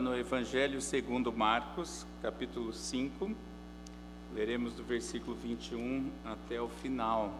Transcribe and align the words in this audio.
no 0.00 0.16
Evangelho 0.16 0.80
segundo 0.80 1.32
Marcos, 1.32 2.06
capítulo 2.22 2.72
5. 2.72 3.30
Leremos 4.32 4.72
do 4.74 4.84
versículo 4.84 5.36
21 5.36 6.10
até 6.24 6.60
o 6.60 6.68
final. 6.68 7.32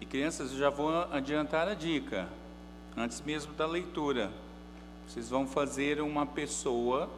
E 0.00 0.06
crianças, 0.06 0.52
eu 0.52 0.58
já 0.58 0.70
vou 0.70 0.90
adiantar 1.12 1.68
a 1.68 1.74
dica, 1.74 2.28
antes 2.96 3.20
mesmo 3.20 3.52
da 3.52 3.66
leitura. 3.66 4.32
Vocês 5.06 5.28
vão 5.28 5.46
fazer 5.46 6.00
uma 6.00 6.24
pessoa, 6.24 7.10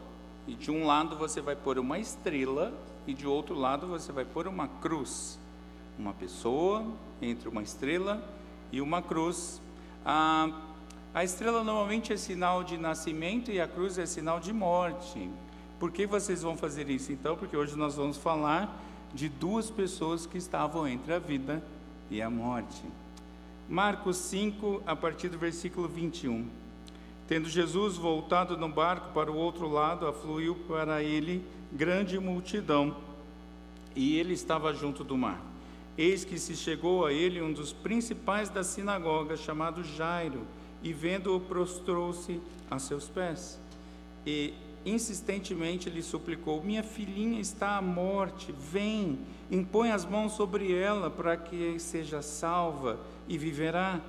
e 0.45 0.53
de 0.53 0.69
um 0.69 0.85
lado 0.85 1.15
você 1.15 1.39
vai 1.39 1.55
pôr 1.55 1.79
uma 1.79 1.97
estrela, 1.97 2.73
e 3.05 3.13
de 3.13 3.25
outro 3.25 3.55
lado 3.55 3.87
você 3.87 4.11
vai 4.11 4.25
pôr 4.25 4.47
uma 4.47 4.67
cruz. 4.67 5.39
Uma 5.97 6.13
pessoa 6.13 6.85
entre 7.21 7.47
uma 7.47 7.63
estrela 7.63 8.21
e 8.71 8.81
uma 8.81 9.01
cruz. 9.01 9.61
A, 10.05 10.49
a 11.17 11.23
estrela 11.23 11.63
normalmente 11.63 12.13
é 12.13 12.15
sinal 12.15 12.63
de 12.63 12.77
nascimento 12.77 13.49
e 13.49 13.59
a 13.59 13.67
cruz 13.67 13.97
é 13.97 14.05
sinal 14.05 14.39
de 14.39 14.53
morte. 14.53 15.27
Por 15.79 15.91
que 15.91 16.05
vocês 16.05 16.43
vão 16.43 16.55
fazer 16.55 16.91
isso 16.91 17.11
então? 17.11 17.35
Porque 17.35 17.57
hoje 17.57 17.75
nós 17.75 17.95
vamos 17.95 18.17
falar 18.17 18.79
de 19.15 19.27
duas 19.27 19.71
pessoas 19.71 20.27
que 20.27 20.37
estavam 20.37 20.87
entre 20.87 21.11
a 21.11 21.17
vida 21.17 21.63
e 22.11 22.21
a 22.21 22.29
morte. 22.29 22.83
Marcos 23.67 24.15
5, 24.17 24.83
a 24.85 24.95
partir 24.95 25.29
do 25.29 25.39
versículo 25.39 25.87
21. 25.87 26.45
Tendo 27.27 27.49
Jesus 27.49 27.97
voltado 27.97 28.55
no 28.55 28.69
barco 28.69 29.11
para 29.11 29.31
o 29.31 29.37
outro 29.37 29.67
lado, 29.67 30.05
afluiu 30.05 30.53
para 30.67 31.01
ele 31.01 31.43
grande 31.73 32.19
multidão, 32.19 32.95
e 33.95 34.19
ele 34.19 34.35
estava 34.35 34.71
junto 34.71 35.03
do 35.03 35.17
mar. 35.17 35.41
Eis 35.97 36.23
que 36.23 36.37
se 36.37 36.55
chegou 36.55 37.07
a 37.07 37.11
ele 37.11 37.41
um 37.41 37.51
dos 37.51 37.73
principais 37.73 38.51
da 38.51 38.63
sinagoga, 38.63 39.35
chamado 39.35 39.83
Jairo, 39.83 40.45
e 40.83 40.93
vendo-o, 40.93 41.39
prostrou-se 41.39 42.39
a 42.69 42.79
seus 42.79 43.07
pés. 43.07 43.59
E 44.25 44.53
insistentemente 44.85 45.89
lhe 45.89 46.01
suplicou: 46.01 46.63
Minha 46.63 46.83
filhinha 46.83 47.39
está 47.39 47.77
à 47.77 47.81
morte, 47.81 48.51
vem, 48.51 49.19
impõe 49.49 49.91
as 49.91 50.05
mãos 50.05 50.33
sobre 50.33 50.73
ela 50.73 51.09
para 51.09 51.35
que 51.37 51.79
seja 51.79 52.21
salva 52.21 52.99
e 53.27 53.37
viverá. 53.37 54.01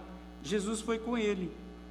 Jesus 0.43 0.81
foi 0.81 0.99
com 0.99 1.17
ele. 1.17 1.51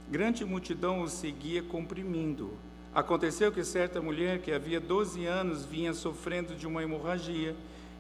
Grande 0.09 0.45
multidão 0.45 1.01
o 1.01 1.09
seguia, 1.09 1.61
comprimindo-o. 1.61 2.57
Aconteceu 2.95 3.51
que 3.51 3.63
certa 3.63 4.01
mulher, 4.01 4.41
que 4.41 4.51
havia 4.51 4.79
12 4.79 5.25
anos, 5.25 5.65
vinha 5.65 5.93
sofrendo 5.93 6.55
de 6.55 6.65
uma 6.65 6.81
hemorragia 6.81 7.55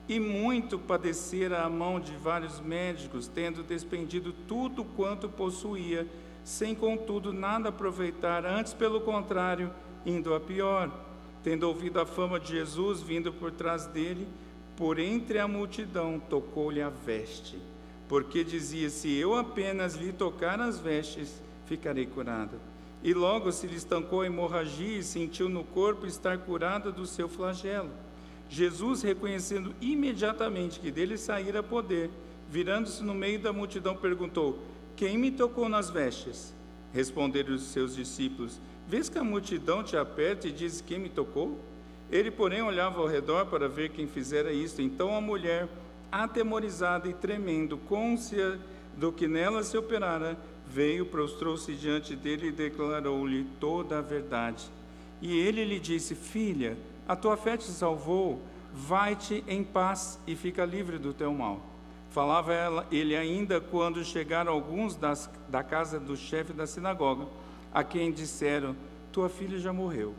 e 0.09 0.19
muito 0.19 0.79
padecera 0.79 1.63
a 1.63 1.69
mão 1.69 1.99
de 1.99 2.13
vários 2.13 2.59
médicos, 2.59 3.27
tendo 3.27 3.61
despendido 3.61 4.33
tudo 4.47 4.85
quanto 4.85 5.27
possuía, 5.27 6.07
sem 6.47 6.73
contudo 6.73 7.33
nada 7.33 7.67
aproveitar, 7.67 8.45
antes 8.45 8.73
pelo 8.73 9.01
contrário, 9.01 9.69
indo 10.05 10.33
a 10.33 10.39
pior. 10.39 10.89
Tendo 11.43 11.67
ouvido 11.67 11.99
a 11.99 12.05
fama 12.05 12.39
de 12.39 12.53
Jesus 12.53 13.01
vindo 13.01 13.33
por 13.33 13.51
trás 13.51 13.85
dele, 13.85 14.25
por 14.77 14.97
entre 14.97 15.39
a 15.39 15.47
multidão 15.47 16.21
tocou-lhe 16.29 16.81
a 16.81 16.87
veste, 16.87 17.59
porque 18.07 18.45
dizia: 18.45 18.89
Se 18.89 19.13
eu 19.13 19.35
apenas 19.35 19.95
lhe 19.95 20.13
tocar 20.13 20.61
as 20.61 20.79
vestes, 20.79 21.41
ficarei 21.65 22.05
curada. 22.05 22.57
E 23.03 23.13
logo 23.13 23.51
se 23.51 23.67
lhe 23.67 23.75
estancou 23.75 24.21
a 24.21 24.25
hemorragia 24.25 24.99
e 24.99 25.03
sentiu 25.03 25.49
no 25.49 25.65
corpo 25.65 26.05
estar 26.05 26.37
curada 26.37 26.93
do 26.93 27.05
seu 27.05 27.27
flagelo. 27.27 27.89
Jesus, 28.49 29.01
reconhecendo 29.01 29.75
imediatamente 29.81 30.79
que 30.79 30.91
dele 30.91 31.17
saíra 31.17 31.61
poder, 31.61 32.09
virando-se 32.49 33.03
no 33.03 33.13
meio 33.13 33.37
da 33.37 33.51
multidão, 33.51 33.97
perguntou: 33.97 34.57
Quem 34.97 35.15
me 35.15 35.29
tocou 35.29 35.69
nas 35.69 35.91
vestes? 35.91 36.55
Responderam 36.91 37.53
os 37.53 37.61
seus 37.61 37.95
discípulos: 37.95 38.59
Vês 38.87 39.07
que 39.07 39.19
a 39.19 39.23
multidão 39.23 39.83
te 39.83 39.95
aperta 39.95 40.47
e 40.47 40.51
diz: 40.51 40.81
Quem 40.81 40.97
me 40.97 41.07
tocou? 41.07 41.59
Ele, 42.11 42.31
porém, 42.31 42.63
olhava 42.63 42.99
ao 42.99 43.05
redor 43.05 43.45
para 43.45 43.69
ver 43.69 43.89
quem 43.89 44.07
fizera 44.07 44.51
isto. 44.51 44.81
Então 44.81 45.15
a 45.15 45.21
mulher, 45.21 45.69
atemorizada 46.11 47.07
e 47.07 47.13
tremendo, 47.13 47.77
côncia 47.77 48.59
do 48.97 49.11
que 49.11 49.27
nela 49.27 49.61
se 49.61 49.77
operara, 49.77 50.35
veio, 50.65 51.05
prostrou-se 51.05 51.71
diante 51.75 52.15
dele 52.15 52.47
e 52.47 52.51
declarou-lhe 52.51 53.45
toda 53.59 53.99
a 53.99 54.01
verdade. 54.01 54.67
E 55.21 55.37
ele 55.37 55.63
lhe 55.63 55.79
disse: 55.79 56.15
Filha, 56.15 56.75
a 57.07 57.15
tua 57.15 57.37
fé 57.37 57.55
te 57.55 57.65
salvou, 57.65 58.41
vai-te 58.73 59.43
em 59.47 59.63
paz 59.63 60.19
e 60.25 60.35
fica 60.35 60.65
livre 60.65 60.97
do 60.97 61.13
teu 61.13 61.31
mal. 61.31 61.76
Falava 62.17 62.51
ela, 62.51 62.87
ele 62.91 63.15
ainda 63.15 63.61
quando 63.61 64.03
chegaram 64.03 64.51
alguns 64.51 64.95
das, 64.95 65.29
da 65.47 65.61
casa 65.61 65.99
do 65.99 66.17
chefe 66.17 66.51
da 66.51 66.65
sinagoga, 66.65 67.27
a 67.71 67.83
quem 67.83 68.11
disseram: 68.11 68.75
Tua 69.11 69.29
filha 69.29 69.59
já 69.59 69.71
morreu, 69.71 70.15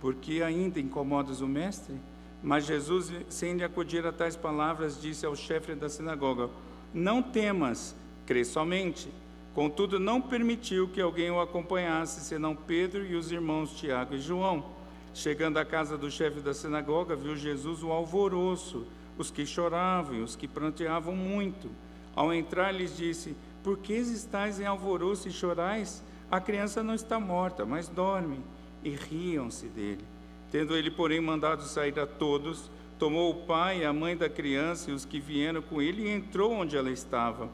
porque 0.00 0.44
ainda 0.44 0.78
incomodas 0.78 1.40
o 1.40 1.48
mestre? 1.48 1.96
Mas 2.40 2.66
Jesus, 2.66 3.12
sem 3.28 3.54
lhe 3.54 3.64
acudir 3.64 4.06
a 4.06 4.12
tais 4.12 4.36
palavras, 4.36 5.02
disse 5.02 5.26
ao 5.26 5.34
chefe 5.34 5.74
da 5.74 5.88
sinagoga: 5.88 6.48
Não 6.94 7.20
temas, 7.20 7.96
crê 8.26 8.44
somente. 8.44 9.08
Contudo, 9.52 9.98
não 9.98 10.20
permitiu 10.20 10.86
que 10.86 11.00
alguém 11.00 11.32
o 11.32 11.40
acompanhasse, 11.40 12.20
senão 12.20 12.54
Pedro 12.54 13.04
e 13.04 13.16
os 13.16 13.32
irmãos 13.32 13.72
Tiago 13.72 14.14
e 14.14 14.20
João. 14.20 14.64
Chegando 15.12 15.56
à 15.56 15.64
casa 15.64 15.98
do 15.98 16.12
chefe 16.12 16.38
da 16.38 16.54
sinagoga, 16.54 17.16
viu 17.16 17.34
Jesus 17.34 17.82
o 17.82 17.90
alvoroço, 17.90 18.86
os 19.18 19.30
que 19.30 19.46
choravam 19.46 20.16
e 20.16 20.22
os 20.22 20.36
que 20.36 20.48
pranteavam 20.48 21.14
muito. 21.14 21.70
Ao 22.14 22.32
entrar, 22.32 22.72
lhes 22.72 22.96
disse: 22.96 23.36
Por 23.62 23.78
que 23.78 23.94
estáis 23.94 24.60
em 24.60 24.66
alvoroço 24.66 25.28
e 25.28 25.32
chorais? 25.32 26.02
A 26.30 26.40
criança 26.40 26.82
não 26.82 26.94
está 26.94 27.18
morta, 27.18 27.64
mas 27.64 27.88
dorme. 27.88 28.40
E 28.82 28.90
riam-se 28.90 29.66
dele. 29.66 30.04
Tendo 30.50 30.76
ele, 30.76 30.90
porém, 30.90 31.20
mandado 31.20 31.62
sair 31.62 31.98
a 32.00 32.06
todos, 32.06 32.70
tomou 32.98 33.30
o 33.30 33.46
pai 33.46 33.80
e 33.80 33.84
a 33.84 33.92
mãe 33.92 34.16
da 34.16 34.28
criança 34.28 34.90
e 34.90 34.94
os 34.94 35.04
que 35.04 35.20
vieram 35.20 35.62
com 35.62 35.80
ele 35.80 36.02
e 36.02 36.10
entrou 36.10 36.52
onde 36.52 36.76
ela 36.76 36.90
estava. 36.90 37.48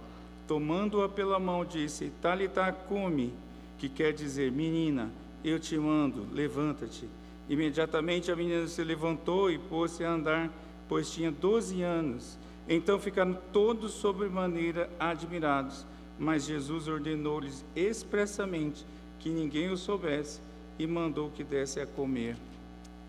Tomando-a 0.47 1.09
pela 1.09 1.38
mão, 1.38 1.65
disse: 1.65 2.12
Talita 2.23 2.73
come, 2.73 3.33
que 3.78 3.88
quer 3.88 4.12
dizer, 4.12 4.50
menina, 4.53 5.11
eu 5.44 5.59
te 5.59 5.77
mando, 5.77 6.27
levanta-te. 6.33 7.09
Imediatamente 7.49 8.31
a 8.31 8.37
menina 8.37 8.67
se 8.67 8.83
levantou 8.83 9.50
e 9.50 9.59
pôs-se 9.59 10.05
a 10.05 10.11
andar, 10.11 10.50
pois 10.88 11.10
tinha 11.10 11.30
doze 11.30 11.82
anos. 11.82 12.38
Então 12.69 12.98
ficaram 12.98 13.38
todos 13.52 13.92
sobremaneira 13.92 14.91
admirados, 14.98 15.86
mas 16.19 16.44
Jesus 16.44 16.88
ordenou-lhes 16.88 17.64
expressamente 17.74 18.84
que 19.20 19.30
ninguém 19.30 19.70
o 19.70 19.76
soubesse 19.76 20.41
e 20.78 20.86
mandou 20.86 21.30
que 21.30 21.44
desse 21.44 21.80
a 21.80 21.86
comer 21.86 22.36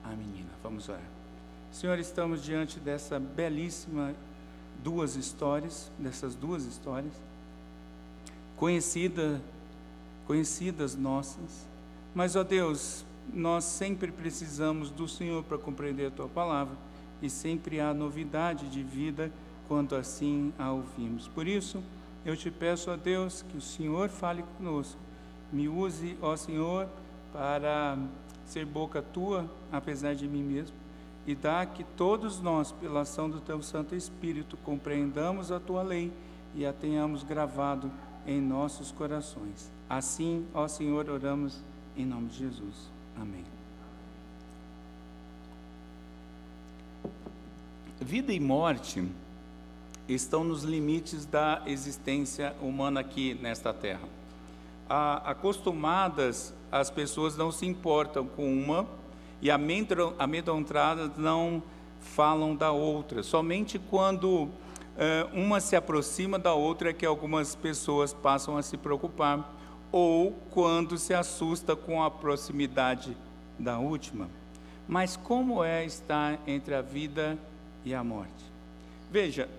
a 0.03 0.09
menina. 0.09 0.49
Vamos 0.63 0.87
orar. 0.89 1.01
Senhor, 1.71 1.97
estamos 1.99 2.43
diante 2.43 2.79
dessa 2.79 3.19
belíssima 3.19 4.13
duas 4.83 5.16
histórias, 5.16 5.91
dessas 5.97 6.35
duas 6.35 6.66
histórias, 6.66 7.13
conhecida, 8.55 9.41
conhecidas 10.25 10.95
nossas, 10.95 11.67
mas, 12.16 12.35
ó 12.35 12.43
Deus, 12.43 13.05
nós 13.33 13.63
sempre 13.63 14.11
precisamos 14.11 14.89
do 14.89 15.07
Senhor 15.07 15.43
para 15.43 15.57
compreender 15.57 16.07
a 16.07 16.11
tua 16.11 16.27
palavra 16.27 16.75
e 17.22 17.29
sempre 17.29 17.79
há 17.79 17.94
novidade 17.94 18.69
de 18.69 18.83
vida 18.83 19.31
quando 19.67 19.95
assim 19.95 20.53
a 20.57 20.72
ouvimos. 20.72 21.28
Por 21.28 21.47
isso, 21.47 21.83
eu 22.25 22.35
te 22.35 22.50
peço 22.51 22.91
a 22.91 22.95
Deus 22.95 23.44
que 23.50 23.57
o 23.57 23.61
Senhor 23.61 24.09
fale 24.09 24.44
conosco. 24.57 25.00
Me 25.51 25.67
use, 25.67 26.17
ó 26.22 26.35
Senhor, 26.35 26.88
para 27.31 27.97
ser 28.45 28.66
boca 28.66 29.01
tua, 29.01 29.50
apesar 29.72 30.16
de 30.16 30.28
mim 30.28 30.44
mesmo, 30.44 30.75
e 31.25 31.35
dá 31.35 31.66
que 31.66 31.83
todos 31.83 32.39
nós, 32.39 32.72
pela 32.72 33.01
ação 33.01 33.29
do 33.29 33.41
teu 33.41 33.61
Santo 33.61 33.94
Espírito, 33.94 34.55
compreendamos 34.57 35.51
a 35.51 35.59
tua 35.59 35.84
lei 35.84 36.11
e 36.55 36.66
a 36.66 36.72
tenhamos 36.72 37.23
gravado 37.23 37.91
em 38.25 38.41
nossos 38.41 38.91
corações. 38.91 39.69
Assim, 39.89 40.45
ó 40.53 40.67
Senhor, 40.67 41.09
oramos 41.09 41.61
em 41.95 42.05
nome 42.05 42.28
de 42.28 42.39
Jesus. 42.39 42.89
Amém. 43.16 43.56
Vida 47.99 48.32
e 48.32 48.40
morte 48.40 49.03
estão 50.08 50.44
nos 50.44 50.64
limites 50.64 51.26
da 51.26 51.64
existência 51.66 52.55
humana 52.61 52.99
aqui 52.99 53.34
nesta 53.41 53.73
terra. 53.73 54.08
acostumadas, 55.26 56.53
as 56.72 56.91
pessoas 56.91 57.35
não 57.35 57.52
se 57.52 57.66
importam 57.66 58.28
com 58.28 58.53
uma 58.53 58.88
e 59.41 59.49
amedrontadas 59.49 61.17
não 61.17 61.64
falam 61.99 62.55
da 62.55 62.72
outra. 62.72 63.23
Somente 63.23 63.79
quando 63.79 64.47
eh, 64.96 65.28
uma 65.34 65.59
se 65.59 65.76
aproxima 65.76 66.38
da 66.38 66.53
outra 66.53 66.91
é 66.91 66.93
que 66.93 67.05
algumas 67.05 67.55
pessoas 67.55 68.14
passam 68.14 68.58
a 68.58 68.61
se 68.61 68.78
preocupar 68.78 69.58
ou 69.91 70.34
quando 70.52 71.00
se 71.00 71.16
assusta 71.16 71.76
com 71.76 72.03
a 72.03 72.11
proximidade 72.11 73.17
da 73.58 73.79
última. 73.79 74.29
Mas 74.88 75.17
como 75.17 75.64
é 75.64 75.84
estar 75.84 76.40
entre 76.46 76.76
a 76.76 76.82
vida 76.84 77.35
e 77.35 77.56
a 77.94 78.03
morte? 78.03 78.32
Veja, 79.12 79.50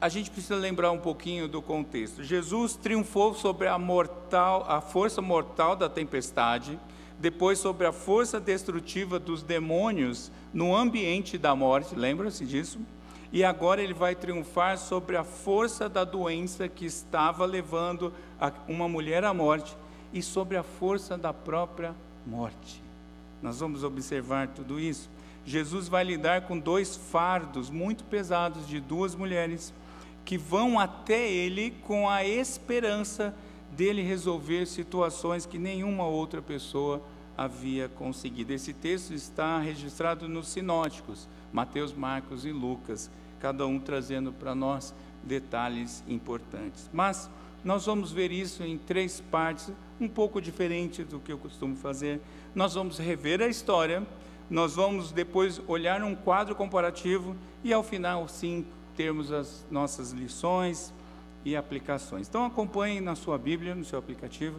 a 0.00 0.08
gente 0.08 0.30
precisa 0.30 0.54
lembrar 0.54 0.90
um 0.92 0.98
pouquinho 0.98 1.46
do 1.46 1.60
contexto. 1.60 2.22
Jesus 2.22 2.74
triunfou 2.74 3.34
sobre 3.34 3.68
a 3.68 3.78
mortal, 3.78 4.64
a 4.68 4.80
força 4.80 5.20
mortal 5.20 5.76
da 5.76 5.88
tempestade, 5.88 6.78
depois 7.18 7.58
sobre 7.58 7.86
a 7.86 7.92
força 7.92 8.40
destrutiva 8.40 9.18
dos 9.18 9.42
demônios 9.42 10.32
no 10.54 10.74
ambiente 10.74 11.36
da 11.36 11.54
morte, 11.54 11.94
lembra-se 11.94 12.46
disso? 12.46 12.78
E 13.32 13.44
agora 13.44 13.82
ele 13.82 13.92
vai 13.92 14.14
triunfar 14.14 14.78
sobre 14.78 15.16
a 15.16 15.22
força 15.22 15.88
da 15.88 16.02
doença 16.02 16.66
que 16.66 16.86
estava 16.86 17.44
levando 17.44 18.12
uma 18.66 18.88
mulher 18.88 19.22
à 19.22 19.34
morte 19.34 19.76
e 20.12 20.22
sobre 20.22 20.56
a 20.56 20.62
força 20.62 21.16
da 21.16 21.32
própria 21.32 21.94
morte. 22.26 22.82
Nós 23.42 23.60
vamos 23.60 23.84
observar 23.84 24.48
tudo 24.48 24.80
isso. 24.80 25.08
Jesus 25.44 25.88
vai 25.88 26.04
lidar 26.04 26.42
com 26.42 26.58
dois 26.58 26.96
fardos 26.96 27.70
muito 27.70 28.04
pesados 28.04 28.66
de 28.66 28.80
duas 28.80 29.14
mulheres 29.14 29.72
que 30.24 30.36
vão 30.36 30.78
até 30.78 31.30
ele 31.30 31.72
com 31.82 32.08
a 32.08 32.24
esperança 32.24 33.34
dele 33.72 34.02
resolver 34.02 34.66
situações 34.66 35.46
que 35.46 35.58
nenhuma 35.58 36.04
outra 36.06 36.42
pessoa 36.42 37.02
havia 37.36 37.88
conseguido. 37.88 38.52
Esse 38.52 38.72
texto 38.72 39.14
está 39.14 39.58
registrado 39.58 40.28
nos 40.28 40.48
sinóticos, 40.48 41.28
Mateus, 41.52 41.92
Marcos 41.92 42.44
e 42.44 42.52
Lucas, 42.52 43.10
cada 43.38 43.66
um 43.66 43.80
trazendo 43.80 44.32
para 44.32 44.54
nós 44.54 44.94
detalhes 45.22 46.04
importantes. 46.06 46.90
Mas 46.92 47.30
nós 47.64 47.86
vamos 47.86 48.12
ver 48.12 48.30
isso 48.32 48.62
em 48.62 48.76
três 48.76 49.20
partes, 49.30 49.72
um 50.00 50.08
pouco 50.08 50.40
diferente 50.40 51.04
do 51.04 51.18
que 51.18 51.32
eu 51.32 51.38
costumo 51.38 51.76
fazer. 51.76 52.20
Nós 52.54 52.74
vamos 52.74 52.98
rever 52.98 53.40
a 53.40 53.48
história, 53.48 54.06
nós 54.50 54.74
vamos 54.74 55.12
depois 55.12 55.62
olhar 55.68 56.02
um 56.02 56.14
quadro 56.16 56.56
comparativo 56.56 57.36
e 57.62 57.72
ao 57.72 57.84
final, 57.84 58.26
sim, 58.28 58.66
termos 58.96 59.30
as 59.30 59.64
nossas 59.70 60.10
lições 60.10 60.92
e 61.44 61.54
aplicações. 61.54 62.28
Então 62.28 62.44
acompanhe 62.44 63.00
na 63.00 63.14
sua 63.14 63.38
Bíblia, 63.38 63.74
no 63.74 63.84
seu 63.84 63.98
aplicativo. 63.98 64.58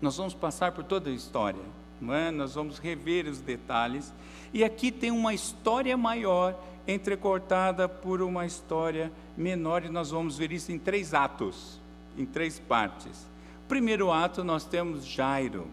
Nós 0.00 0.16
vamos 0.16 0.32
passar 0.32 0.70
por 0.70 0.84
toda 0.84 1.10
a 1.10 1.12
história, 1.12 1.60
não 2.00 2.14
é? 2.14 2.30
Nós 2.30 2.54
vamos 2.54 2.78
rever 2.78 3.26
os 3.26 3.40
detalhes. 3.40 4.12
E 4.54 4.62
aqui 4.62 4.92
tem 4.92 5.10
uma 5.10 5.34
história 5.34 5.96
maior 5.96 6.56
entrecortada 6.86 7.88
por 7.88 8.22
uma 8.22 8.46
história 8.46 9.12
menor 9.36 9.84
e 9.84 9.88
nós 9.88 10.10
vamos 10.10 10.38
ver 10.38 10.52
isso 10.52 10.70
em 10.70 10.78
três 10.78 11.12
atos, 11.12 11.80
em 12.16 12.24
três 12.24 12.58
partes. 12.60 13.26
Primeiro 13.66 14.10
ato 14.10 14.42
nós 14.44 14.64
temos 14.64 15.04
Jairo. 15.04 15.66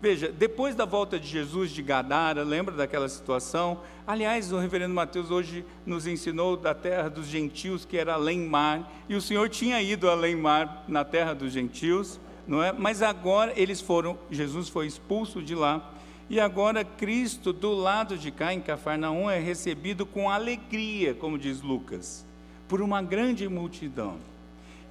Veja, 0.00 0.30
depois 0.30 0.76
da 0.76 0.84
volta 0.84 1.18
de 1.18 1.26
Jesus 1.26 1.72
de 1.72 1.82
Gadara, 1.82 2.44
lembra 2.44 2.72
daquela 2.72 3.08
situação? 3.08 3.80
Aliás, 4.06 4.52
o 4.52 4.58
reverendo 4.58 4.94
Mateus 4.94 5.28
hoje 5.28 5.64
nos 5.84 6.06
ensinou 6.06 6.56
da 6.56 6.72
terra 6.72 7.10
dos 7.10 7.26
gentios, 7.26 7.84
que 7.84 7.96
era 7.96 8.14
além 8.14 8.38
mar, 8.38 8.88
e 9.08 9.16
o 9.16 9.20
Senhor 9.20 9.48
tinha 9.48 9.82
ido 9.82 10.08
além 10.08 10.36
mar 10.36 10.84
na 10.86 11.04
terra 11.04 11.34
dos 11.34 11.52
gentios, 11.52 12.20
não 12.46 12.62
é? 12.62 12.72
Mas 12.72 13.02
agora 13.02 13.52
eles 13.56 13.80
foram, 13.80 14.16
Jesus 14.30 14.68
foi 14.68 14.86
expulso 14.86 15.42
de 15.42 15.56
lá, 15.56 15.92
e 16.30 16.38
agora 16.38 16.84
Cristo, 16.84 17.52
do 17.52 17.72
lado 17.72 18.16
de 18.16 18.30
cá, 18.30 18.54
em 18.54 18.60
Cafarnaum, 18.60 19.28
é 19.28 19.40
recebido 19.40 20.06
com 20.06 20.30
alegria, 20.30 21.12
como 21.12 21.36
diz 21.36 21.60
Lucas, 21.60 22.24
por 22.68 22.80
uma 22.80 23.02
grande 23.02 23.48
multidão. 23.48 24.16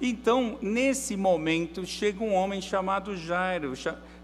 Então, 0.02 0.58
nesse 0.60 1.16
momento, 1.16 1.86
chega 1.86 2.22
um 2.22 2.34
homem 2.34 2.60
chamado 2.60 3.16
Jairo, 3.16 3.72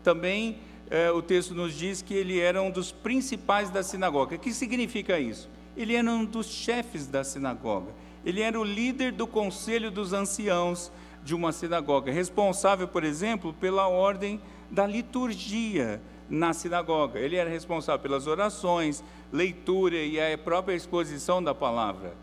também 0.03 0.59
é, 0.91 1.11
o 1.11 1.23
texto 1.23 1.55
nos 1.55 1.75
diz 1.75 2.03
que 2.03 2.15
ele 2.15 2.39
era 2.39 2.63
um 2.63 2.71
dos 2.71 2.93
principais 2.93 3.71
da 3.71 3.83
sinagoga. 3.83 4.37
O 4.37 4.39
que 4.39 4.53
significa 4.53 5.19
isso? 5.19 5.49
Ele 5.77 5.95
era 5.95 6.09
um 6.11 6.25
dos 6.25 6.47
chefes 6.47 7.07
da 7.07 7.25
sinagoga. 7.25 7.93
Ele 8.25 8.41
era 8.41 8.59
o 8.59 8.65
líder 8.65 9.13
do 9.13 9.27
conselho 9.27 9.91
dos 9.91 10.13
anciãos 10.13 10.91
de 11.23 11.35
uma 11.35 11.53
sinagoga, 11.53 12.13
responsável, 12.13 12.87
por 12.87 13.03
exemplo, 13.03 13.53
pela 13.55 13.89
ordem 13.89 14.41
da 14.71 14.87
liturgia 14.87 16.01
na 16.29 16.53
sinagoga. 16.53 17.19
Ele 17.19 17.37
era 17.37 17.49
responsável 17.49 18.01
pelas 18.01 18.27
orações, 18.27 19.03
leitura 19.33 19.97
e 19.97 20.21
a 20.21 20.37
própria 20.37 20.75
exposição 20.75 21.43
da 21.43 21.55
palavra. 21.55 22.15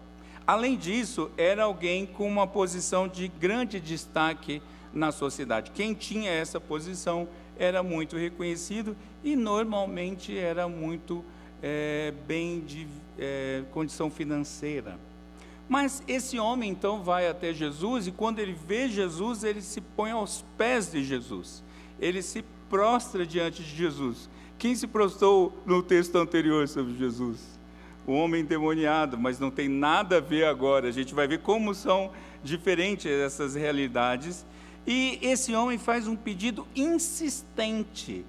Além 0.45 0.75
disso, 0.75 1.31
era 1.37 1.63
alguém 1.63 2.05
com 2.05 2.27
uma 2.27 2.47
posição 2.47 3.07
de 3.07 3.27
grande 3.27 3.79
destaque 3.79 4.61
na 4.93 5.11
sociedade. 5.11 5.71
Quem 5.71 5.93
tinha 5.93 6.31
essa 6.31 6.59
posição 6.59 7.27
era 7.57 7.83
muito 7.83 8.18
reconhecido 8.18 8.95
e 9.24 9.36
normalmente 9.36 10.38
era 10.38 10.68
muito 10.68 11.24
é, 11.62 12.13
bem 12.27 12.62
de 12.62 12.88
é, 13.18 13.63
condição 13.71 14.09
financeira. 14.09 14.98
Mas 15.69 16.03
esse 16.07 16.38
homem 16.38 16.69
então 16.69 17.01
vai 17.01 17.27
até 17.27 17.53
Jesus 17.53 18.07
e 18.07 18.12
quando 18.12 18.39
ele 18.39 18.53
vê 18.53 18.89
Jesus, 18.89 19.44
ele 19.44 19.62
se 19.62 19.80
põe 19.80 20.12
aos 20.12 20.44
pés 20.57 20.92
de 20.92 21.03
Jesus. 21.03 21.63
Ele 22.00 22.21
se 22.21 22.44
prostra 22.69 23.25
diante 23.25 23.63
de 23.63 23.75
Jesus. 23.75 24.30
Quem 24.57 24.75
se 24.75 24.86
prostrou 24.86 25.57
no 25.65 25.81
texto 25.81 26.18
anterior 26.18 26.68
sobre 26.68 26.98
Jesus? 26.98 27.59
O 28.06 28.13
homem 28.13 28.42
endemoniado, 28.42 29.18
mas 29.18 29.39
não 29.39 29.50
tem 29.50 29.69
nada 29.69 30.18
a 30.18 30.19
ver 30.19 30.45
agora. 30.45 30.88
A 30.88 30.92
gente 30.92 31.13
vai 31.13 31.27
ver 31.27 31.39
como 31.39 31.74
são 31.74 32.12
diferentes 32.44 33.09
essas 33.09 33.56
realidades 33.56 34.45
e 34.85 35.19
esse 35.21 35.53
homem 35.53 35.77
faz 35.77 36.07
um 36.07 36.15
pedido 36.15 36.67
insistente. 36.75 38.25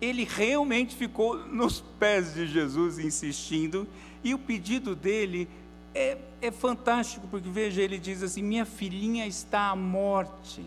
Ele 0.00 0.24
realmente 0.24 0.94
ficou 0.94 1.38
nos 1.46 1.80
pés 1.98 2.34
de 2.34 2.46
Jesus 2.46 2.98
insistindo, 2.98 3.86
e 4.22 4.34
o 4.34 4.38
pedido 4.38 4.94
dele 4.94 5.48
é, 5.94 6.18
é 6.42 6.50
fantástico, 6.50 7.26
porque 7.30 7.48
veja, 7.48 7.80
ele 7.80 7.98
diz 7.98 8.22
assim: 8.22 8.42
Minha 8.42 8.64
filhinha 8.64 9.26
está 9.26 9.70
à 9.70 9.76
morte. 9.76 10.62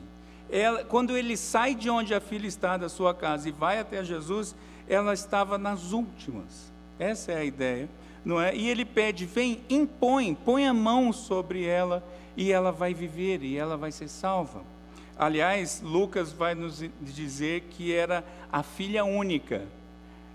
Ela, 0.50 0.84
quando 0.86 1.16
ele 1.18 1.36
sai 1.36 1.76
de 1.76 1.90
onde 1.90 2.14
a 2.14 2.22
filha 2.22 2.48
está 2.48 2.78
da 2.78 2.88
sua 2.88 3.14
casa 3.14 3.50
e 3.50 3.52
vai 3.52 3.80
até 3.80 4.04
Jesus, 4.04 4.56
ela 4.88 5.14
estava 5.14 5.58
nas 5.58 5.92
últimas. 5.92 6.72
Essa 6.98 7.34
é 7.34 7.38
a 7.38 7.44
ideia, 7.44 7.90
não 8.24 8.40
é? 8.42 8.56
E 8.56 8.70
ele 8.70 8.86
pede: 8.86 9.26
Vem, 9.26 9.62
impõe, 9.70 10.34
põe 10.34 10.66
a 10.66 10.74
mão 10.74 11.12
sobre 11.12 11.66
ela 11.66 12.04
e 12.36 12.52
ela 12.52 12.72
vai 12.72 12.94
viver 12.94 13.44
e 13.44 13.58
ela 13.58 13.76
vai 13.76 13.92
ser 13.92 14.08
salva. 14.08 14.77
Aliás, 15.18 15.82
Lucas 15.84 16.32
vai 16.32 16.54
nos 16.54 16.84
dizer 17.02 17.62
que 17.72 17.94
era 17.94 18.24
a 18.52 18.62
filha 18.62 19.04
única. 19.04 19.64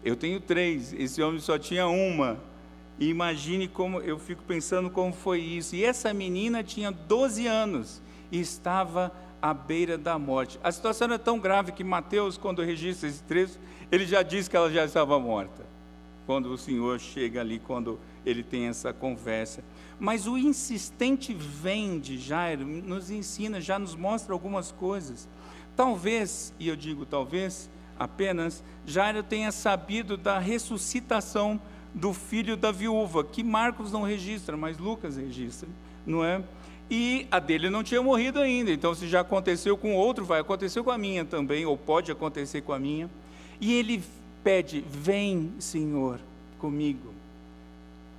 Eu 0.05 0.17
tenho 0.17 0.41
três, 0.41 0.93
esse 0.93 1.23
homem 1.23 1.41
só 1.41 1.59
tinha 1.59 1.87
uma. 1.87 2.39
E 2.99 3.09
imagine 3.09 3.69
como, 3.69 4.01
eu 4.01 4.19
fico 4.19 4.43
pensando 4.43 4.91
como 4.91 5.13
foi 5.13 5.41
isso. 5.41 5.77
E 5.77 5.85
essa 5.85 6.13
menina 6.13 6.63
tinha 6.63 6.91
12 6.91 7.47
anos 7.47 8.03
e 8.31 8.41
estava 8.41 9.13
à 9.41 9.55
beira 9.55 9.97
da 9.97 10.19
morte. 10.19 10.59
A 10.63 10.73
situação 10.73 11.07
era 11.07 11.19
tão 11.19 11.39
grave 11.39 11.73
que 11.73 11.85
Mateus, 11.85 12.37
quando 12.37 12.63
registra 12.63 13.09
esse 13.09 13.23
trecho, 13.23 13.59
ele 13.91 14.07
já 14.07 14.23
diz 14.23 14.49
que 14.49 14.57
ela 14.57 14.71
já 14.71 14.85
estava 14.85 15.19
morta. 15.19 15.65
Quando 16.27 16.47
o 16.47 16.59
Senhor 16.59 16.99
chega 16.99 17.41
ali, 17.41 17.59
quando 17.59 17.99
ele 18.25 18.43
tem 18.43 18.67
essa 18.67 18.93
conversa. 18.93 19.63
Mas 20.03 20.27
o 20.27 20.37
insistente 20.37 21.33
vem 21.33 22.01
de 22.01 22.19
Jairo 22.19 22.67
nos 22.67 23.09
ensina, 23.09 23.61
já 23.61 23.79
nos 23.79 23.95
mostra 23.95 24.33
algumas 24.33 24.73
coisas. 24.73 25.29
Talvez, 25.77 26.53
e 26.59 26.67
eu 26.67 26.75
digo 26.75 27.07
talvez, 27.07 27.71
apenas, 27.97 28.65
Jairo 28.85 29.23
tenha 29.23 29.53
sabido 29.53 30.17
da 30.17 30.41
ressuscitação 30.41 31.61
do 31.95 32.13
filho 32.13 32.57
da 32.57 32.73
viúva, 32.73 33.23
que 33.23 33.45
Marcos 33.45 33.93
não 33.93 34.03
registra, 34.03 34.57
mas 34.57 34.77
Lucas 34.77 35.17
registra, 35.17 35.69
não 36.05 36.25
é? 36.25 36.43
E 36.91 37.29
a 37.31 37.39
dele 37.39 37.71
não 37.71 37.85
tinha 37.85 38.03
morrido 38.03 38.41
ainda, 38.41 38.73
então 38.73 38.97
se 38.97 39.07
já 39.07 39.21
aconteceu 39.21 39.77
com 39.79 39.95
outro, 39.95 40.25
vai 40.25 40.41
acontecer 40.41 40.83
com 40.83 40.91
a 40.91 40.99
minha 40.99 41.25
também, 41.25 41.65
ou 41.65 41.77
pode 41.77 42.11
acontecer 42.11 42.63
com 42.63 42.73
a 42.73 42.79
minha. 42.79 43.09
E 43.61 43.73
ele 43.73 44.03
pede: 44.43 44.85
Vem, 44.85 45.53
Senhor, 45.61 46.19
comigo 46.59 47.12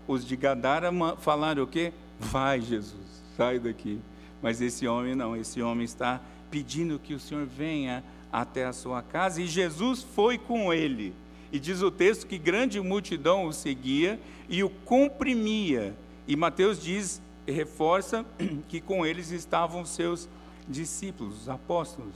os 0.07 0.25
de 0.25 0.35
Gadara 0.35 0.91
falaram 1.19 1.63
o 1.63 1.67
quê? 1.67 1.93
Vai, 2.19 2.61
Jesus, 2.61 3.23
sai 3.37 3.59
daqui. 3.59 3.99
Mas 4.41 4.61
esse 4.61 4.87
homem 4.87 5.15
não, 5.15 5.35
esse 5.35 5.61
homem 5.61 5.85
está 5.85 6.19
pedindo 6.51 6.99
que 6.99 7.13
o 7.13 7.19
Senhor 7.19 7.45
venha 7.45 8.03
até 8.31 8.65
a 8.65 8.73
sua 8.73 9.01
casa 9.01 9.41
e 9.41 9.47
Jesus 9.47 10.03
foi 10.03 10.37
com 10.37 10.73
ele. 10.73 11.13
E 11.51 11.59
diz 11.59 11.81
o 11.81 11.91
texto 11.91 12.27
que 12.27 12.37
grande 12.37 12.79
multidão 12.81 13.45
o 13.45 13.53
seguia 13.53 14.19
e 14.49 14.63
o 14.63 14.69
comprimia. 14.69 15.95
E 16.27 16.35
Mateus 16.35 16.81
diz, 16.81 17.21
reforça 17.47 18.25
que 18.67 18.81
com 18.81 19.05
eles 19.05 19.31
estavam 19.31 19.85
seus 19.85 20.27
discípulos, 20.67 21.43
os 21.43 21.49
apóstolos. 21.49 22.13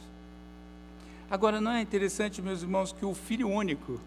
Agora, 1.30 1.60
não 1.60 1.72
é 1.72 1.82
interessante, 1.82 2.42
meus 2.42 2.62
irmãos, 2.62 2.92
que 2.92 3.06
o 3.06 3.14
Filho 3.14 3.50
único 3.50 4.00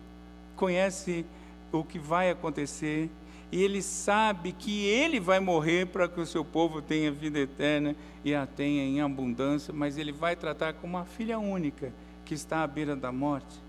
conhece 0.56 1.24
o 1.70 1.84
que 1.84 1.98
vai 1.98 2.30
acontecer 2.30 3.10
e 3.52 3.62
ele 3.62 3.82
sabe 3.82 4.52
que 4.52 4.86
ele 4.86 5.18
vai 5.18 5.40
morrer 5.40 5.86
para 5.86 6.08
que 6.08 6.20
o 6.20 6.26
seu 6.26 6.44
povo 6.44 6.80
tenha 6.80 7.10
vida 7.10 7.38
eterna 7.38 7.96
e 8.24 8.34
a 8.34 8.46
tenha 8.46 8.84
em 8.84 9.00
abundância, 9.00 9.72
mas 9.74 9.98
ele 9.98 10.12
vai 10.12 10.36
tratar 10.36 10.74
como 10.74 10.96
uma 10.96 11.04
filha 11.04 11.38
única 11.38 11.92
que 12.24 12.34
está 12.34 12.62
à 12.62 12.66
beira 12.66 12.94
da 12.94 13.10
morte. 13.10 13.60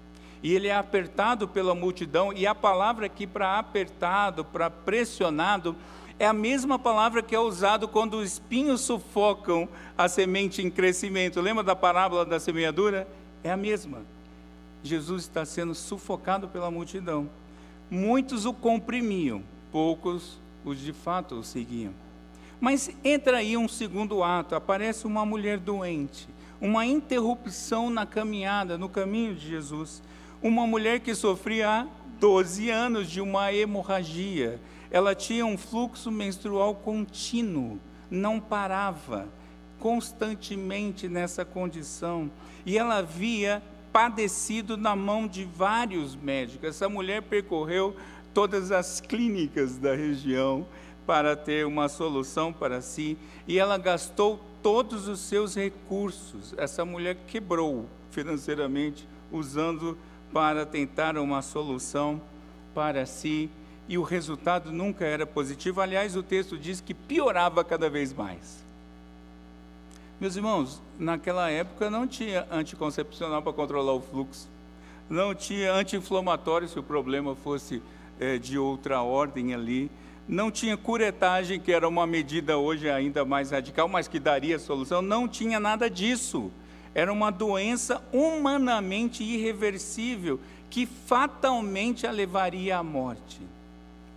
E 0.43 0.53
ele 0.53 0.67
é 0.67 0.75
apertado 0.75 1.47
pela 1.47 1.73
multidão, 1.73 2.33
e 2.33 2.45
a 2.45 2.53
palavra 2.53 3.05
aqui 3.05 3.25
para 3.25 3.59
apertado, 3.59 4.43
para 4.43 4.69
pressionado, 4.69 5.75
é 6.19 6.25
a 6.27 6.33
mesma 6.33 6.77
palavra 6.77 7.23
que 7.23 7.35
é 7.35 7.39
usada 7.39 7.87
quando 7.87 8.17
os 8.17 8.33
espinhos 8.33 8.81
sufocam 8.81 9.67
a 9.97 10.07
semente 10.07 10.61
em 10.61 10.69
crescimento. 10.69 11.41
Lembra 11.41 11.63
da 11.63 11.75
parábola 11.75 12.23
da 12.23 12.39
semeadura? 12.39 13.07
É 13.43 13.51
a 13.51 13.57
mesma. 13.57 13.99
Jesus 14.83 15.23
está 15.23 15.43
sendo 15.45 15.73
sufocado 15.73 16.47
pela 16.47 16.69
multidão. 16.69 17.27
Muitos 17.89 18.45
o 18.45 18.53
comprimiam, 18.53 19.43
poucos 19.71 20.39
os 20.63 20.79
de 20.79 20.93
fato 20.93 21.35
o 21.35 21.43
seguiam. 21.43 21.93
Mas 22.59 22.91
entra 23.03 23.37
aí 23.37 23.57
um 23.57 23.67
segundo 23.67 24.23
ato, 24.23 24.53
aparece 24.53 25.07
uma 25.07 25.25
mulher 25.25 25.57
doente, 25.57 26.27
uma 26.59 26.85
interrupção 26.85 27.89
na 27.89 28.05
caminhada, 28.05 28.77
no 28.77 28.87
caminho 28.87 29.33
de 29.33 29.47
Jesus. 29.47 30.03
Uma 30.43 30.67
mulher 30.67 30.99
que 30.99 31.15
sofria 31.15 31.69
há 31.69 31.87
12 32.19 32.69
anos 32.69 33.09
de 33.09 33.19
uma 33.19 33.51
hemorragia. 33.51 34.59
Ela 34.91 35.15
tinha 35.15 35.43
um 35.43 35.57
fluxo 35.57 36.11
menstrual 36.11 36.75
contínuo, 36.75 37.79
não 38.11 38.39
parava, 38.39 39.27
constantemente 39.79 41.07
nessa 41.07 41.43
condição. 41.43 42.29
E 42.63 42.77
ela 42.77 42.97
havia 42.97 43.63
padecido 43.91 44.77
na 44.77 44.95
mão 44.95 45.27
de 45.27 45.43
vários 45.43 46.15
médicos. 46.15 46.69
Essa 46.69 46.87
mulher 46.87 47.23
percorreu 47.23 47.95
todas 48.33 48.71
as 48.71 49.01
clínicas 49.01 49.77
da 49.77 49.95
região 49.95 50.65
para 51.05 51.35
ter 51.35 51.65
uma 51.65 51.89
solução 51.89 52.53
para 52.53 52.81
si 52.81 53.17
e 53.47 53.57
ela 53.57 53.77
gastou 53.77 54.39
todos 54.61 55.07
os 55.07 55.19
seus 55.19 55.55
recursos. 55.55 56.53
Essa 56.57 56.85
mulher 56.85 57.17
quebrou 57.27 57.85
financeiramente 58.11 59.07
usando 59.31 59.97
para 60.31 60.65
tentar 60.65 61.17
uma 61.17 61.41
solução 61.41 62.21
para 62.73 63.05
si 63.05 63.49
e 63.87 63.97
o 63.97 64.03
resultado 64.03 64.71
nunca 64.71 65.05
era 65.05 65.25
positivo. 65.25 65.81
Aliás, 65.81 66.15
o 66.15 66.23
texto 66.23 66.57
diz 66.57 66.79
que 66.79 66.93
piorava 66.93 67.63
cada 67.63 67.89
vez 67.89 68.13
mais. 68.13 68.63
Meus 70.19 70.35
irmãos, 70.35 70.81
naquela 70.99 71.49
época 71.49 71.89
não 71.89 72.07
tinha 72.07 72.45
anticoncepcional 72.51 73.41
para 73.41 73.51
controlar 73.51 73.93
o 73.93 74.01
fluxo, 74.01 74.47
não 75.09 75.33
tinha 75.33 75.73
anti-inflamatório 75.73 76.69
se 76.69 76.77
o 76.77 76.83
problema 76.83 77.35
fosse 77.35 77.81
é, 78.21 78.37
de 78.37 78.57
outra 78.57 79.01
ordem 79.01 79.53
ali, 79.53 79.91
não 80.27 80.49
tinha 80.49 80.77
curetagem, 80.77 81.59
que 81.59 81.73
era 81.73 81.87
uma 81.87 82.07
medida 82.07 82.57
hoje 82.57 82.89
ainda 82.89 83.25
mais 83.25 83.51
radical, 83.51 83.89
mas 83.89 84.07
que 84.07 84.19
daria 84.19 84.59
solução, 84.59 85.01
não 85.01 85.27
tinha 85.27 85.59
nada 85.59 85.89
disso. 85.89 86.51
Era 86.93 87.11
uma 87.11 87.31
doença 87.31 88.01
humanamente 88.13 89.23
irreversível 89.23 90.39
que 90.69 90.85
fatalmente 90.85 92.05
a 92.05 92.11
levaria 92.11 92.77
à 92.77 92.83
morte. 92.83 93.41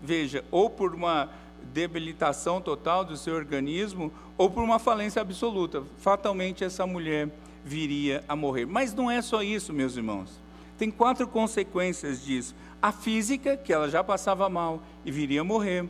Veja, 0.02 0.44
ou 0.50 0.68
por 0.68 0.94
uma 0.94 1.30
debilitação 1.72 2.60
total 2.60 3.04
do 3.04 3.16
seu 3.16 3.34
organismo 3.34 4.12
ou 4.36 4.50
por 4.50 4.62
uma 4.62 4.78
falência 4.78 5.22
absoluta. 5.22 5.82
Fatalmente 5.98 6.62
essa 6.62 6.86
mulher 6.86 7.28
viria 7.64 8.22
a 8.28 8.36
morrer. 8.36 8.66
Mas 8.66 8.92
não 8.92 9.10
é 9.10 9.22
só 9.22 9.42
isso, 9.42 9.72
meus 9.72 9.96
irmãos. 9.96 10.30
Tem 10.76 10.90
quatro 10.90 11.26
consequências 11.26 12.24
disso. 12.24 12.54
A 12.84 12.92
física, 12.92 13.56
que 13.56 13.72
ela 13.72 13.88
já 13.88 14.04
passava 14.04 14.48
mal 14.48 14.82
e 15.06 15.10
viria 15.10 15.40
a 15.40 15.44
morrer. 15.44 15.88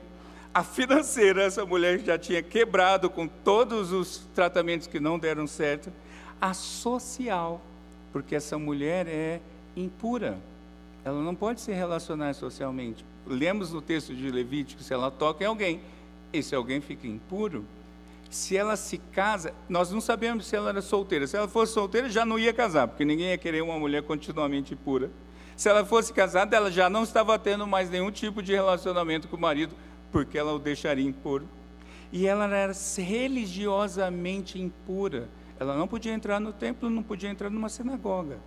A 0.52 0.62
financeira, 0.62 1.42
essa 1.42 1.66
mulher 1.66 1.98
já 1.98 2.16
tinha 2.16 2.42
quebrado 2.42 3.10
com 3.10 3.26
todos 3.26 3.90
os 3.90 4.18
tratamentos 4.32 4.86
que 4.86 5.00
não 5.00 5.18
deram 5.18 5.46
certo. 5.46 5.92
A 6.40 6.54
social, 6.54 7.60
porque 8.12 8.36
essa 8.36 8.56
mulher 8.56 9.08
é 9.08 9.40
impura. 9.76 10.38
Ela 11.04 11.20
não 11.20 11.34
pode 11.34 11.60
se 11.60 11.72
relacionar 11.72 12.32
socialmente 12.34 13.04
lemos 13.26 13.72
no 13.72 13.80
texto 13.80 14.14
de 14.14 14.30
Levítico, 14.30 14.82
se 14.82 14.92
ela 14.92 15.10
toca 15.10 15.44
em 15.44 15.46
alguém, 15.46 15.80
esse 16.32 16.54
alguém 16.54 16.80
fica 16.80 17.06
impuro. 17.06 17.64
Se 18.30 18.56
ela 18.56 18.76
se 18.76 18.98
casa, 18.98 19.54
nós 19.68 19.90
não 19.90 20.00
sabemos 20.00 20.46
se 20.46 20.56
ela 20.56 20.70
era 20.70 20.82
solteira. 20.82 21.26
Se 21.26 21.36
ela 21.36 21.46
fosse 21.46 21.72
solteira, 21.72 22.10
já 22.10 22.26
não 22.26 22.38
ia 22.38 22.52
casar, 22.52 22.88
porque 22.88 23.04
ninguém 23.04 23.28
ia 23.28 23.38
querer 23.38 23.62
uma 23.62 23.78
mulher 23.78 24.02
continuamente 24.02 24.74
pura. 24.74 25.10
Se 25.56 25.68
ela 25.68 25.84
fosse 25.84 26.12
casada, 26.12 26.56
ela 26.56 26.70
já 26.70 26.90
não 26.90 27.02
estava 27.02 27.38
tendo 27.38 27.66
mais 27.66 27.88
nenhum 27.88 28.10
tipo 28.10 28.42
de 28.42 28.52
relacionamento 28.52 29.28
com 29.28 29.36
o 29.36 29.40
marido, 29.40 29.74
porque 30.10 30.36
ela 30.36 30.52
o 30.52 30.58
deixaria 30.58 31.04
impuro. 31.04 31.46
E 32.12 32.26
ela 32.26 32.44
era 32.44 32.72
religiosamente 32.96 34.60
impura. 34.60 35.28
Ela 35.58 35.76
não 35.76 35.86
podia 35.86 36.12
entrar 36.12 36.40
no 36.40 36.52
templo, 36.52 36.90
não 36.90 37.02
podia 37.02 37.30
entrar 37.30 37.50
numa 37.50 37.68
sinagoga. 37.68 38.38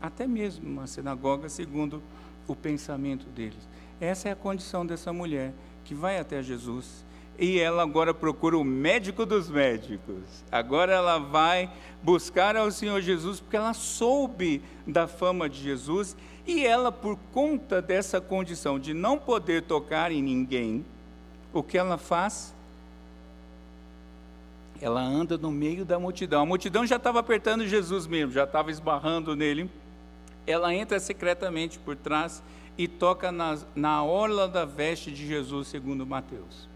Até 0.00 0.26
mesmo 0.26 0.68
uma 0.68 0.86
sinagoga, 0.86 1.48
segundo 1.48 2.02
o 2.46 2.54
pensamento 2.56 3.26
deles. 3.26 3.68
Essa 4.00 4.28
é 4.28 4.32
a 4.32 4.36
condição 4.36 4.84
dessa 4.84 5.12
mulher 5.12 5.52
que 5.84 5.94
vai 5.94 6.18
até 6.18 6.42
Jesus. 6.42 7.04
E 7.38 7.58
ela 7.58 7.82
agora 7.82 8.12
procura 8.12 8.58
o 8.58 8.64
médico 8.64 9.24
dos 9.24 9.48
médicos. 9.48 10.44
Agora 10.50 10.92
ela 10.92 11.18
vai 11.18 11.70
buscar 12.02 12.56
ao 12.56 12.70
Senhor 12.70 13.00
Jesus, 13.00 13.40
porque 13.40 13.56
ela 13.56 13.72
soube 13.72 14.62
da 14.86 15.06
fama 15.06 15.48
de 15.48 15.60
Jesus. 15.60 16.16
E 16.46 16.64
ela, 16.66 16.90
por 16.90 17.16
conta 17.32 17.80
dessa 17.80 18.20
condição 18.20 18.78
de 18.78 18.92
não 18.92 19.18
poder 19.18 19.62
tocar 19.62 20.10
em 20.10 20.22
ninguém, 20.22 20.84
o 21.52 21.62
que 21.62 21.78
ela 21.78 21.96
faz? 21.96 22.52
Ela 24.80 25.00
anda 25.00 25.38
no 25.38 25.52
meio 25.52 25.84
da 25.84 25.98
multidão. 25.98 26.42
A 26.42 26.46
multidão 26.46 26.84
já 26.84 26.96
estava 26.96 27.20
apertando 27.20 27.66
Jesus 27.66 28.06
mesmo, 28.06 28.32
já 28.32 28.44
estava 28.44 28.70
esbarrando 28.70 29.36
nele. 29.36 29.70
Ela 30.44 30.74
entra 30.74 30.98
secretamente 30.98 31.78
por 31.78 31.94
trás 31.94 32.42
e 32.76 32.88
toca 32.88 33.30
na, 33.30 33.58
na 33.76 34.02
orla 34.02 34.48
da 34.48 34.64
veste 34.64 35.12
de 35.12 35.24
Jesus, 35.24 35.68
segundo 35.68 36.04
Mateus. 36.04 36.68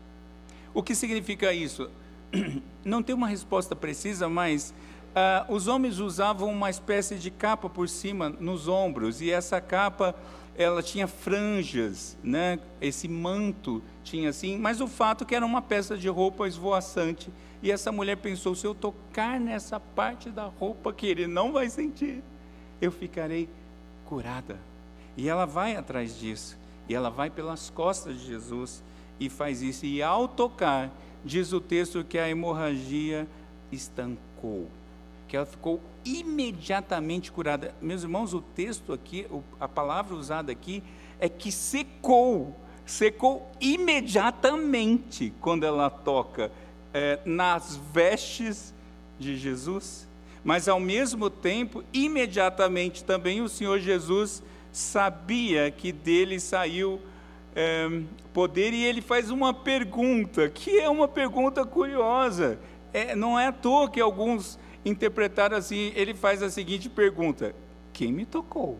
O 0.73 0.83
que 0.83 0.95
significa 0.95 1.53
isso? 1.53 1.91
Não 2.85 3.03
tem 3.03 3.15
uma 3.15 3.27
resposta 3.27 3.75
precisa, 3.75 4.29
mas 4.29 4.73
uh, 5.17 5.53
os 5.53 5.67
homens 5.67 5.99
usavam 5.99 6.51
uma 6.51 6.69
espécie 6.69 7.17
de 7.17 7.31
capa 7.31 7.69
por 7.69 7.89
cima 7.89 8.29
nos 8.29 8.69
ombros, 8.69 9.23
e 9.23 9.31
essa 9.31 9.61
capa 9.61 10.15
ela 10.59 10.83
tinha 10.83 11.07
franjas, 11.07 12.17
né? 12.23 12.59
esse 12.81 13.09
manto 13.09 13.83
tinha 14.05 14.31
assim, 14.31 14.57
mas 14.57 14.81
o 14.81 14.87
fato 14.87 15.25
é 15.25 15.27
que 15.27 15.35
era 15.35 15.45
uma 15.45 15.61
peça 15.61 15.97
de 15.97 16.09
roupa 16.09 16.47
esvoaçante. 16.47 17.31
E 17.63 17.71
essa 17.71 17.91
mulher 17.91 18.17
pensou: 18.17 18.55
se 18.55 18.67
eu 18.67 18.75
tocar 18.75 19.41
nessa 19.41 19.81
parte 19.81 20.31
da 20.31 20.47
roupa 20.47 20.93
que 20.93 21.07
ele 21.07 21.27
não 21.27 21.53
vai 21.53 21.69
sentir, 21.69 22.23
eu 22.81 22.93
ficarei 22.93 23.49
curada. 24.07 24.59
E 25.17 25.29
ela 25.29 25.47
vai 25.47 25.77
atrás 25.77 26.19
disso. 26.19 26.57
E 26.89 26.95
ela 26.95 27.11
vai 27.11 27.31
pelas 27.31 27.71
costas 27.71 28.21
de 28.21 28.27
Jesus 28.27 28.83
e 29.19 29.29
faz 29.29 29.63
isso. 29.63 29.85
E 29.85 30.03
ao 30.03 30.29
tocar, 30.29 30.91
diz 31.25 31.53
o 31.53 31.61
texto 31.61 32.05
que 32.05 32.19
a 32.19 32.29
hemorragia 32.29 33.27
estancou, 33.73 34.69
que 35.29 35.37
ela 35.37 35.47
ficou 35.47 35.81
imediatamente 36.05 37.33
curada. 37.33 37.75
Meus 37.81 38.03
irmãos, 38.03 38.33
o 38.33 38.41
texto 38.41 38.93
aqui, 38.93 39.27
a 39.59 39.67
palavra 39.67 40.15
usada 40.15 40.53
aqui 40.53 40.83
é 41.19 41.29
que 41.29 41.51
secou, 41.51 42.57
secou 42.85 43.51
imediatamente 43.61 45.33
quando 45.41 45.65
ela 45.65 45.91
toca 45.91 46.51
é, 46.95 47.19
nas 47.25 47.77
vestes 47.93 48.75
de 49.19 49.37
Jesus. 49.37 50.07
Mas 50.45 50.69
ao 50.69 50.79
mesmo 50.79 51.29
tempo, 51.29 51.83
imediatamente 51.93 53.03
também 53.03 53.41
o 53.41 53.49
Senhor 53.49 53.81
Jesus 53.81 54.43
sabia 54.71 55.71
que 55.71 55.91
dele 55.91 56.39
saiu 56.39 57.01
é, 57.55 57.89
poder 58.33 58.73
e 58.73 58.85
ele 58.85 59.01
faz 59.01 59.31
uma 59.31 59.53
pergunta, 59.53 60.49
que 60.49 60.79
é 60.79 60.89
uma 60.89 61.09
pergunta 61.09 61.65
curiosa. 61.65 62.61
É, 62.93 63.17
não 63.17 63.39
é 63.39 63.49
à 63.49 63.53
toa 63.53 63.91
que 63.91 64.01
alguns 64.01 64.59
interpretaram 64.87 65.57
assim, 65.57 65.93
ele 65.97 66.15
faz 66.15 66.43
a 66.43 66.49
seguinte 66.49 66.89
pergunta: 66.89 67.55
Quem 67.93 68.13
me 68.13 68.25
tocou? 68.25 68.79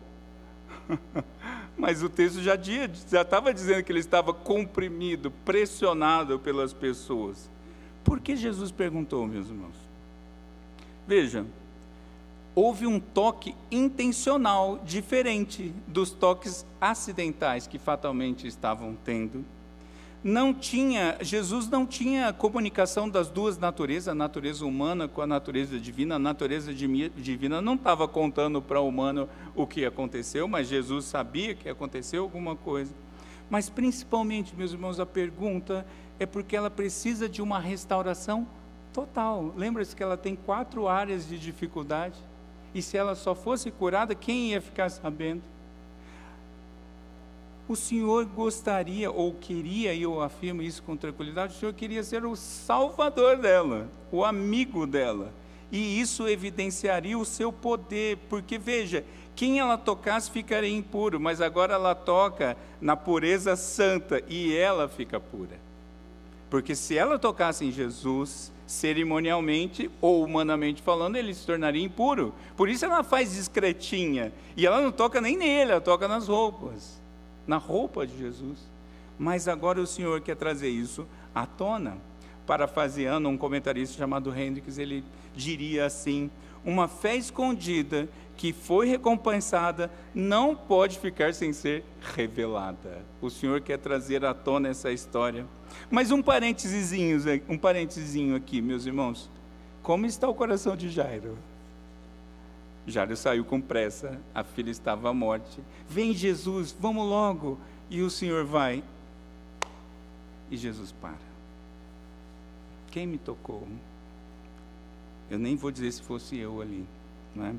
Mas 1.77 2.01
o 2.01 2.09
texto 2.09 2.41
já 2.41 2.55
estava 3.21 3.53
dizendo 3.53 3.83
que 3.83 3.91
ele 3.91 3.99
estava 3.99 4.33
comprimido, 4.33 5.29
pressionado 5.45 6.39
pelas 6.39 6.73
pessoas. 6.73 7.49
Por 8.03 8.19
que 8.19 8.35
Jesus 8.35 8.71
perguntou, 8.71 9.27
meus 9.27 9.47
irmãos? 9.47 9.75
Veja, 11.05 11.45
houve 12.55 12.87
um 12.87 12.99
toque 12.99 13.53
intencional 13.69 14.79
diferente 14.83 15.71
dos 15.85 16.09
toques 16.09 16.65
acidentais 16.81 17.67
que 17.67 17.77
fatalmente 17.77 18.47
estavam 18.47 18.97
tendo. 19.05 19.45
Não 20.23 20.51
tinha, 20.53 21.17
Jesus 21.21 21.69
não 21.69 21.85
tinha 21.85 22.33
comunicação 22.33 23.07
das 23.07 23.29
duas 23.29 23.57
naturezas, 23.57 24.09
a 24.09 24.15
natureza 24.15 24.65
humana 24.65 25.07
com 25.07 25.21
a 25.21 25.27
natureza 25.27 25.79
divina. 25.79 26.15
A 26.15 26.19
natureza 26.19 26.73
divina 26.73 27.61
não 27.61 27.75
estava 27.75 28.07
contando 28.07 28.61
para 28.61 28.81
o 28.81 28.87
humano 28.87 29.29
o 29.55 29.67
que 29.67 29.85
aconteceu, 29.85 30.47
mas 30.47 30.67
Jesus 30.67 31.05
sabia 31.05 31.53
que 31.53 31.69
aconteceu 31.69 32.23
alguma 32.23 32.55
coisa. 32.55 32.93
Mas 33.49 33.69
principalmente, 33.69 34.55
meus 34.55 34.73
irmãos, 34.73 34.99
a 34.99 35.05
pergunta 35.05 35.85
é 36.19 36.25
porque 36.25 36.55
ela 36.55 36.69
precisa 36.69 37.29
de 37.29 37.41
uma 37.41 37.59
restauração 37.59 38.47
total. 38.91 39.53
Lembra-se 39.55 39.95
que 39.95 40.01
ela 40.01 40.17
tem 40.17 40.35
quatro 40.35 40.87
áreas 40.87 41.27
de 41.27 41.37
dificuldade? 41.37 42.15
E 42.73 42.81
se 42.81 42.97
ela 42.97 43.15
só 43.15 43.35
fosse 43.35 43.69
curada, 43.69 44.15
quem 44.15 44.51
ia 44.51 44.61
ficar 44.61 44.89
sabendo? 44.89 45.43
O 47.67 47.75
Senhor 47.75 48.25
gostaria, 48.25 49.11
ou 49.11 49.33
queria, 49.33 49.93
e 49.93 50.03
eu 50.03 50.21
afirmo 50.21 50.61
isso 50.61 50.81
com 50.83 50.95
tranquilidade, 50.95 51.55
o 51.55 51.59
Senhor 51.59 51.73
queria 51.73 52.03
ser 52.03 52.25
o 52.25 52.35
salvador 52.35 53.37
dela, 53.37 53.89
o 54.11 54.23
amigo 54.23 54.87
dela. 54.87 55.33
E 55.69 55.99
isso 55.99 56.27
evidenciaria 56.27 57.17
o 57.17 57.25
seu 57.25 57.51
poder, 57.51 58.19
porque 58.29 58.57
veja, 58.57 59.03
quem 59.35 59.59
ela 59.59 59.77
tocasse 59.77 60.31
ficaria 60.31 60.69
impuro, 60.69 61.19
mas 61.19 61.41
agora 61.41 61.73
ela 61.73 61.93
toca 61.93 62.55
na 62.79 62.95
pureza 62.95 63.55
santa 63.57 64.23
e 64.29 64.55
ela 64.55 64.87
fica 64.87 65.19
pura. 65.19 65.59
Porque 66.49 66.73
se 66.73 66.97
ela 66.97 67.19
tocasse 67.19 67.65
em 67.65 67.71
Jesus, 67.71 68.49
cerimonialmente 68.65 69.91
ou 69.99 70.23
humanamente 70.23 70.81
falando, 70.81 71.17
ele 71.17 71.33
se 71.33 71.45
tornaria 71.45 71.83
impuro. 71.83 72.33
Por 72.55 72.69
isso 72.69 72.85
ela 72.85 73.03
faz 73.03 73.33
discretinha. 73.33 74.31
E 74.55 74.65
ela 74.65 74.81
não 74.81 74.91
toca 74.93 75.19
nem 75.19 75.35
nele, 75.35 75.71
ela 75.71 75.81
toca 75.81 76.07
nas 76.07 76.29
roupas 76.29 77.05
na 77.47 77.57
roupa 77.57 78.05
de 78.05 78.17
Jesus. 78.17 78.59
Mas 79.17 79.47
agora 79.47 79.81
o 79.81 79.87
Senhor 79.87 80.21
quer 80.21 80.35
trazer 80.35 80.69
isso 80.69 81.07
à 81.33 81.45
tona. 81.45 81.97
Parafraseando 82.45 83.27
um 83.27 83.37
comentarista 83.37 83.97
chamado 83.97 84.37
Hendricks, 84.37 84.77
ele 84.77 85.03
diria 85.35 85.85
assim: 85.85 86.29
uma 86.63 86.87
fé 86.87 87.15
escondida 87.15 88.07
que 88.35 88.53
foi 88.53 88.87
recompensada 88.87 89.91
não 90.13 90.55
pode 90.55 90.99
ficar 90.99 91.33
sem 91.33 91.51
ser 91.51 91.83
revelada. 92.15 93.01
O 93.19 93.29
Senhor 93.29 93.61
quer 93.61 93.79
trazer 93.79 94.23
à 94.23 94.33
tona 94.33 94.69
essa 94.69 94.91
história. 94.91 95.45
Mas 95.89 96.11
um 96.11 96.21
parênteses, 96.21 96.93
um 97.49 97.57
parênteses 97.57 98.15
aqui, 98.33 98.61
meus 98.61 98.85
irmãos. 98.85 99.29
Como 99.81 100.05
está 100.05 100.27
o 100.27 100.35
coração 100.35 100.75
de 100.75 100.89
Jairo? 100.89 101.37
Jairo 102.87 103.17
saiu 103.17 103.43
com 103.43 103.59
pressa, 103.59 104.19
a 104.33 104.43
filha 104.43 104.71
estava 104.71 105.09
à 105.09 105.13
morte. 105.13 105.61
Vem 105.89 106.13
Jesus, 106.13 106.75
vamos 106.79 107.05
logo. 107.05 107.59
E 107.89 108.01
o 108.01 108.09
Senhor 108.09 108.45
vai. 108.45 108.83
E 110.49 110.55
Jesus 110.55 110.93
para. 110.93 111.27
Quem 112.89 113.05
me 113.05 113.17
tocou? 113.17 113.67
Eu 115.29 115.37
nem 115.37 115.55
vou 115.57 115.69
dizer 115.69 115.91
se 115.91 116.01
fosse 116.01 116.37
eu 116.37 116.61
ali, 116.61 116.85
não 117.35 117.45
é? 117.45 117.55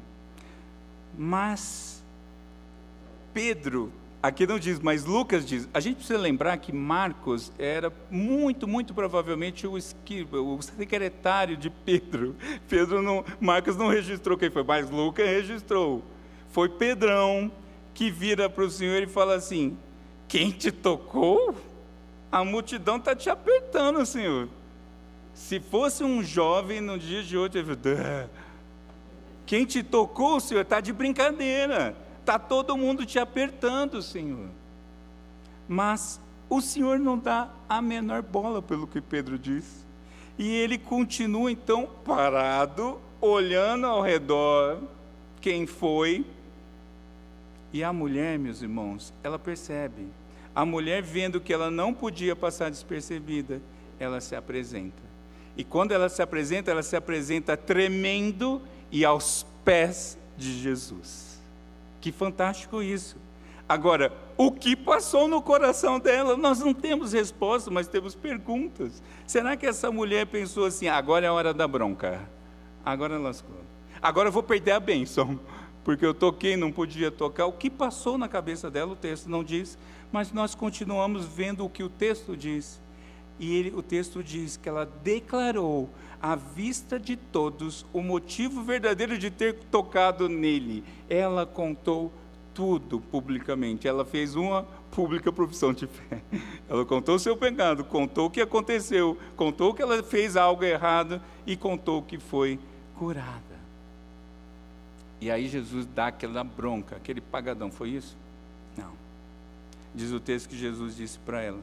Mas 1.16 2.02
Pedro 3.34 3.92
Aqui 4.20 4.46
não 4.48 4.58
diz, 4.58 4.80
mas 4.80 5.04
Lucas 5.04 5.46
diz. 5.46 5.68
A 5.72 5.78
gente 5.78 5.96
precisa 5.96 6.18
lembrar 6.18 6.56
que 6.56 6.72
Marcos 6.72 7.52
era 7.56 7.92
muito, 8.10 8.66
muito 8.66 8.92
provavelmente 8.92 9.64
o 9.64 9.78
esquiva, 9.78 10.40
o 10.40 10.60
secretário 10.60 11.56
de 11.56 11.70
Pedro. 11.70 12.34
Pedro 12.68 13.00
não, 13.00 13.24
Marcos 13.40 13.76
não 13.76 13.88
registrou 13.88 14.36
quem 14.36 14.50
foi, 14.50 14.64
mas 14.64 14.90
Lucas 14.90 15.26
registrou. 15.26 16.02
Foi 16.50 16.68
Pedrão 16.68 17.52
que 17.94 18.10
vira 18.10 18.50
para 18.50 18.64
o 18.64 18.70
Senhor 18.70 19.00
e 19.00 19.06
fala 19.06 19.36
assim: 19.36 19.78
Quem 20.26 20.50
te 20.50 20.72
tocou? 20.72 21.54
A 22.30 22.44
multidão 22.44 22.96
está 22.96 23.14
te 23.14 23.30
apertando, 23.30 24.04
Senhor. 24.04 24.48
Se 25.32 25.60
fosse 25.60 26.02
um 26.02 26.24
jovem 26.24 26.80
no 26.80 26.98
dia 26.98 27.22
de 27.22 27.38
hoje, 27.38 27.58
ele 27.58 27.76
quem 29.46 29.64
te 29.64 29.82
tocou, 29.82 30.40
Senhor, 30.40 30.60
está 30.60 30.80
de 30.80 30.92
brincadeira 30.92 31.96
está 32.28 32.38
todo 32.38 32.76
mundo 32.76 33.06
te 33.06 33.18
apertando, 33.18 34.02
Senhor. 34.02 34.50
Mas 35.66 36.20
o 36.50 36.60
Senhor 36.60 36.98
não 36.98 37.18
dá 37.18 37.48
a 37.66 37.80
menor 37.80 38.20
bola 38.20 38.60
pelo 38.60 38.86
que 38.86 39.00
Pedro 39.00 39.38
diz. 39.38 39.86
E 40.38 40.46
ele 40.46 40.76
continua 40.76 41.50
então 41.50 41.88
parado, 42.04 43.00
olhando 43.18 43.86
ao 43.86 44.02
redor 44.02 44.78
quem 45.40 45.66
foi. 45.66 46.26
E 47.72 47.82
a 47.82 47.94
mulher, 47.94 48.38
meus 48.38 48.60
irmãos, 48.60 49.12
ela 49.22 49.38
percebe. 49.38 50.06
A 50.54 50.66
mulher, 50.66 51.02
vendo 51.02 51.40
que 51.40 51.52
ela 51.52 51.70
não 51.70 51.94
podia 51.94 52.36
passar 52.36 52.70
despercebida, 52.70 53.58
ela 53.98 54.20
se 54.20 54.36
apresenta. 54.36 55.02
E 55.56 55.64
quando 55.64 55.92
ela 55.92 56.10
se 56.10 56.20
apresenta, 56.20 56.70
ela 56.70 56.82
se 56.82 56.94
apresenta 56.94 57.56
tremendo 57.56 58.60
e 58.92 59.02
aos 59.02 59.46
pés 59.64 60.18
de 60.36 60.60
Jesus. 60.60 61.27
Que 62.00 62.12
fantástico 62.12 62.82
isso. 62.82 63.16
Agora, 63.68 64.12
o 64.36 64.50
que 64.50 64.74
passou 64.74 65.28
no 65.28 65.42
coração 65.42 66.00
dela? 66.00 66.36
Nós 66.36 66.60
não 66.60 66.72
temos 66.72 67.12
resposta, 67.12 67.70
mas 67.70 67.86
temos 67.86 68.14
perguntas. 68.14 69.02
Será 69.26 69.56
que 69.56 69.66
essa 69.66 69.90
mulher 69.90 70.26
pensou 70.26 70.64
assim: 70.64 70.88
agora 70.88 71.26
é 71.26 71.28
a 71.28 71.32
hora 71.32 71.52
da 71.52 71.68
bronca? 71.68 72.20
Agora 72.84 73.18
lascou. 73.18 73.56
Agora 74.00 74.28
eu 74.28 74.32
vou 74.32 74.42
perder 74.42 74.72
a 74.72 74.80
bênção, 74.80 75.38
porque 75.84 76.06
eu 76.06 76.14
toquei, 76.14 76.56
não 76.56 76.72
podia 76.72 77.10
tocar. 77.10 77.44
O 77.44 77.52
que 77.52 77.68
passou 77.68 78.16
na 78.16 78.28
cabeça 78.28 78.70
dela, 78.70 78.92
o 78.92 78.96
texto 78.96 79.28
não 79.28 79.44
diz, 79.44 79.76
mas 80.10 80.32
nós 80.32 80.54
continuamos 80.54 81.26
vendo 81.26 81.64
o 81.64 81.68
que 81.68 81.82
o 81.82 81.88
texto 81.90 82.36
diz. 82.36 82.80
E 83.38 83.54
ele, 83.54 83.72
o 83.76 83.82
texto 83.82 84.22
diz 84.22 84.56
que 84.56 84.68
ela 84.68 84.86
declarou 85.02 85.90
à 86.20 86.34
vista 86.34 86.98
de 86.98 87.16
todos 87.16 87.86
o 87.92 88.02
motivo 88.02 88.62
verdadeiro 88.62 89.16
de 89.16 89.30
ter 89.30 89.54
tocado 89.70 90.28
nele. 90.28 90.84
Ela 91.08 91.46
contou 91.46 92.12
tudo 92.52 93.00
publicamente. 93.00 93.86
Ela 93.86 94.04
fez 94.04 94.34
uma 94.34 94.64
pública 94.90 95.32
profissão 95.32 95.72
de 95.72 95.86
fé. 95.86 96.20
Ela 96.68 96.84
contou 96.84 97.14
o 97.14 97.18
seu 97.18 97.36
pecado, 97.36 97.84
contou 97.84 98.26
o 98.26 98.30
que 98.30 98.40
aconteceu, 98.40 99.16
contou 99.36 99.72
que 99.72 99.80
ela 99.80 100.02
fez 100.02 100.36
algo 100.36 100.64
errado 100.64 101.20
e 101.46 101.56
contou 101.56 102.02
que 102.02 102.18
foi 102.18 102.58
curada. 102.96 103.58
E 105.20 105.30
aí 105.30 105.48
Jesus 105.48 105.86
dá 105.86 106.08
aquela 106.08 106.44
bronca, 106.44 106.96
aquele 106.96 107.20
pagadão, 107.20 107.70
foi 107.70 107.90
isso? 107.90 108.16
Não. 108.76 108.92
Diz 109.94 110.12
o 110.12 110.20
texto 110.20 110.48
que 110.48 110.56
Jesus 110.56 110.96
disse 110.96 111.18
para 111.18 111.40
ela: 111.40 111.60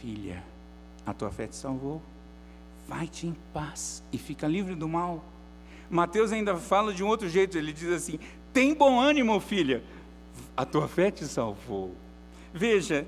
Filha, 0.00 0.42
a 1.04 1.12
tua 1.12 1.30
fé 1.30 1.46
te 1.46 1.56
salvou 1.56 2.00
vai-te 2.88 3.26
em 3.26 3.36
paz 3.52 4.02
e 4.12 4.18
fica 4.18 4.46
livre 4.46 4.74
do 4.74 4.88
mal. 4.88 5.24
Mateus 5.90 6.32
ainda 6.32 6.56
fala 6.56 6.92
de 6.92 7.02
um 7.02 7.06
outro 7.06 7.28
jeito, 7.28 7.56
ele 7.56 7.72
diz 7.72 7.90
assim: 7.90 8.18
tem 8.52 8.74
bom 8.74 9.00
ânimo, 9.00 9.38
filha, 9.40 9.82
a 10.56 10.64
tua 10.64 10.88
fé 10.88 11.10
te 11.10 11.24
salvou. 11.26 11.94
Veja, 12.52 13.06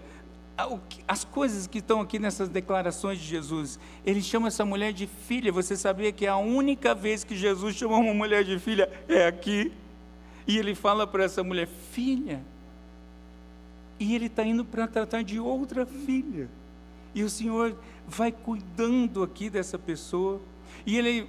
as 1.07 1.25
coisas 1.25 1.67
que 1.67 1.79
estão 1.79 2.01
aqui 2.01 2.19
nessas 2.19 2.49
declarações 2.49 3.19
de 3.19 3.27
Jesus, 3.27 3.79
ele 4.05 4.23
chama 4.23 4.49
essa 4.49 4.65
mulher 4.65 4.93
de 4.93 5.07
filha. 5.07 5.53
Você 5.53 5.77
sabia 5.77 6.11
que 6.11 6.27
a 6.27 6.37
única 6.37 6.95
vez 6.95 7.23
que 7.23 7.37
Jesus 7.37 7.77
chamou 7.77 8.01
uma 8.01 8.15
mulher 8.15 8.43
de 8.43 8.59
filha 8.59 8.91
é 9.09 9.27
aqui? 9.27 9.73
E 10.47 10.59
ele 10.59 10.75
fala 10.75 11.07
para 11.07 11.25
essa 11.25 11.45
mulher, 11.45 11.69
filha. 11.93 12.43
E 13.99 14.15
ele 14.15 14.27
está 14.27 14.45
indo 14.45 14.65
para 14.65 14.87
tratar 14.87 15.23
de 15.23 15.39
outra 15.39 15.85
filha. 15.85 16.49
E 17.17 17.25
o 17.25 17.31
Senhor 17.31 17.75
vai 18.07 18.31
cuidando 18.31 19.23
aqui 19.23 19.49
dessa 19.49 19.79
pessoa. 19.79 20.39
E 20.85 20.99
ele, 20.99 21.27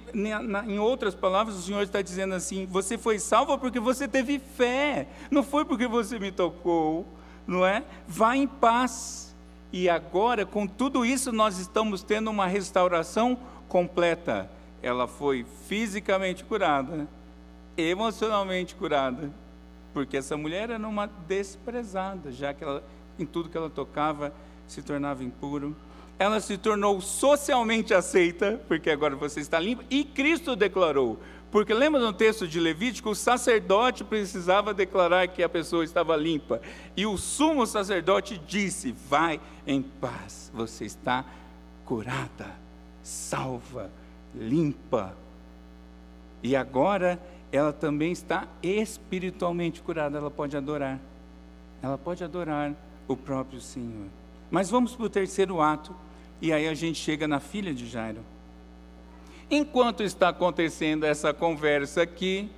em 0.66 0.78
outras 0.78 1.14
palavras, 1.14 1.56
o 1.56 1.62
Senhor 1.62 1.82
está 1.82 2.02
dizendo 2.02 2.34
assim: 2.34 2.66
você 2.66 2.98
foi 2.98 3.18
salvo 3.18 3.56
porque 3.56 3.80
você 3.80 4.06
teve 4.06 4.38
fé, 4.38 5.08
não 5.30 5.42
foi 5.42 5.64
porque 5.64 5.86
você 5.86 6.18
me 6.18 6.30
tocou, 6.30 7.06
não 7.46 7.66
é? 7.66 7.82
Vá 8.06 8.36
em 8.36 8.46
paz. 8.46 9.34
E 9.72 9.88
agora, 9.88 10.44
com 10.44 10.66
tudo 10.66 11.06
isso, 11.06 11.32
nós 11.32 11.58
estamos 11.58 12.02
tendo 12.02 12.30
uma 12.30 12.46
restauração 12.46 13.38
completa. 13.66 14.50
Ela 14.82 15.08
foi 15.08 15.46
fisicamente 15.66 16.44
curada, 16.44 17.08
emocionalmente 17.78 18.74
curada, 18.74 19.32
porque 19.94 20.18
essa 20.18 20.36
mulher 20.36 20.68
era 20.68 20.86
uma 20.86 21.06
desprezada, 21.26 22.30
já 22.30 22.52
que 22.52 22.62
ela, 22.62 22.84
em 23.18 23.24
tudo 23.24 23.48
que 23.48 23.56
ela 23.56 23.70
tocava 23.70 24.34
se 24.68 24.82
tornava 24.82 25.24
impuro 25.24 25.74
ela 26.18 26.40
se 26.40 26.58
tornou 26.58 27.00
socialmente 27.00 27.94
aceita, 27.94 28.60
porque 28.66 28.90
agora 28.90 29.14
você 29.14 29.40
está 29.40 29.60
limpo, 29.60 29.84
e 29.88 30.02
Cristo 30.02 30.56
declarou. 30.56 31.18
Porque 31.50 31.72
lembra 31.72 32.00
no 32.00 32.12
texto 32.12 32.46
de 32.46 32.60
Levítico, 32.60 33.10
o 33.10 33.14
sacerdote 33.14 34.04
precisava 34.04 34.74
declarar 34.74 35.28
que 35.28 35.42
a 35.42 35.48
pessoa 35.48 35.84
estava 35.84 36.14
limpa. 36.14 36.60
E 36.94 37.06
o 37.06 37.16
sumo 37.16 37.66
sacerdote 37.66 38.36
disse: 38.46 38.92
Vai 39.08 39.40
em 39.66 39.80
paz, 39.80 40.50
você 40.52 40.84
está 40.84 41.24
curada, 41.86 42.54
salva, 43.02 43.90
limpa. 44.34 45.16
E 46.42 46.54
agora 46.54 47.18
ela 47.50 47.72
também 47.72 48.12
está 48.12 48.46
espiritualmente 48.62 49.80
curada, 49.80 50.18
ela 50.18 50.30
pode 50.30 50.54
adorar. 50.54 50.98
Ela 51.80 51.96
pode 51.96 52.22
adorar 52.22 52.74
o 53.06 53.16
próprio 53.16 53.60
Senhor. 53.60 54.08
Mas 54.50 54.70
vamos 54.70 54.94
para 54.94 55.06
o 55.06 55.10
terceiro 55.10 55.60
ato 55.60 55.94
e 56.40 56.52
aí 56.52 56.68
a 56.68 56.74
gente 56.74 56.98
chega 56.98 57.26
na 57.26 57.40
filha 57.40 57.74
de 57.74 57.86
Jairo. 57.86 58.20
Enquanto 59.50 60.02
está 60.02 60.28
acontecendo 60.28 61.04
essa 61.04 61.32
conversa 61.32 62.02
aqui, 62.02 62.50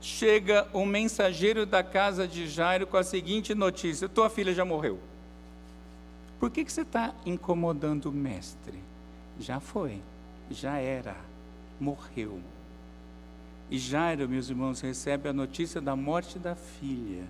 chega 0.00 0.66
o 0.72 0.86
mensageiro 0.86 1.66
da 1.66 1.82
casa 1.82 2.26
de 2.26 2.48
Jairo 2.48 2.86
com 2.86 2.96
a 2.96 3.04
seguinte 3.04 3.54
notícia: 3.54 4.08
Tua 4.08 4.30
filha 4.30 4.54
já 4.54 4.64
morreu. 4.64 4.98
Por 6.38 6.50
que, 6.50 6.64
que 6.64 6.72
você 6.72 6.80
está 6.80 7.14
incomodando 7.26 8.06
o 8.06 8.12
mestre? 8.12 8.78
Já 9.38 9.60
foi, 9.60 10.00
já 10.50 10.78
era, 10.78 11.14
morreu. 11.78 12.40
E 13.70 13.78
Jairo, 13.78 14.28
meus 14.28 14.48
irmãos, 14.48 14.80
recebe 14.80 15.28
a 15.28 15.32
notícia 15.32 15.80
da 15.80 15.94
morte 15.94 16.38
da 16.38 16.54
filha. 16.54 17.24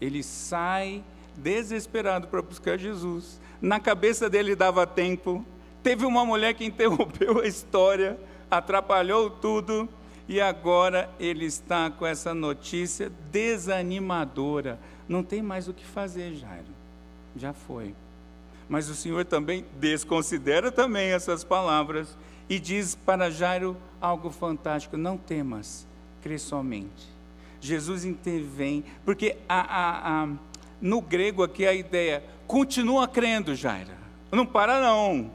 Ele 0.00 0.22
sai 0.22 1.04
desesperado 1.36 2.28
para 2.28 2.42
buscar 2.42 2.78
Jesus. 2.78 3.40
Na 3.60 3.78
cabeça 3.78 4.28
dele 4.28 4.56
dava 4.56 4.86
tempo. 4.86 5.44
Teve 5.82 6.04
uma 6.04 6.24
mulher 6.24 6.54
que 6.54 6.64
interrompeu 6.66 7.40
a 7.40 7.46
história, 7.46 8.18
atrapalhou 8.50 9.30
tudo, 9.30 9.88
e 10.28 10.40
agora 10.40 11.10
ele 11.18 11.44
está 11.44 11.90
com 11.90 12.06
essa 12.06 12.32
notícia 12.32 13.10
desanimadora. 13.30 14.78
Não 15.08 15.22
tem 15.22 15.42
mais 15.42 15.68
o 15.68 15.74
que 15.74 15.84
fazer, 15.84 16.34
Jairo. 16.34 16.64
Já 17.36 17.52
foi. 17.52 17.94
Mas 18.68 18.88
o 18.88 18.94
Senhor 18.94 19.24
também 19.24 19.64
desconsidera 19.78 20.70
também 20.70 21.12
essas 21.12 21.44
palavras 21.44 22.16
e 22.48 22.58
diz 22.58 22.94
para 22.94 23.30
Jairo 23.30 23.76
algo 24.00 24.30
fantástico: 24.30 24.96
não 24.96 25.16
temas, 25.16 25.86
crê 26.22 26.38
somente. 26.38 27.10
Jesus 27.60 28.04
intervém, 28.04 28.84
porque 29.04 29.36
a, 29.48 29.60
a, 29.60 30.24
a, 30.24 30.28
no 30.82 31.00
grego 31.00 31.44
aqui 31.44 31.64
a 31.64 31.72
ideia, 31.72 32.24
continua 32.46 33.06
crendo, 33.06 33.54
Jairo. 33.54 33.92
Não 34.32 34.44
para 34.44 34.80
não. 34.80 35.30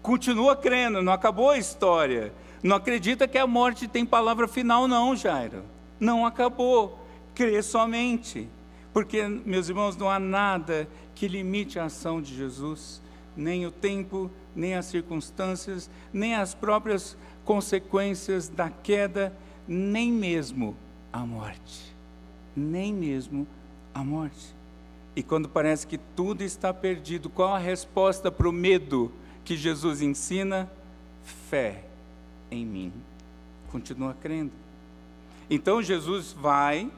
Continua 0.00 0.54
crendo, 0.54 1.02
não 1.02 1.12
acabou 1.12 1.50
a 1.50 1.58
história. 1.58 2.32
Não 2.62 2.76
acredita 2.76 3.26
que 3.26 3.36
a 3.36 3.46
morte 3.46 3.88
tem 3.88 4.06
palavra 4.06 4.46
final, 4.46 4.86
não, 4.86 5.16
Jairo. 5.16 5.64
Não 5.98 6.24
acabou. 6.24 7.04
Crê 7.34 7.60
somente. 7.62 8.48
Porque, 8.92 9.26
meus 9.26 9.68
irmãos, 9.68 9.96
não 9.96 10.08
há 10.08 10.20
nada 10.20 10.88
que 11.14 11.26
limite 11.26 11.78
a 11.78 11.84
ação 11.86 12.22
de 12.22 12.34
Jesus, 12.34 13.02
nem 13.36 13.66
o 13.66 13.70
tempo, 13.70 14.30
nem 14.54 14.74
as 14.74 14.86
circunstâncias, 14.86 15.90
nem 16.12 16.34
as 16.34 16.54
próprias 16.54 17.16
consequências 17.44 18.48
da 18.48 18.70
queda, 18.70 19.32
nem 19.66 20.12
mesmo 20.12 20.76
a 21.12 21.20
morte. 21.20 21.94
Nem 22.54 22.92
mesmo 22.92 23.46
a 23.92 24.04
morte. 24.04 24.54
E 25.16 25.22
quando 25.22 25.48
parece 25.48 25.86
que 25.86 25.96
tudo 25.96 26.42
está 26.42 26.74
perdido, 26.74 27.30
qual 27.30 27.54
a 27.54 27.58
resposta 27.58 28.30
para 28.30 28.46
o 28.46 28.52
medo 28.52 29.10
que 29.44 29.56
Jesus 29.56 30.02
ensina? 30.02 30.70
Fé 31.48 31.84
em 32.50 32.66
mim. 32.66 32.92
Continua 33.72 34.14
crendo. 34.20 34.52
Então 35.48 35.82
Jesus 35.82 36.32
vai 36.32 36.90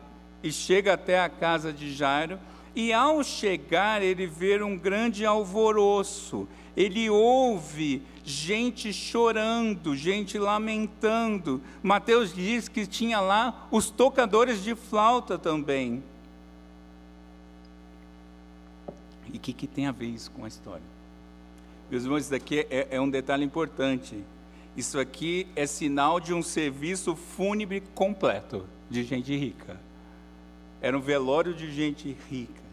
e 0.42 0.50
chega 0.50 0.94
até 0.94 1.20
a 1.20 1.28
casa 1.28 1.72
de 1.72 1.94
Jairo 1.94 2.38
e 2.74 2.92
ao 2.92 3.24
chegar, 3.24 4.02
ele 4.02 4.26
vê 4.26 4.62
um 4.62 4.76
grande 4.76 5.24
alvoroço. 5.24 6.46
Ele 6.76 7.10
ouve 7.10 8.02
gente 8.24 8.92
chorando, 8.92 9.96
gente 9.96 10.38
lamentando. 10.38 11.60
Mateus 11.82 12.32
diz 12.32 12.68
que 12.68 12.86
tinha 12.86 13.20
lá 13.20 13.66
os 13.70 13.90
tocadores 13.90 14.62
de 14.62 14.74
flauta 14.74 15.38
também. 15.38 16.02
E 19.32 19.36
o 19.36 19.40
que, 19.40 19.52
que, 19.52 19.66
tem 19.66 19.86
a 19.86 19.92
ver 19.92 20.06
isso 20.06 20.30
com 20.30 20.44
a 20.44 20.48
história? 20.48 20.82
Meus 21.90 22.04
irmãos, 22.04 22.20
isso 22.20 22.30
daqui 22.30 22.66
é, 22.70 22.88
é 22.90 23.00
um 23.00 23.08
detalhe 23.08 23.44
importante. 23.44 24.22
Isso 24.76 24.98
aqui 24.98 25.46
é 25.56 25.66
sinal 25.66 26.20
de 26.20 26.32
um 26.32 26.42
serviço 26.42 27.16
fúnebre 27.16 27.82
completo 27.94 28.66
de 28.88 29.02
gente 29.02 29.34
rica. 29.36 29.80
Era 30.80 30.96
um 30.96 31.00
velório 31.00 31.52
de 31.54 31.70
gente 31.72 32.16
rica 32.30 32.68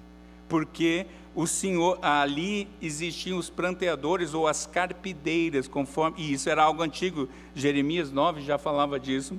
porque 0.48 1.06
o 1.34 1.46
Senhor 1.46 2.00
ali 2.02 2.68
existiam 2.82 3.38
os 3.38 3.50
pranteadores 3.50 4.34
ou 4.34 4.48
as 4.48 4.66
carpideiras, 4.66 5.68
conforme, 5.68 6.22
e 6.22 6.34
isso 6.34 6.50
era 6.50 6.64
algo 6.64 6.82
antigo, 6.82 7.28
Jeremias 7.54 8.12
9 8.12 8.42
já 8.42 8.58
falava 8.58 9.00
disso. 9.00 9.38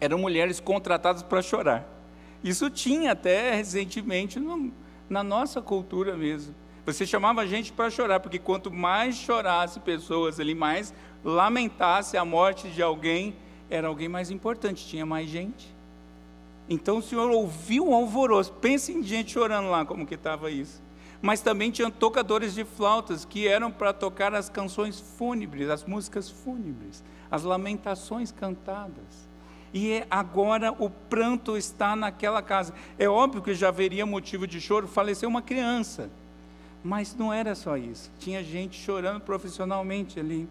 Eram 0.00 0.18
mulheres 0.18 0.58
contratadas 0.58 1.22
para 1.22 1.42
chorar. 1.42 1.88
Isso 2.42 2.68
tinha 2.68 3.12
até 3.12 3.54
recentemente 3.54 4.40
no, 4.40 4.72
na 5.12 5.22
nossa 5.22 5.60
cultura 5.60 6.16
mesmo. 6.16 6.54
Você 6.86 7.06
chamava 7.06 7.42
a 7.42 7.46
gente 7.46 7.70
para 7.70 7.90
chorar, 7.90 8.18
porque 8.18 8.38
quanto 8.38 8.70
mais 8.70 9.14
chorasse 9.14 9.78
pessoas 9.78 10.40
ali, 10.40 10.54
mais 10.54 10.92
lamentasse 11.22 12.16
a 12.16 12.24
morte 12.24 12.68
de 12.68 12.82
alguém, 12.82 13.36
era 13.70 13.86
alguém 13.86 14.08
mais 14.08 14.30
importante, 14.30 14.86
tinha 14.86 15.04
mais 15.04 15.28
gente. 15.28 15.68
Então 16.68 16.96
o 16.98 17.02
Senhor 17.02 17.30
ouviu 17.30 17.88
um 17.88 17.94
alvoroço. 17.94 18.52
Pense 18.54 18.90
em 18.90 19.02
gente 19.02 19.32
chorando 19.32 19.68
lá, 19.68 19.84
como 19.84 20.06
que 20.06 20.14
estava 20.14 20.50
isso. 20.50 20.82
Mas 21.20 21.40
também 21.40 21.70
tinham 21.70 21.90
tocadores 21.90 22.54
de 22.54 22.64
flautas 22.64 23.24
que 23.24 23.46
eram 23.46 23.70
para 23.70 23.92
tocar 23.92 24.34
as 24.34 24.48
canções 24.48 24.98
fúnebres, 24.98 25.68
as 25.68 25.84
músicas 25.84 26.30
fúnebres, 26.30 27.04
as 27.30 27.44
lamentações 27.44 28.32
cantadas. 28.32 29.28
E 29.72 29.92
é 29.92 30.06
agora 30.10 30.72
o 30.72 30.90
pranto 30.90 31.56
está 31.56 31.96
naquela 31.96 32.42
casa. 32.42 32.74
É 32.98 33.08
óbvio 33.08 33.42
que 33.42 33.54
já 33.54 33.68
haveria 33.68 34.04
motivo 34.04 34.46
de 34.46 34.60
choro, 34.60 34.86
faleceu 34.86 35.28
uma 35.28 35.40
criança. 35.40 36.10
Mas 36.84 37.14
não 37.14 37.32
era 37.32 37.54
só 37.54 37.76
isso. 37.76 38.10
Tinha 38.18 38.42
gente 38.42 38.78
chorando 38.78 39.20
profissionalmente 39.20 40.18
ali. 40.18 40.48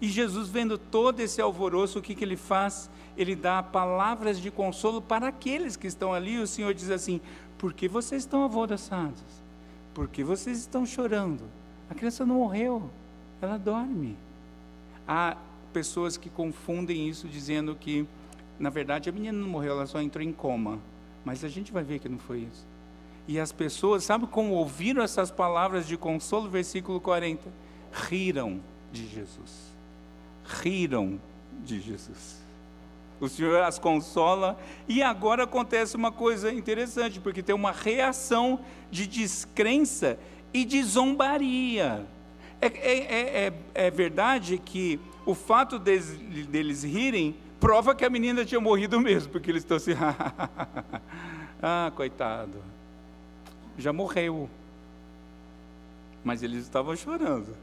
E 0.00 0.08
Jesus, 0.08 0.48
vendo 0.48 0.78
todo 0.78 1.20
esse 1.20 1.40
alvoroço, 1.40 1.98
o 1.98 2.02
que, 2.02 2.14
que 2.14 2.24
ele 2.24 2.36
faz? 2.36 2.90
Ele 3.16 3.36
dá 3.36 3.62
palavras 3.62 4.40
de 4.40 4.50
consolo 4.50 5.00
para 5.00 5.28
aqueles 5.28 5.76
que 5.76 5.86
estão 5.86 6.12
ali. 6.12 6.38
O 6.38 6.46
Senhor 6.46 6.72
diz 6.72 6.90
assim: 6.90 7.20
Por 7.58 7.72
que 7.72 7.86
vocês 7.86 8.22
estão 8.22 8.42
alvoroçados? 8.42 9.22
Por 9.94 10.08
que 10.08 10.24
vocês 10.24 10.58
estão 10.58 10.86
chorando? 10.86 11.42
A 11.90 11.94
criança 11.94 12.24
não 12.24 12.36
morreu, 12.36 12.90
ela 13.40 13.58
dorme. 13.58 14.16
Há 15.06 15.36
pessoas 15.72 16.16
que 16.16 16.30
confundem 16.30 17.08
isso 17.08 17.28
dizendo 17.28 17.74
que, 17.74 18.06
na 18.58 18.70
verdade, 18.70 19.08
a 19.08 19.12
menina 19.12 19.36
não 19.36 19.48
morreu, 19.48 19.72
ela 19.72 19.86
só 19.86 20.00
entrou 20.00 20.24
em 20.24 20.32
coma. 20.32 20.78
Mas 21.24 21.44
a 21.44 21.48
gente 21.48 21.72
vai 21.72 21.84
ver 21.84 21.98
que 21.98 22.08
não 22.08 22.18
foi 22.18 22.40
isso. 22.40 22.66
E 23.28 23.38
as 23.38 23.52
pessoas, 23.52 24.04
sabe 24.04 24.26
como 24.26 24.52
ouviram 24.54 25.02
essas 25.02 25.30
palavras 25.30 25.86
de 25.86 25.96
consolo? 25.96 26.48
Versículo 26.48 27.00
40. 27.00 27.48
Riram 27.92 28.60
de 28.92 29.06
Jesus 29.06 29.72
riram 30.44 31.20
de 31.64 31.80
Jesus. 31.80 32.42
O 33.20 33.28
Senhor 33.28 33.62
as 33.62 33.78
consola. 33.78 34.58
E 34.88 35.02
agora 35.02 35.44
acontece 35.44 35.96
uma 35.96 36.10
coisa 36.10 36.52
interessante, 36.52 37.20
porque 37.20 37.42
tem 37.42 37.54
uma 37.54 37.72
reação 37.72 38.60
de 38.90 39.06
descrença 39.06 40.18
e 40.52 40.64
de 40.64 40.82
zombaria. 40.82 42.04
É, 42.60 42.66
é, 42.66 42.98
é, 42.98 43.46
é, 43.46 43.52
é 43.86 43.90
verdade 43.90 44.58
que 44.58 44.98
o 45.24 45.34
fato 45.34 45.78
deles, 45.78 46.16
deles 46.48 46.82
rirem 46.82 47.36
prova 47.62 47.94
que 47.94 48.04
a 48.04 48.10
menina 48.10 48.44
tinha 48.44 48.60
morrido 48.60 49.00
mesmo, 49.00 49.30
porque 49.30 49.48
eles 49.48 49.62
estão 49.62 49.76
assim, 49.76 49.92
ah, 51.62 51.92
coitado, 51.94 52.58
já 53.78 53.92
morreu. 53.92 54.50
Mas 56.24 56.42
eles 56.42 56.64
estavam 56.64 56.96
chorando, 56.96 57.54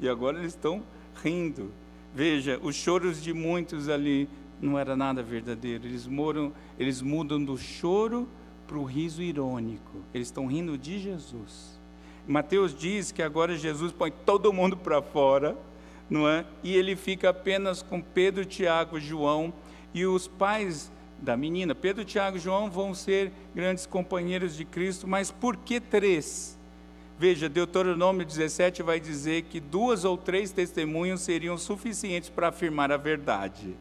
e 0.00 0.08
agora 0.08 0.40
eles 0.40 0.52
estão 0.52 0.82
rindo. 1.22 1.70
Veja, 2.12 2.58
os 2.60 2.74
choros 2.74 3.22
de 3.22 3.32
muitos 3.32 3.88
ali 3.88 4.28
não 4.60 4.76
era 4.76 4.96
nada 4.96 5.22
verdadeiro. 5.22 5.86
Eles, 5.86 6.08
moram, 6.08 6.52
eles 6.76 7.00
mudam 7.00 7.42
do 7.42 7.56
choro 7.56 8.28
para 8.66 8.78
o 8.78 8.84
riso 8.84 9.22
irônico. 9.22 9.98
Eles 10.12 10.26
estão 10.26 10.48
rindo 10.48 10.76
de 10.76 10.98
Jesus. 10.98 11.78
Mateus 12.26 12.76
diz 12.76 13.12
que 13.12 13.22
agora 13.22 13.56
Jesus 13.56 13.92
põe 13.92 14.10
todo 14.10 14.52
mundo 14.52 14.76
para 14.76 15.00
fora, 15.00 15.56
não 16.08 16.28
é? 16.28 16.44
E 16.62 16.74
ele 16.74 16.96
fica 16.96 17.30
apenas 17.30 17.82
com 17.82 18.00
Pedro, 18.00 18.44
Tiago, 18.44 19.00
João 19.00 19.52
e 19.92 20.06
os 20.06 20.28
pais 20.28 20.90
da 21.20 21.36
menina. 21.36 21.74
Pedro, 21.74 22.04
Tiago 22.04 22.36
e 22.36 22.40
João 22.40 22.70
vão 22.70 22.94
ser 22.94 23.32
grandes 23.54 23.86
companheiros 23.86 24.56
de 24.56 24.64
Cristo, 24.64 25.06
mas 25.06 25.30
por 25.30 25.56
que 25.56 25.80
três? 25.80 26.56
Veja, 27.18 27.48
Deuteronômio 27.48 28.26
17 28.26 28.82
vai 28.82 29.00
dizer 29.00 29.44
que 29.44 29.58
duas 29.58 30.04
ou 30.04 30.18
três 30.18 30.52
testemunhas 30.52 31.22
seriam 31.22 31.56
suficientes 31.56 32.28
para 32.28 32.48
afirmar 32.48 32.92
a 32.92 32.98
verdade, 32.98 33.74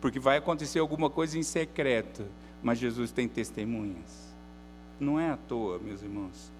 porque 0.00 0.20
vai 0.20 0.36
acontecer 0.36 0.78
alguma 0.78 1.08
coisa 1.08 1.38
em 1.38 1.42
secreto, 1.42 2.26
mas 2.62 2.78
Jesus 2.78 3.10
tem 3.10 3.26
testemunhas. 3.26 4.26
Não 5.00 5.18
é 5.18 5.30
à 5.30 5.36
toa, 5.36 5.78
meus 5.78 6.02
irmãos. 6.02 6.52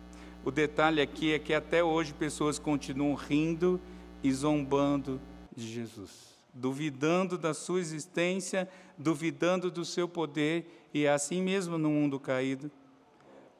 O 0.43 0.51
detalhe 0.51 1.03
aqui 1.03 1.35
é 1.35 1.39
que 1.39 1.53
até 1.53 1.85
hoje 1.85 2.15
pessoas 2.15 2.59
continuam 2.59 3.15
rindo 3.15 3.79
e 4.23 4.33
zombando 4.33 5.21
de 5.55 5.67
Jesus, 5.67 6.37
duvidando 6.53 7.39
da 7.39 7.55
sua 7.55 7.81
existência, 7.81 8.69
duvidando 8.97 9.71
do 9.71 9.85
seu 9.85 10.09
poder, 10.09 10.89
e 10.93 11.05
é 11.05 11.11
assim 11.11 11.43
mesmo 11.43 11.79
no 11.79 11.91
mundo 11.91 12.19
caído. 12.19 12.71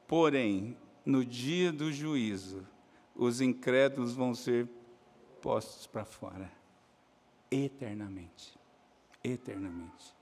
Porém, 0.07 0.77
no 1.05 1.23
dia 1.23 1.71
do 1.71 1.91
juízo, 1.91 2.65
os 3.15 3.41
incrédulos 3.41 4.13
vão 4.13 4.33
ser 4.33 4.67
postos 5.41 5.87
para 5.87 6.05
fora, 6.05 6.51
eternamente. 7.49 8.57
Eternamente. 9.23 10.15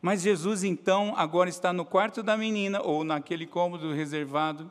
Mas 0.00 0.20
Jesus, 0.22 0.64
então, 0.64 1.14
agora 1.16 1.48
está 1.48 1.72
no 1.72 1.84
quarto 1.84 2.22
da 2.22 2.36
menina, 2.36 2.82
ou 2.82 3.04
naquele 3.04 3.46
cômodo 3.46 3.92
reservado, 3.92 4.70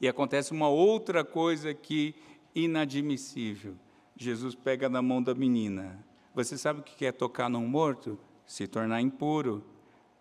e 0.00 0.08
acontece 0.08 0.52
uma 0.52 0.68
outra 0.68 1.24
coisa 1.24 1.70
aqui 1.70 2.14
inadmissível. 2.54 3.74
Jesus 4.16 4.54
pega 4.54 4.88
na 4.88 5.02
mão 5.02 5.22
da 5.22 5.34
menina. 5.34 6.04
Você 6.34 6.56
sabe 6.56 6.80
o 6.80 6.82
que 6.82 7.04
é 7.04 7.12
tocar 7.12 7.48
num 7.48 7.66
morto? 7.66 8.18
Se 8.46 8.66
tornar 8.66 9.00
impuro. 9.00 9.64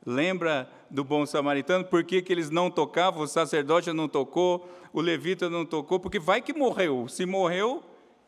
Lembra 0.05 0.69
do 0.89 1.03
bom 1.03 1.25
samaritano? 1.25 1.85
Por 1.85 2.03
que, 2.03 2.21
que 2.21 2.33
eles 2.33 2.49
não 2.49 2.69
tocavam? 2.69 3.23
O 3.23 3.27
sacerdote 3.27 3.91
não 3.93 4.07
tocou, 4.07 4.69
o 4.91 4.99
levita 4.99 5.49
não 5.49 5.65
tocou, 5.65 5.99
porque 5.99 6.19
vai 6.19 6.41
que 6.41 6.53
morreu. 6.53 7.07
Se 7.07 7.25
morreu, 7.25 7.83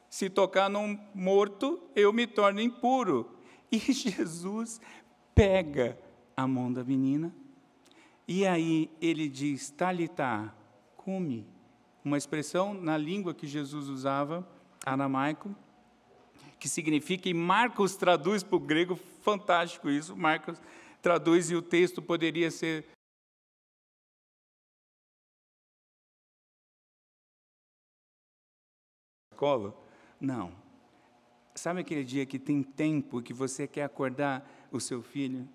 se 0.09 0.29
tocar 0.29 0.69
num 0.69 0.97
morto, 1.13 1.81
eu 1.95 2.13
me 2.13 2.25
torno 2.25 2.61
impuro. 2.61 3.29
E 3.71 3.77
Jesus 3.91 4.79
pega 5.33 5.97
a 6.35 6.47
mão 6.47 6.71
da 6.71 6.83
menina, 6.83 7.35
e 8.27 8.45
aí 8.45 8.89
ele 9.01 9.27
diz: 9.27 9.69
Talitá, 9.69 10.53
come. 10.95 11.54
Uma 12.05 12.19
expressão 12.19 12.71
na 12.71 12.95
língua 12.95 13.33
que 13.33 13.47
Jesus 13.47 13.89
usava, 13.89 14.47
aramaico, 14.85 15.55
que 16.59 16.69
significa, 16.69 17.27
e 17.27 17.33
Marcos 17.33 17.95
traduz 17.95 18.43
para 18.43 18.55
o 18.55 18.59
grego, 18.59 18.95
fantástico 19.23 19.89
isso, 19.89 20.15
Marcos 20.15 20.61
traduz 21.01 21.49
e 21.49 21.55
o 21.55 21.63
texto 21.63 22.03
poderia 22.03 22.51
ser 22.51 22.85
escola? 29.33 29.75
Não. 30.21 30.51
Sabe 31.55 31.81
aquele 31.81 32.03
dia 32.03 32.25
que 32.25 32.37
tem 32.37 32.61
tempo 32.61 33.19
que 33.19 33.33
você 33.33 33.67
quer 33.67 33.83
acordar 33.83 34.47
o 34.71 34.79
seu 34.79 35.01
filho? 35.01 35.49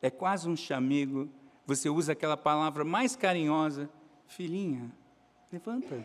É 0.00 0.10
quase 0.10 0.48
um 0.48 0.54
chamego. 0.54 1.28
Você 1.66 1.90
usa 1.90 2.12
aquela 2.12 2.36
palavra 2.36 2.84
mais 2.84 3.16
carinhosa, 3.16 3.90
filhinha, 4.26 4.90
levanta. 5.52 6.04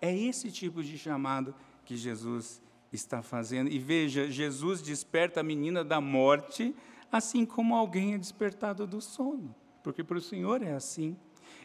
É 0.00 0.14
esse 0.14 0.50
tipo 0.50 0.82
de 0.82 0.98
chamado 0.98 1.54
que 1.84 1.96
Jesus 1.96 2.60
está 2.92 3.22
fazendo. 3.22 3.70
E 3.70 3.78
veja, 3.78 4.30
Jesus 4.30 4.82
desperta 4.82 5.40
a 5.40 5.44
menina 5.44 5.84
da 5.84 6.00
morte, 6.00 6.74
assim 7.10 7.46
como 7.46 7.74
alguém 7.74 8.14
é 8.14 8.18
despertado 8.18 8.86
do 8.86 9.00
sono, 9.00 9.54
porque 9.82 10.02
para 10.02 10.18
o 10.18 10.20
Senhor 10.20 10.62
é 10.62 10.72
assim. 10.72 11.16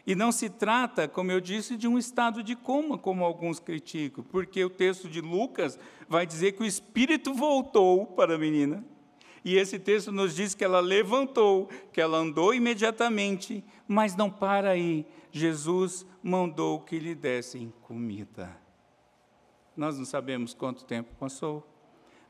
E 0.06 0.14
não 0.14 0.32
se 0.32 0.48
trata, 0.48 1.06
como 1.06 1.30
eu 1.30 1.40
disse, 1.40 1.76
de 1.76 1.86
um 1.86 1.98
estado 1.98 2.42
de 2.42 2.56
coma, 2.56 2.96
como 2.96 3.24
alguns 3.24 3.60
criticam, 3.60 4.24
porque 4.24 4.64
o 4.64 4.70
texto 4.70 5.08
de 5.08 5.20
Lucas 5.20 5.78
vai 6.08 6.26
dizer 6.26 6.52
que 6.52 6.62
o 6.62 6.66
espírito 6.66 7.34
voltou 7.34 8.06
para 8.06 8.34
a 8.34 8.38
menina. 8.38 8.84
E 9.44 9.56
esse 9.56 9.78
texto 9.78 10.12
nos 10.12 10.36
diz 10.36 10.54
que 10.54 10.64
ela 10.64 10.80
levantou, 10.80 11.68
que 11.92 12.00
ela 12.00 12.18
andou 12.18 12.54
imediatamente, 12.54 13.64
mas 13.88 14.14
não 14.14 14.30
para 14.30 14.70
aí. 14.70 15.04
Jesus 15.32 16.06
mandou 16.22 16.78
que 16.80 16.98
lhe 16.98 17.14
dessem 17.14 17.72
comida. 17.82 18.54
Nós 19.74 19.96
não 19.96 20.04
sabemos 20.04 20.52
quanto 20.52 20.84
tempo 20.84 21.14
passou, 21.18 21.66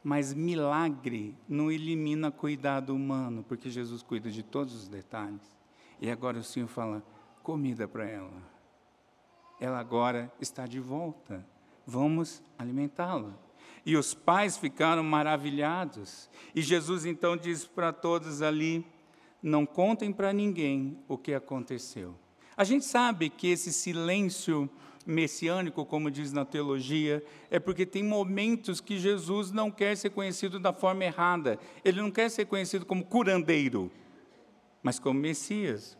mas 0.04 0.32
milagre 0.32 1.36
não 1.48 1.70
elimina 1.70 2.30
cuidado 2.30 2.94
humano, 2.94 3.44
porque 3.46 3.68
Jesus 3.68 4.02
cuida 4.02 4.30
de 4.30 4.44
todos 4.44 4.72
os 4.74 4.88
detalhes. 4.88 5.56
E 6.00 6.08
agora 6.10 6.38
o 6.38 6.44
Senhor 6.44 6.68
fala: 6.68 7.04
comida 7.42 7.88
para 7.88 8.08
ela. 8.08 8.52
Ela 9.60 9.80
agora 9.80 10.32
está 10.40 10.66
de 10.66 10.78
volta. 10.78 11.44
Vamos 11.84 12.40
alimentá-la. 12.56 13.36
E 13.84 13.96
os 13.96 14.14
pais 14.14 14.56
ficaram 14.56 15.02
maravilhados. 15.02 16.30
E 16.54 16.62
Jesus 16.62 17.04
então 17.04 17.36
diz 17.36 17.64
para 17.64 17.92
todos 17.92 18.42
ali: 18.42 18.86
não 19.42 19.66
contem 19.66 20.12
para 20.12 20.32
ninguém 20.32 20.98
o 21.08 21.18
que 21.18 21.34
aconteceu. 21.34 22.14
A 22.56 22.64
gente 22.64 22.84
sabe 22.84 23.30
que 23.30 23.48
esse 23.48 23.72
silêncio 23.72 24.68
messiânico, 25.06 25.84
como 25.84 26.10
diz 26.10 26.32
na 26.32 26.44
teologia, 26.44 27.24
é 27.50 27.58
porque 27.58 27.84
tem 27.84 28.02
momentos 28.02 28.80
que 28.80 28.98
Jesus 28.98 29.50
não 29.50 29.70
quer 29.70 29.96
ser 29.96 30.10
conhecido 30.10 30.60
da 30.60 30.72
forma 30.72 31.04
errada. 31.04 31.58
Ele 31.84 32.00
não 32.00 32.10
quer 32.10 32.30
ser 32.30 32.46
conhecido 32.46 32.86
como 32.86 33.04
curandeiro, 33.04 33.90
mas 34.82 34.98
como 34.98 35.18
Messias. 35.18 35.98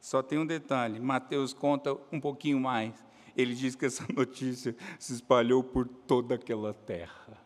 Só 0.00 0.22
tem 0.22 0.38
um 0.38 0.46
detalhe: 0.46 0.98
Mateus 0.98 1.52
conta 1.52 1.96
um 2.10 2.20
pouquinho 2.20 2.58
mais. 2.58 2.94
Ele 3.36 3.54
diz 3.54 3.74
que 3.74 3.86
essa 3.86 4.04
notícia 4.12 4.74
se 4.98 5.12
espalhou 5.12 5.62
por 5.62 5.86
toda 5.86 6.34
aquela 6.34 6.74
terra. 6.74 7.38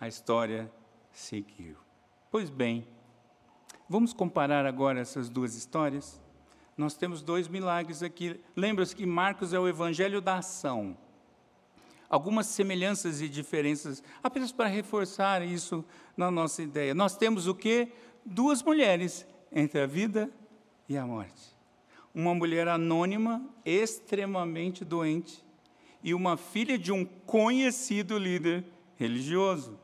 A 0.00 0.06
história 0.06 0.70
seguiu. 1.12 1.76
Pois 2.30 2.48
bem, 2.48 2.86
vamos 3.88 4.12
comparar 4.12 4.64
agora 4.64 5.00
essas 5.00 5.28
duas 5.28 5.56
histórias? 5.56 6.20
Nós 6.78 6.94
temos 6.94 7.22
dois 7.22 7.48
milagres 7.48 8.04
aqui. 8.04 8.40
Lembra-se 8.54 8.94
que 8.94 9.04
Marcos 9.04 9.52
é 9.52 9.58
o 9.58 9.66
evangelho 9.66 10.20
da 10.20 10.38
ação. 10.38 10.96
Algumas 12.08 12.46
semelhanças 12.46 13.20
e 13.20 13.28
diferenças, 13.28 14.00
apenas 14.22 14.52
para 14.52 14.68
reforçar 14.68 15.42
isso 15.42 15.84
na 16.16 16.30
nossa 16.30 16.62
ideia. 16.62 16.94
Nós 16.94 17.16
temos 17.16 17.48
o 17.48 17.54
que? 17.54 17.88
Duas 18.24 18.62
mulheres 18.62 19.26
entre 19.50 19.80
a 19.80 19.86
vida 19.86 20.30
e 20.88 20.96
a 20.96 21.04
morte. 21.04 21.56
Uma 22.14 22.32
mulher 22.32 22.68
anônima, 22.68 23.44
extremamente 23.64 24.84
doente, 24.84 25.44
e 26.02 26.14
uma 26.14 26.36
filha 26.36 26.78
de 26.78 26.92
um 26.92 27.04
conhecido 27.04 28.16
líder 28.16 28.64
religioso. 28.94 29.78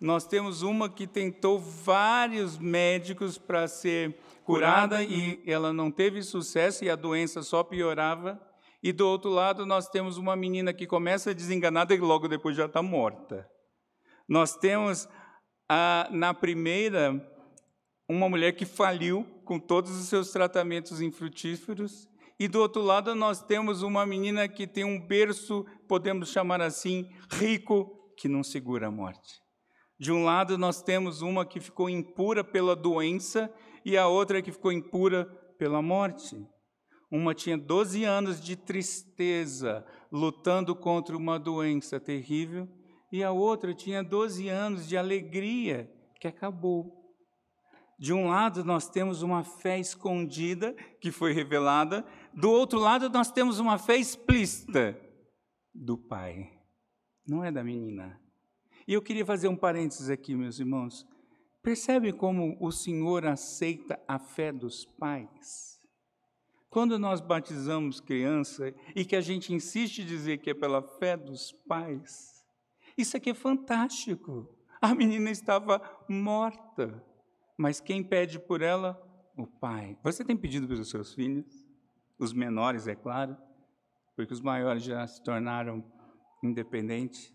Nós 0.00 0.26
temos 0.26 0.62
uma 0.62 0.88
que 0.88 1.06
tentou 1.06 1.58
vários 1.58 2.58
médicos 2.58 3.38
para 3.38 3.66
ser 3.68 4.18
curada 4.44 5.02
e 5.02 5.42
ela 5.46 5.72
não 5.72 5.90
teve 5.90 6.22
sucesso 6.22 6.84
e 6.84 6.90
a 6.90 6.96
doença 6.96 7.42
só 7.42 7.62
piorava. 7.62 8.40
E 8.82 8.92
do 8.92 9.08
outro 9.08 9.30
lado, 9.30 9.64
nós 9.64 9.88
temos 9.88 10.18
uma 10.18 10.36
menina 10.36 10.72
que 10.72 10.86
começa 10.86 11.34
desenganada 11.34 11.94
e 11.94 11.98
logo 11.98 12.28
depois 12.28 12.54
já 12.54 12.66
está 12.66 12.82
morta. 12.82 13.48
Nós 14.28 14.56
temos, 14.56 15.08
a, 15.68 16.08
na 16.10 16.34
primeira, 16.34 17.18
uma 18.08 18.28
mulher 18.28 18.52
que 18.52 18.66
faliu 18.66 19.26
com 19.44 19.58
todos 19.58 19.90
os 19.98 20.08
seus 20.08 20.30
tratamentos 20.30 21.00
infrutíferos, 21.00 22.08
e 22.38 22.48
do 22.48 22.60
outro 22.60 22.82
lado 22.82 23.14
nós 23.14 23.42
temos 23.42 23.82
uma 23.82 24.04
menina 24.04 24.48
que 24.48 24.66
tem 24.66 24.84
um 24.84 25.00
berço, 25.00 25.64
podemos 25.88 26.30
chamar 26.30 26.60
assim, 26.60 27.08
rico, 27.30 28.12
que 28.18 28.28
não 28.28 28.42
segura 28.42 28.88
a 28.88 28.90
morte. 28.90 29.43
De 30.04 30.12
um 30.12 30.22
lado 30.22 30.58
nós 30.58 30.82
temos 30.82 31.22
uma 31.22 31.46
que 31.46 31.58
ficou 31.58 31.88
impura 31.88 32.44
pela 32.44 32.76
doença 32.76 33.50
e 33.86 33.96
a 33.96 34.06
outra 34.06 34.42
que 34.42 34.52
ficou 34.52 34.70
impura 34.70 35.24
pela 35.58 35.80
morte. 35.80 36.46
Uma 37.10 37.34
tinha 37.34 37.56
12 37.56 38.04
anos 38.04 38.38
de 38.38 38.54
tristeza, 38.54 39.82
lutando 40.12 40.76
contra 40.76 41.16
uma 41.16 41.38
doença 41.38 41.98
terrível, 41.98 42.68
e 43.10 43.24
a 43.24 43.32
outra 43.32 43.72
tinha 43.72 44.04
12 44.04 44.46
anos 44.46 44.86
de 44.86 44.94
alegria, 44.94 45.90
que 46.20 46.28
acabou. 46.28 46.92
De 47.98 48.12
um 48.12 48.28
lado, 48.28 48.62
nós 48.62 48.90
temos 48.90 49.22
uma 49.22 49.42
fé 49.42 49.78
escondida, 49.78 50.74
que 51.00 51.10
foi 51.10 51.32
revelada, 51.32 52.04
do 52.34 52.50
outro 52.50 52.78
lado, 52.78 53.08
nós 53.08 53.32
temos 53.32 53.58
uma 53.58 53.78
fé 53.78 53.96
explícita 53.96 55.00
do 55.74 55.96
pai, 55.96 56.50
não 57.26 57.42
é 57.42 57.50
da 57.50 57.64
menina. 57.64 58.22
E 58.86 58.92
eu 58.92 59.02
queria 59.02 59.24
fazer 59.24 59.48
um 59.48 59.56
parênteses 59.56 60.10
aqui, 60.10 60.34
meus 60.34 60.58
irmãos. 60.58 61.06
Percebe 61.62 62.12
como 62.12 62.56
o 62.60 62.70
Senhor 62.70 63.26
aceita 63.26 63.98
a 64.06 64.18
fé 64.18 64.52
dos 64.52 64.84
pais? 64.84 65.80
Quando 66.68 66.98
nós 66.98 67.20
batizamos 67.20 68.00
criança 68.00 68.74
e 68.94 69.04
que 69.04 69.16
a 69.16 69.20
gente 69.20 69.54
insiste 69.54 70.00
em 70.00 70.06
dizer 70.06 70.38
que 70.38 70.50
é 70.50 70.54
pela 70.54 70.82
fé 70.82 71.16
dos 71.16 71.52
pais, 71.66 72.44
isso 72.98 73.16
aqui 73.16 73.30
é 73.30 73.34
fantástico. 73.34 74.48
A 74.82 74.94
menina 74.94 75.30
estava 75.30 75.80
morta 76.08 77.02
mas 77.56 77.80
quem 77.80 78.02
pede 78.02 78.38
por 78.38 78.62
ela? 78.62 79.00
O 79.36 79.46
pai. 79.46 79.96
Você 80.02 80.24
tem 80.24 80.36
pedido 80.36 80.68
pelos 80.68 80.90
seus 80.90 81.14
filhos? 81.14 81.46
Os 82.18 82.32
menores, 82.32 82.86
é 82.86 82.94
claro, 82.94 83.36
porque 84.14 84.32
os 84.32 84.40
maiores 84.40 84.84
já 84.84 85.04
se 85.06 85.22
tornaram 85.22 85.84
independentes. 86.42 87.32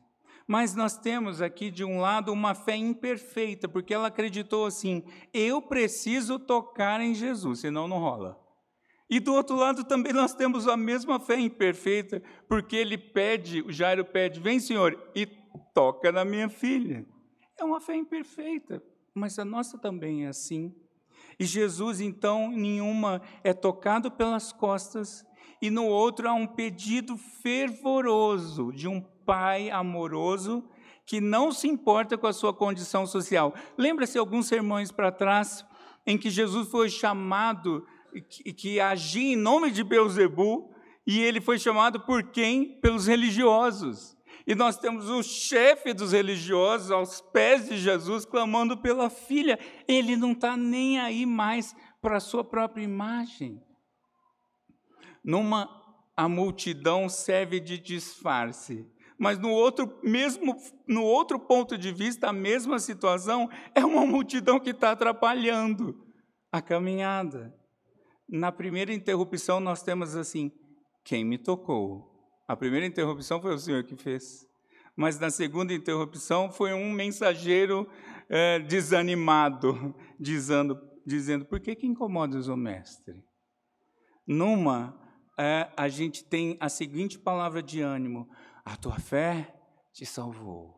Mas 0.48 0.76
nós 0.76 0.98
temos 0.98 1.42
aqui, 1.42 1.70
de 1.70 1.84
um 1.84 2.00
lado, 2.00 2.32
uma 2.32 2.56
fé 2.56 2.76
imperfeita, 2.76 3.68
porque 3.68 3.94
ela 3.94 4.08
acreditou 4.08 4.66
assim: 4.66 5.04
eu 5.34 5.62
preciso 5.62 6.40
tocar 6.40 7.02
em 7.02 7.14
Jesus, 7.14 7.60
senão 7.60 7.88
não 7.88 8.00
rola. 8.00 8.40
E 9.10 9.20
do 9.20 9.34
outro 9.34 9.56
lado 9.56 9.84
também 9.84 10.14
nós 10.14 10.36
temos 10.36 10.68
a 10.68 10.78
mesma 10.78 11.20
fé 11.20 11.40
imperfeita, 11.40 12.22
porque 12.48 12.76
ele 12.76 12.98
pede, 12.98 13.62
o 13.62 13.72
Jairo 13.72 14.06
pede, 14.06 14.40
vem 14.40 14.60
Senhor, 14.60 14.98
e 15.16 15.26
toca 15.74 16.12
na 16.12 16.24
minha 16.24 16.48
filha. 16.48 17.06
É 17.58 17.64
uma 17.64 17.82
fé 17.82 17.96
imperfeita, 17.96 18.84
mas 19.14 19.40
a 19.40 19.46
nossa 19.46 19.78
também 19.78 20.26
é 20.26 20.30
assim. 20.30 20.74
E 21.40 21.46
Jesus, 21.46 22.02
então, 22.02 22.52
nenhuma 22.52 23.22
é 23.44 23.54
tocado 23.54 24.12
pelas 24.12 24.52
costas, 24.52 25.26
e 25.62 25.70
no 25.70 25.86
outro 25.86 26.28
há 26.30 26.34
um 26.34 26.48
pedido 26.48 27.18
fervoroso 27.18 28.72
de 28.72 28.88
um 28.88 29.02
pai 29.02 29.70
amoroso 29.70 30.64
que 31.06 31.20
não 31.20 31.52
se 31.52 31.68
importa 31.68 32.18
com 32.18 32.28
a 32.28 32.34
sua 32.34 32.54
condição 32.54 33.06
social. 33.06 33.54
Lembra-se 33.78 34.18
alguns 34.18 34.48
sermões 34.48 34.92
para 34.92 35.12
trás 35.12 35.66
em 36.06 36.18
que 36.18 36.30
Jesus 36.30 36.70
foi 36.70 36.90
chamado 36.90 37.86
que, 38.30 38.54
que 38.54 38.80
agia 38.80 39.34
em 39.34 39.36
nome 39.36 39.72
de 39.72 39.84
Beuzebu 39.84 40.74
e 41.06 41.20
ele 41.20 41.42
foi 41.42 41.58
chamado 41.58 42.00
por 42.02 42.24
quem? 42.24 42.80
Pelos 42.80 43.08
religiosos. 43.08 44.18
E 44.46 44.56
nós 44.56 44.78
temos 44.78 45.10
o 45.10 45.22
chefe 45.22 45.94
dos 45.94 46.12
religiosos 46.12 46.92
aos 46.92 47.22
pés 47.22 47.68
de 47.68 47.78
Jesus 47.78 48.26
clamando 48.26 48.78
pela 48.78 49.10
filha. 49.10 49.60
Ele 49.88 50.16
não 50.16 50.32
está 50.32 50.56
nem 50.56 51.00
aí 51.00 51.26
mais 51.26 51.76
para 52.02 52.18
a 52.18 52.20
sua 52.20 52.44
própria 52.44 52.84
imagem. 52.84 53.62
Numa 55.24 55.70
a 56.16 56.28
multidão 56.28 57.08
serve 57.08 57.60
de 57.60 57.78
disfarce, 57.78 58.86
mas 59.18 59.40
no 59.40 59.50
outro 59.50 60.00
mesmo 60.04 60.56
no 60.88 61.04
outro 61.04 61.40
ponto 61.40 61.78
de 61.78 61.92
vista 61.92 62.30
a 62.30 62.34
mesma 62.34 62.80
situação 62.80 63.50
é 63.74 63.86
uma 63.86 64.06
multidão 64.06 64.60
que 64.60 64.72
está 64.72 64.92
atrapalhando 64.92 65.96
a 66.52 66.62
caminhada. 66.62 67.54
Na 68.28 68.52
primeira 68.52 68.94
interrupção 68.94 69.60
nós 69.60 69.82
temos 69.82 70.16
assim: 70.16 70.52
quem 71.04 71.24
me 71.24 71.38
tocou? 71.38 72.10
A 72.48 72.56
primeira 72.56 72.86
interrupção 72.86 73.42
foi 73.42 73.54
o 73.54 73.60
Senhor 73.60 73.84
que 73.84 73.96
fez. 73.96 74.46
Mas 74.96 75.18
na 75.20 75.30
segunda 75.30 75.74
interrupção 75.74 76.52
foi 76.52 76.74
um 76.74 76.92
mensageiro 76.92 77.88
é, 78.28 78.60
desanimado, 78.60 79.96
dizendo, 80.20 80.78
dizendo: 81.06 81.46
Por 81.46 81.60
que, 81.60 81.76
que 81.76 81.88
incomodas 81.88 82.48
o 82.48 82.58
mestre? 82.58 83.16
Numa, 84.28 85.00
é, 85.40 85.72
a 85.78 85.88
gente 85.88 86.26
tem 86.26 86.58
a 86.60 86.68
seguinte 86.68 87.18
palavra 87.18 87.64
de 87.64 87.80
ânimo: 87.80 88.30
A 88.66 88.76
tua 88.76 89.00
fé 89.00 89.56
te 89.94 90.06
salvou. 90.06 90.78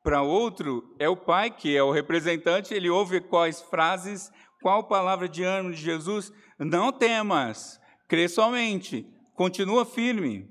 Para 0.00 0.22
outro, 0.22 0.94
é 1.00 1.08
o 1.08 1.16
pai 1.16 1.50
que 1.50 1.76
é 1.76 1.82
o 1.82 1.90
representante, 1.90 2.72
ele 2.72 2.88
ouve 2.88 3.20
quais 3.20 3.60
frases, 3.60 4.30
qual 4.62 4.84
palavra 4.84 5.28
de 5.28 5.42
ânimo 5.42 5.74
de 5.74 5.80
Jesus? 5.80 6.32
Não 6.56 6.92
temas, 6.92 7.80
crê 8.06 8.28
somente, 8.28 9.04
continua 9.34 9.84
firme. 9.84 10.48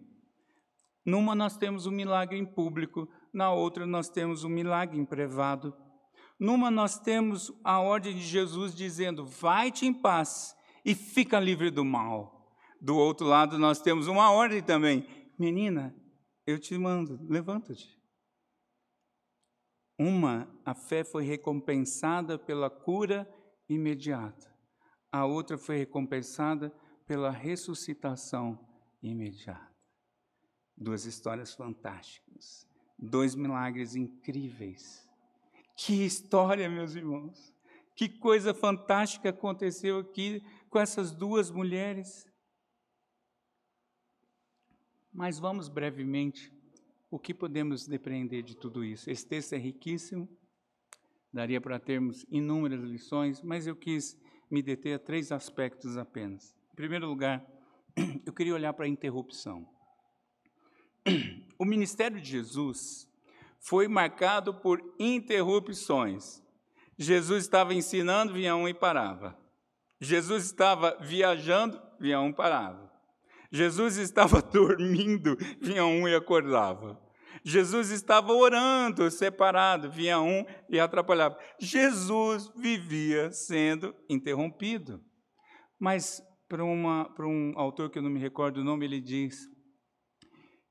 Numa 1.06 1.34
nós 1.34 1.56
temos 1.56 1.86
um 1.86 1.92
milagre 1.92 2.38
em 2.38 2.46
público, 2.46 3.08
na 3.34 3.54
outra 3.54 3.86
nós 3.86 4.10
temos 4.10 4.44
um 4.44 4.50
milagre 4.50 5.00
em 5.00 5.06
privado. 5.06 5.74
Numa 6.38 6.70
nós 6.70 7.00
temos 7.00 7.54
a 7.64 7.80
ordem 7.80 8.16
de 8.16 8.22
Jesus 8.22 8.76
dizendo: 8.76 9.26
vai-te 9.26 9.86
em 9.86 9.94
paz 9.94 10.54
e 10.84 10.94
fica 10.94 11.40
livre 11.40 11.72
do 11.72 11.86
mal. 11.86 12.35
Do 12.86 12.96
outro 12.98 13.26
lado 13.26 13.58
nós 13.58 13.82
temos 13.82 14.06
uma 14.06 14.30
ordem 14.30 14.62
também: 14.62 15.08
menina, 15.40 15.92
eu 16.46 16.60
te 16.60 16.78
mando, 16.78 17.20
levanta-te. 17.28 18.00
Uma, 19.98 20.48
a 20.64 20.76
fé 20.76 21.04
foi 21.04 21.24
recompensada 21.24 22.38
pela 22.38 22.70
cura 22.70 23.28
imediata. 23.68 24.56
A 25.12 25.26
outra 25.26 25.58
foi 25.58 25.78
recompensada 25.78 26.72
pela 27.08 27.32
ressuscitação 27.32 28.64
imediata. 29.02 29.74
Duas 30.78 31.06
histórias 31.06 31.56
fantásticas, 31.56 32.68
dois 33.00 33.34
milagres 33.34 33.96
incríveis. 33.96 35.10
Que 35.76 36.06
história, 36.06 36.70
meus 36.70 36.94
irmãos! 36.94 37.52
Que 37.96 38.08
coisa 38.08 38.54
fantástica 38.54 39.30
aconteceu 39.30 39.98
aqui 39.98 40.44
com 40.70 40.78
essas 40.78 41.12
duas 41.12 41.50
mulheres. 41.50 42.28
Mas 45.16 45.40
vamos 45.40 45.70
brevemente, 45.70 46.52
o 47.10 47.18
que 47.18 47.34
podemos 47.34 47.88
depreender 47.88 48.44
de 48.44 48.54
tudo 48.54 48.84
isso? 48.84 49.10
Esse 49.10 49.26
texto 49.26 49.54
é 49.54 49.58
riquíssimo, 49.58 50.28
daria 51.32 51.62
para 51.62 51.80
termos 51.80 52.26
inúmeras 52.30 52.82
lições, 52.82 53.42
mas 53.42 53.66
eu 53.66 53.78
quis 53.78 54.20
me 54.52 54.62
deter 54.62 54.96
a 54.96 55.00
três 55.00 55.32
aspectos 55.32 55.96
apenas. 55.96 56.54
Em 56.74 56.76
primeiro 56.76 57.08
lugar, 57.08 57.42
eu 58.26 58.34
queria 58.34 58.54
olhar 58.54 58.74
para 58.74 58.88
a 58.88 58.90
interrupção. 58.90 59.66
o 61.58 61.64
ministério 61.64 62.20
de 62.20 62.32
Jesus 62.32 63.10
foi 63.58 63.88
marcado 63.88 64.54
por 64.54 64.84
interrupções. 65.00 66.44
Jesus 66.98 67.46
estava 67.46 67.74
ensinando, 67.74 68.34
vinha 68.34 68.54
um 68.54 68.68
e 68.68 68.74
parava. 68.74 69.40
Jesus 70.02 70.44
estava 70.44 70.98
viajando, 71.00 71.82
vinha 72.02 72.20
um 72.20 72.32
e 72.32 72.34
parava. 72.34 72.95
Jesus 73.56 73.98
estava 73.98 74.42
dormindo, 74.52 75.38
vinha 75.62 75.86
um 75.86 76.08
e 76.08 76.14
acordava. 76.14 77.02
Jesus 77.44 77.90
estava 77.90 78.34
orando, 78.34 79.10
separado, 79.10 79.90
vinha 79.90 80.20
um 80.20 80.46
e 80.70 80.80
atrapalhava. 80.80 81.38
Jesus 81.60 82.52
vivia 82.56 83.32
sendo 83.32 83.96
interrompido. 84.10 85.02
Mas, 85.80 86.22
para, 86.50 86.64
um 86.64 87.54
autor 87.56 87.90
que 87.90 88.00
eu 88.00 88.04
não 88.04 88.10
me 88.10 88.20
recordo 88.20 88.58
o 88.58 88.64
nome, 88.64 88.86
ele 88.86 89.00
diz: 89.00 89.48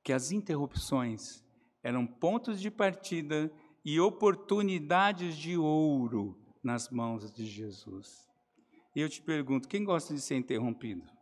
que 0.03 0.13
as 0.13 0.31
interrupções 0.31 1.43
eram 1.83 2.07
pontos 2.07 2.61
de 2.61 2.71
partida 2.71 3.51
e 3.85 3.99
oportunidades 4.01 5.37
de 5.37 5.57
ouro 5.57 6.39
nas 6.63 6.91
mãos 6.91 7.33
de 7.33 7.47
Jesus. 7.47 8.27
E 8.97 9.01
eu 9.01 9.09
te 9.09 9.23
pergunto, 9.23 9.69
quem 9.69 9.85
gosta 9.85 10.15
de 10.15 10.21
ser 10.21 10.37
interrompido? 10.37 11.14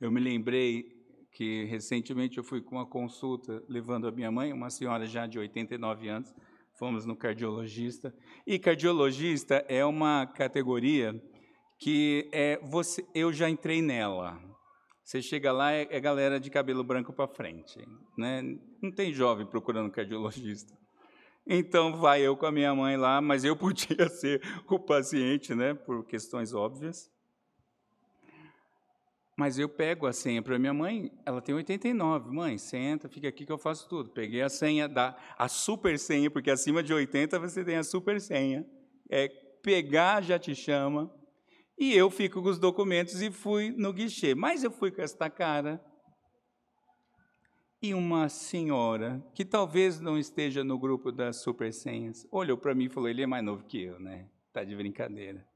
Eu 0.00 0.12
me 0.12 0.20
lembrei 0.20 0.84
que 1.32 1.64
recentemente 1.64 2.38
eu 2.38 2.44
fui 2.44 2.60
com 2.60 2.76
uma 2.76 2.86
consulta 2.86 3.62
levando 3.68 4.06
a 4.06 4.12
minha 4.12 4.30
mãe, 4.30 4.52
uma 4.52 4.70
senhora 4.70 5.06
já 5.06 5.26
de 5.26 5.38
89 5.38 6.08
anos, 6.08 6.34
fomos 6.78 7.04
no 7.04 7.16
cardiologista. 7.16 8.14
E 8.46 8.58
cardiologista 8.58 9.64
é 9.68 9.84
uma 9.84 10.26
categoria 10.26 11.20
que 11.78 12.28
é 12.32 12.58
você, 12.62 13.04
eu 13.14 13.32
já 13.32 13.50
entrei 13.50 13.82
nela. 13.82 14.40
Você 15.02 15.20
chega 15.22 15.50
lá, 15.50 15.72
é, 15.72 15.88
é 15.90 16.00
galera 16.00 16.38
de 16.38 16.50
cabelo 16.50 16.84
branco 16.84 17.12
para 17.12 17.26
frente. 17.26 17.78
Né? 18.16 18.42
Não 18.82 18.92
tem 18.92 19.12
jovem 19.12 19.46
procurando 19.46 19.90
cardiologista. 19.90 20.76
Então, 21.46 21.96
vai 21.96 22.20
eu 22.20 22.36
com 22.36 22.44
a 22.44 22.52
minha 22.52 22.74
mãe 22.74 22.96
lá, 22.96 23.20
mas 23.20 23.42
eu 23.42 23.56
podia 23.58 24.08
ser 24.08 24.40
o 24.68 24.78
paciente, 24.78 25.54
né, 25.54 25.72
por 25.72 26.04
questões 26.06 26.52
óbvias. 26.52 27.10
Mas 29.38 29.56
eu 29.56 29.68
pego 29.68 30.04
a 30.08 30.12
senha 30.12 30.42
para 30.42 30.58
minha 30.58 30.74
mãe, 30.74 31.12
ela 31.24 31.40
tem 31.40 31.54
89. 31.54 32.28
Mãe, 32.28 32.58
senta, 32.58 33.08
fica 33.08 33.28
aqui 33.28 33.46
que 33.46 33.52
eu 33.52 33.56
faço 33.56 33.88
tudo. 33.88 34.10
Peguei 34.10 34.42
a 34.42 34.48
senha, 34.48 34.88
da, 34.88 35.16
a 35.38 35.46
super 35.46 35.96
senha, 35.96 36.28
porque 36.28 36.50
acima 36.50 36.82
de 36.82 36.92
80 36.92 37.38
você 37.38 37.64
tem 37.64 37.76
a 37.76 37.84
super 37.84 38.20
senha. 38.20 38.66
É 39.08 39.28
pegar, 39.62 40.24
já 40.24 40.40
te 40.40 40.56
chama. 40.56 41.08
E 41.78 41.94
eu 41.94 42.10
fico 42.10 42.42
com 42.42 42.48
os 42.48 42.58
documentos 42.58 43.22
e 43.22 43.30
fui 43.30 43.70
no 43.70 43.92
guichê. 43.92 44.34
Mas 44.34 44.64
eu 44.64 44.72
fui 44.72 44.90
com 44.90 45.02
esta 45.02 45.30
cara. 45.30 45.80
E 47.80 47.94
uma 47.94 48.28
senhora, 48.28 49.24
que 49.36 49.44
talvez 49.44 50.00
não 50.00 50.18
esteja 50.18 50.64
no 50.64 50.80
grupo 50.80 51.12
das 51.12 51.36
super 51.42 51.72
senhas, 51.72 52.26
olhou 52.32 52.58
para 52.58 52.74
mim 52.74 52.86
e 52.86 52.88
falou: 52.88 53.08
ele 53.08 53.22
é 53.22 53.26
mais 53.26 53.44
novo 53.44 53.62
que 53.66 53.84
eu, 53.84 54.00
né? 54.00 54.28
Tá 54.52 54.64
de 54.64 54.74
brincadeira, 54.74 55.46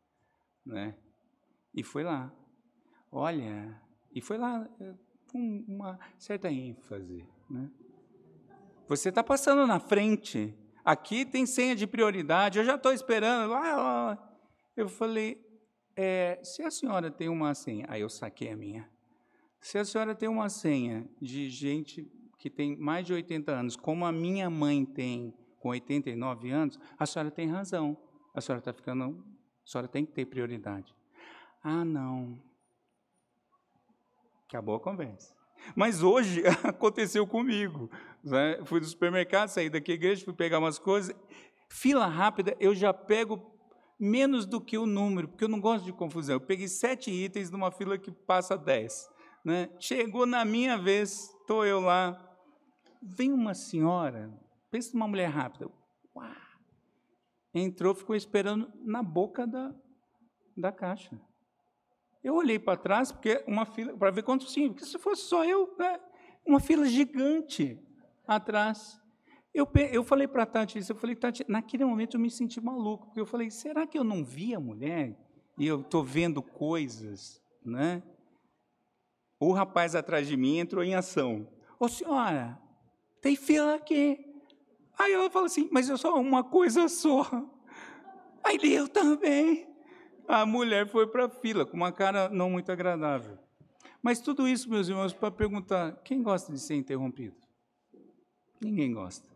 né? 0.64 0.97
E 1.75 1.83
foi 1.83 2.05
lá. 2.05 2.33
Olha, 3.14 3.79
e 4.14 4.22
foi 4.22 4.38
lá 4.38 4.66
eh, 4.81 4.94
com 5.31 5.64
uma 5.68 6.01
certa 6.18 6.51
ênfase, 6.51 7.27
né? 7.51 7.70
Você 8.88 9.11
está 9.11 9.22
passando 9.22 9.66
na 9.66 9.79
frente. 9.79 10.55
Aqui 10.83 11.27
tem 11.27 11.44
senha 11.44 11.77
de 11.77 11.87
prioridade. 11.87 12.59
Eu 12.59 12.64
já 12.64 12.77
estou 12.77 12.90
esperando. 12.92 13.53
Eu 14.75 14.88
falei, 14.88 15.40
é, 15.94 16.40
se 16.42 16.62
a 16.62 16.70
senhora 16.70 17.11
tem 17.11 17.29
uma 17.29 17.55
senha, 17.55 17.85
aí 17.88 18.01
eu 18.01 18.09
saquei 18.09 18.51
a 18.51 18.57
minha. 18.57 18.88
Se 19.61 19.79
a 19.79 19.85
senhora 19.85 20.14
tem 20.14 20.29
uma 20.29 20.48
senha 20.48 21.07
de 21.20 21.48
gente 21.51 22.11
que 22.38 22.48
tem 22.48 22.77
mais 22.77 23.07
de 23.07 23.12
80 23.12 23.53
anos, 23.53 23.77
como 23.77 24.07
a 24.07 24.11
minha 24.11 24.48
mãe 24.51 24.85
tem 24.85 25.35
com 25.59 25.68
89 25.68 26.51
anos, 26.51 26.81
a 26.98 27.07
senhora 27.07 27.31
tem 27.31 27.46
razão. 27.46 27.96
A 28.35 28.40
senhora 28.40 28.61
está 28.61 28.72
ficando. 28.72 29.22
A 29.64 29.70
senhora 29.70 29.87
tem 29.87 30.05
que 30.05 30.12
ter 30.12 30.25
prioridade. 30.25 30.94
Ah, 31.62 31.85
não. 31.85 32.52
Acabou 34.53 34.75
a 34.75 34.81
conversa. 34.81 35.35
Mas 35.75 36.03
hoje 36.03 36.43
aconteceu 36.62 37.27
comigo. 37.27 37.91
Né? 38.23 38.62
Fui 38.67 38.81
do 38.81 38.87
supermercado, 38.87 39.49
saí 39.49 39.71
daqui 39.71 39.93
da 39.93 39.95
igreja, 39.95 40.25
fui 40.27 40.35
pegar 40.35 40.59
umas 40.59 40.79
coisas. 40.79 41.17
Fila 41.71 42.07
rápida, 42.07 42.55
eu 42.61 42.75
já 42.75 42.93
pego 42.93 43.51
menos 43.99 44.45
do 44.45 44.61
que 44.61 44.77
o 44.77 44.85
número, 44.85 45.27
porque 45.27 45.45
eu 45.45 45.49
não 45.49 45.59
gosto 45.59 45.87
de 45.87 45.93
confusão. 45.93 46.35
Eu 46.37 46.41
peguei 46.41 46.69
sete 46.69 47.11
itens 47.11 47.51
numa 47.51 47.71
fila 47.71 47.97
que 47.97 48.11
passa 48.11 48.59
dez. 48.59 49.09
Né? 49.43 49.71
Chegou 49.81 50.27
na 50.27 50.45
minha 50.45 50.77
vez, 50.77 51.31
estou 51.41 51.65
eu 51.65 51.81
lá. 51.81 52.15
Vem 53.03 53.33
uma 53.33 53.55
senhora, 53.55 54.31
pensa 54.71 54.91
numa 54.93 55.09
mulher 55.09 55.31
rápida. 55.31 55.67
Uau! 56.15 56.31
Entrou, 57.55 57.95
ficou 57.95 58.14
esperando 58.14 58.70
na 58.85 59.03
boca 59.03 59.47
da, 59.47 59.74
da 60.55 60.70
caixa. 60.70 61.18
Eu 62.23 62.35
olhei 62.35 62.59
para 62.59 62.77
trás, 62.79 63.11
porque 63.11 63.43
uma 63.47 63.66
fila, 63.66 63.97
para 63.97 64.11
ver 64.11 64.23
quantos 64.23 64.53
tinha, 64.53 64.68
porque 64.68 64.85
se 64.85 64.99
fosse 64.99 65.23
só 65.23 65.45
eu, 65.45 65.75
né? 65.79 65.99
uma 66.47 66.61
fila 66.61 66.87
gigante 66.87 67.79
atrás. 68.27 69.01
Eu, 69.55 69.68
eu 69.91 70.03
falei 70.03 70.27
para 70.27 70.45
a 70.45 70.47
Tati 70.47 70.79
isso, 70.79 70.93
eu 70.93 70.97
falei, 70.97 71.14
Tati, 71.14 71.45
naquele 71.49 71.85
momento 71.85 72.16
eu 72.16 72.20
me 72.20 72.31
senti 72.31 72.61
maluco, 72.61 73.07
porque 73.07 73.20
eu 73.20 73.27
falei, 73.27 73.51
será 73.51 73.87
que 73.87 73.99
eu 73.99 74.05
não 74.05 74.25
vi 74.25 74.55
a 74.55 74.61
mulher 74.61 75.18
e 75.59 75.66
eu 75.66 75.81
estou 75.81 76.03
vendo 76.03 76.43
coisas, 76.43 77.43
né? 77.64 78.03
O 79.39 79.53
rapaz 79.53 79.95
atrás 79.95 80.27
de 80.27 80.37
mim 80.37 80.59
entrou 80.59 80.83
em 80.85 80.95
ação. 80.95 81.49
Ô 81.79 81.89
senhora, 81.89 82.59
Tem 83.20 83.37
fila 83.37 83.75
aqui. 83.75 84.18
Aí 84.99 85.12
ela 85.12 85.31
fala 85.31 85.47
assim: 85.47 85.68
Mas 85.70 85.89
eu 85.89 85.99
sou 85.99 86.20
uma 86.20 86.45
coisa 86.45 86.89
só. 86.89 87.25
Aí 88.45 88.59
eu 88.73 88.89
também. 88.89 89.72
A 90.27 90.47
mulher 90.47 90.89
foi 90.89 91.07
para 91.07 91.27
a 91.27 91.29
fila 91.29 91.66
com 91.66 91.77
uma 91.77 91.93
cara 91.93 92.29
não 92.29 92.51
muito 92.51 92.70
agradável. 92.70 93.39
Mas 94.03 94.20
tudo 94.20 94.49
isso, 94.49 94.68
meus 94.68 94.89
irmãos, 94.89 95.12
para 95.12 95.31
perguntar: 95.31 95.93
quem 96.03 96.23
gosta 96.23 96.53
de 96.53 96.59
ser 96.59 96.75
interrompido? 96.75 97.37
Ninguém 98.61 98.93
gosta. 98.93 99.29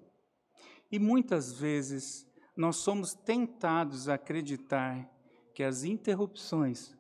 E 0.91 0.99
muitas 0.99 1.53
vezes 1.53 2.27
nós 2.57 2.77
somos 2.77 3.15
tentados 3.15 4.09
a 4.09 4.15
acreditar 4.15 5.11
que 5.55 5.63
as 5.63 5.85
interrupções 5.85 6.97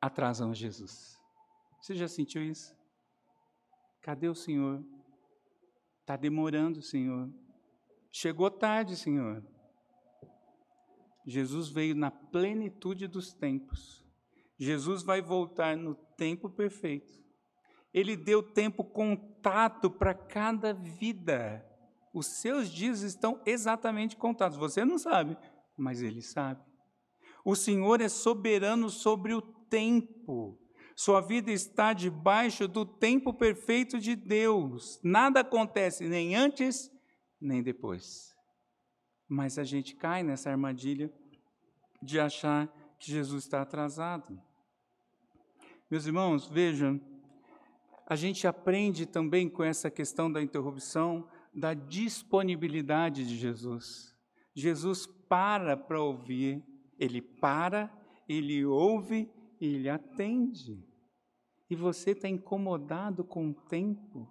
atrasam 0.00 0.54
Jesus. 0.54 1.16
Você 1.80 1.94
já 1.94 2.08
sentiu 2.08 2.42
isso? 2.42 2.74
Cadê 4.00 4.28
o 4.28 4.34
Senhor? 4.34 4.84
Está 6.00 6.16
demorando, 6.16 6.82
Senhor. 6.82 7.30
Chegou 8.10 8.50
tarde, 8.50 8.96
Senhor. 8.96 9.42
Jesus 11.26 11.68
veio 11.68 11.94
na 11.94 12.10
plenitude 12.10 13.06
dos 13.06 13.32
tempos. 13.32 14.04
Jesus 14.58 15.02
vai 15.02 15.20
voltar 15.20 15.76
no 15.76 15.94
tempo 16.16 16.48
perfeito. 16.48 17.12
Ele 17.92 18.16
deu 18.16 18.42
tempo 18.42 18.84
contato 18.84 19.90
para 19.90 20.14
cada 20.14 20.72
vida. 20.72 21.64
Os 22.14 22.26
seus 22.26 22.68
dias 22.70 23.02
estão 23.02 23.40
exatamente 23.46 24.16
contados. 24.16 24.56
Você 24.56 24.84
não 24.84 24.98
sabe, 24.98 25.36
mas 25.76 26.02
ele 26.02 26.22
sabe. 26.22 26.62
O 27.44 27.56
Senhor 27.56 28.00
é 28.00 28.08
soberano 28.08 28.88
sobre 28.88 29.34
o 29.34 29.42
tempo. 29.42 30.58
Sua 30.94 31.20
vida 31.20 31.50
está 31.50 31.92
debaixo 31.92 32.68
do 32.68 32.84
tempo 32.84 33.32
perfeito 33.34 33.98
de 33.98 34.14
Deus. 34.14 35.00
Nada 35.02 35.40
acontece 35.40 36.08
nem 36.08 36.36
antes, 36.36 36.90
nem 37.40 37.62
depois. 37.62 38.31
Mas 39.32 39.58
a 39.58 39.64
gente 39.64 39.96
cai 39.96 40.22
nessa 40.22 40.50
armadilha 40.50 41.10
de 42.02 42.20
achar 42.20 42.68
que 42.98 43.10
Jesus 43.10 43.44
está 43.44 43.62
atrasado. 43.62 44.38
Meus 45.90 46.04
irmãos, 46.04 46.46
vejam, 46.46 47.00
a 48.06 48.14
gente 48.14 48.46
aprende 48.46 49.06
também 49.06 49.48
com 49.48 49.64
essa 49.64 49.90
questão 49.90 50.30
da 50.30 50.42
interrupção 50.42 51.26
da 51.54 51.72
disponibilidade 51.72 53.26
de 53.26 53.38
Jesus. 53.38 54.14
Jesus 54.54 55.06
para 55.06 55.78
para 55.78 55.98
ouvir, 55.98 56.62
ele 56.98 57.22
para, 57.22 57.90
ele 58.28 58.66
ouve 58.66 59.30
e 59.58 59.66
ele 59.66 59.88
atende. 59.88 60.78
E 61.70 61.74
você 61.74 62.10
está 62.10 62.28
incomodado 62.28 63.24
com 63.24 63.48
o 63.48 63.54
tempo. 63.54 64.30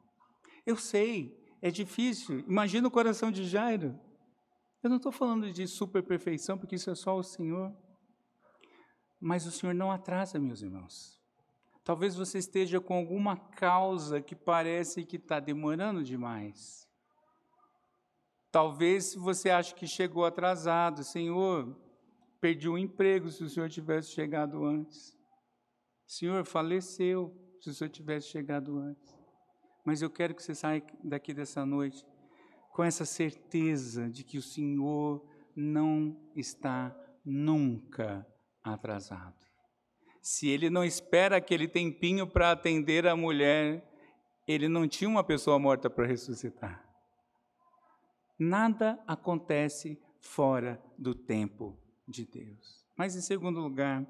Eu 0.63 0.75
sei, 0.75 1.35
é 1.59 1.71
difícil. 1.71 2.41
Imagina 2.41 2.87
o 2.87 2.91
coração 2.91 3.31
de 3.31 3.45
Jairo. 3.45 3.99
Eu 4.83 4.89
não 4.89 4.97
estou 4.97 5.11
falando 5.11 5.51
de 5.51 5.67
super 5.67 6.01
perfeição, 6.01 6.57
porque 6.57 6.75
isso 6.75 6.89
é 6.89 6.95
só 6.95 7.15
o 7.15 7.23
Senhor. 7.23 7.71
Mas 9.19 9.45
o 9.45 9.51
Senhor 9.51 9.75
não 9.75 9.91
atrasa, 9.91 10.39
meus 10.39 10.63
irmãos. 10.63 11.21
Talvez 11.83 12.15
você 12.15 12.39
esteja 12.39 12.81
com 12.81 12.95
alguma 12.95 13.37
causa 13.37 14.19
que 14.21 14.35
parece 14.35 15.05
que 15.05 15.17
está 15.17 15.39
demorando 15.39 16.03
demais. 16.03 16.87
Talvez 18.51 19.13
você 19.13 19.51
ache 19.51 19.75
que 19.75 19.85
chegou 19.85 20.25
atrasado. 20.25 21.03
Senhor, 21.03 21.75
perdi 22.39 22.67
o 22.67 22.73
um 22.73 22.77
emprego 22.77 23.29
se 23.29 23.43
o 23.43 23.49
Senhor 23.49 23.69
tivesse 23.69 24.11
chegado 24.11 24.65
antes. 24.65 25.15
Senhor, 26.07 26.43
faleceu 26.43 27.35
se 27.61 27.69
o 27.69 27.73
Senhor 27.73 27.89
tivesse 27.89 28.29
chegado 28.29 28.79
antes. 28.79 29.15
Mas 29.85 30.01
eu 30.01 30.09
quero 30.09 30.33
que 30.33 30.41
você 30.41 30.55
saia 30.55 30.83
daqui 31.03 31.33
dessa 31.33 31.65
noite 31.65 32.03
com 32.71 32.83
essa 32.83 33.05
certeza 33.05 34.09
de 34.09 34.23
que 34.23 34.37
o 34.37 34.41
Senhor 34.41 35.25
não 35.55 36.17
está 36.35 36.95
nunca 37.23 38.25
atrasado. 38.63 39.35
Se 40.21 40.47
ele 40.47 40.69
não 40.69 40.83
espera 40.83 41.37
aquele 41.37 41.67
tempinho 41.67 42.27
para 42.27 42.51
atender 42.51 43.07
a 43.07 43.15
mulher, 43.15 43.87
ele 44.47 44.67
não 44.67 44.87
tinha 44.87 45.09
uma 45.09 45.23
pessoa 45.23 45.57
morta 45.57 45.89
para 45.89 46.05
ressuscitar. 46.05 46.85
Nada 48.37 48.99
acontece 49.07 49.99
fora 50.19 50.81
do 50.97 51.13
tempo 51.13 51.77
de 52.07 52.25
Deus. 52.25 52.85
Mas, 52.95 53.15
em 53.15 53.21
segundo 53.21 53.59
lugar, 53.59 54.05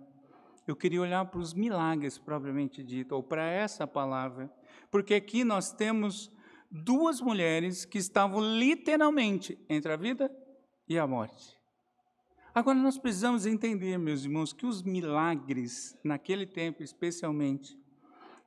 eu 0.67 0.75
queria 0.75 1.01
olhar 1.01 1.25
para 1.25 1.39
os 1.39 1.53
milagres 1.53 2.17
propriamente 2.17 2.83
dito, 2.83 3.15
ou 3.15 3.23
para 3.23 3.45
essa 3.45 3.87
palavra, 3.87 4.51
porque 4.89 5.13
aqui 5.13 5.43
nós 5.43 5.71
temos 5.71 6.31
duas 6.71 7.19
mulheres 7.19 7.83
que 7.83 7.97
estavam 7.97 8.39
literalmente 8.39 9.59
entre 9.67 9.91
a 9.91 9.97
vida 9.97 10.31
e 10.87 10.97
a 10.97 11.05
morte. 11.05 11.59
Agora 12.55 12.77
nós 12.77 12.97
precisamos 12.97 13.45
entender, 13.45 13.97
meus 13.97 14.23
irmãos, 14.23 14.53
que 14.53 14.65
os 14.65 14.81
milagres, 14.81 15.97
naquele 16.03 16.45
tempo 16.45 16.81
especialmente, 16.81 17.77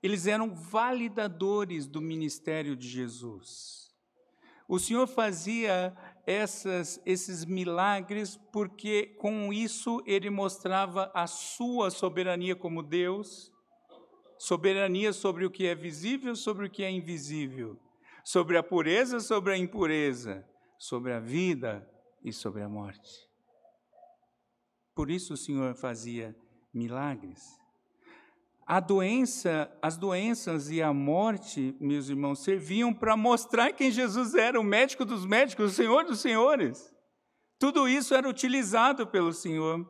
eles 0.03 0.27
eram 0.27 0.55
validadores 0.55 1.87
do 1.87 2.01
ministério 2.01 2.77
de 2.77 2.89
Jesus. 2.89 3.93
O 4.67 4.79
Senhor 4.79 5.07
fazia 5.07 5.95
essas, 6.27 7.01
esses 7.05 7.45
milagres 7.45 8.39
porque 8.51 9.07
com 9.19 9.53
isso 9.53 10.03
ele 10.07 10.31
mostrava 10.31 11.11
a 11.15 11.27
sua 11.27 11.91
soberania 11.91 12.57
como 12.57 12.83
Deus, 12.83 13.53
soberania 14.39 15.13
sobre 15.13 15.45
o 15.45 15.51
que 15.51 15.67
é 15.67 15.75
visível, 15.75 16.35
sobre 16.35 16.67
o 16.67 16.71
que 16.71 16.83
é 16.83 16.91
invisível 16.91 17.79
sobre 18.25 18.57
a 18.57 18.63
pureza, 18.63 19.21
sobre 19.21 19.53
a 19.53 19.59
impureza, 19.59 20.45
sobre 20.79 21.13
a 21.13 21.21
vida 21.21 21.87
e 22.25 22.33
sobre 22.33 22.63
a 22.63 22.69
morte. 22.69 23.29
Por 24.95 25.11
isso 25.11 25.35
o 25.35 25.37
Senhor 25.37 25.75
fazia 25.75 26.35
milagres. 26.73 27.43
A 28.67 28.81
doença, 28.81 29.71
as 29.83 29.99
doenças 29.99 30.71
e 30.71 30.81
a 30.81 30.93
morte, 30.93 31.77
meus 31.79 32.09
irmãos, 32.09 32.39
serviam 32.43 32.95
para 32.95 33.15
mostrar 33.15 33.73
quem 33.73 33.91
Jesus 33.91 34.35
era, 34.35 34.59
o 34.59 34.65
médico 34.65 35.05
dos 35.05 35.27
médicos, 35.27 35.73
o 35.73 35.75
Senhor 35.75 36.05
dos 36.05 36.21
senhores. 36.21 36.91
Tudo 37.59 37.87
isso 37.87 38.15
era 38.15 38.29
utilizado 38.29 39.07
pelo 39.07 39.35
Senhor. 39.35 39.87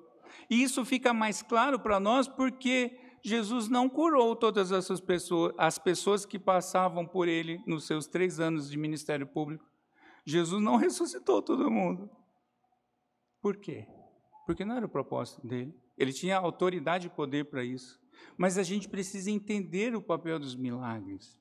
E 0.50 0.60
isso 0.60 0.84
fica 0.84 1.14
mais 1.14 1.40
claro 1.40 1.78
para 1.78 2.00
nós 2.00 2.26
porque 2.26 2.98
Jesus 3.24 3.68
não 3.68 3.88
curou 3.88 4.36
todas 4.36 4.70
essas 4.70 5.00
pessoas, 5.00 5.54
as 5.56 5.78
pessoas 5.78 6.26
que 6.26 6.38
passavam 6.38 7.06
por 7.06 7.26
ele 7.26 7.58
nos 7.66 7.86
seus 7.86 8.06
três 8.06 8.38
anos 8.38 8.70
de 8.70 8.76
ministério 8.76 9.26
público. 9.26 9.64
Jesus 10.26 10.62
não 10.62 10.76
ressuscitou 10.76 11.40
todo 11.40 11.70
mundo. 11.70 12.10
Por 13.40 13.56
quê? 13.56 13.86
Porque 14.46 14.64
não 14.64 14.76
era 14.76 14.84
o 14.84 14.90
propósito 14.90 15.46
dele. 15.46 15.74
Ele 15.96 16.12
tinha 16.12 16.36
autoridade 16.36 17.06
e 17.06 17.10
poder 17.10 17.46
para 17.46 17.64
isso. 17.64 17.98
Mas 18.36 18.58
a 18.58 18.62
gente 18.62 18.88
precisa 18.88 19.30
entender 19.30 19.96
o 19.96 20.02
papel 20.02 20.38
dos 20.38 20.54
milagres. 20.54 21.40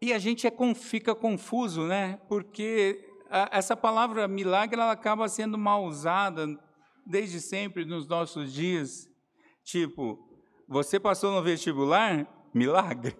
E 0.00 0.12
a 0.12 0.18
gente 0.18 0.46
é, 0.46 0.74
fica 0.74 1.14
confuso, 1.14 1.86
né? 1.86 2.20
Porque 2.28 3.04
a, 3.28 3.48
essa 3.58 3.76
palavra 3.76 4.28
milagre 4.28 4.80
ela 4.80 4.92
acaba 4.92 5.28
sendo 5.28 5.58
mal 5.58 5.84
usada 5.84 6.46
desde 7.04 7.40
sempre 7.40 7.84
nos 7.84 8.06
nossos 8.06 8.52
dias. 8.52 9.11
Tipo, 9.64 10.18
você 10.68 10.98
passou 10.98 11.32
no 11.32 11.42
vestibular? 11.42 12.26
Milagre. 12.52 13.16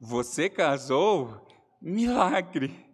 Você 0.00 0.48
casou? 0.48 1.46
Milagre. 1.80 2.86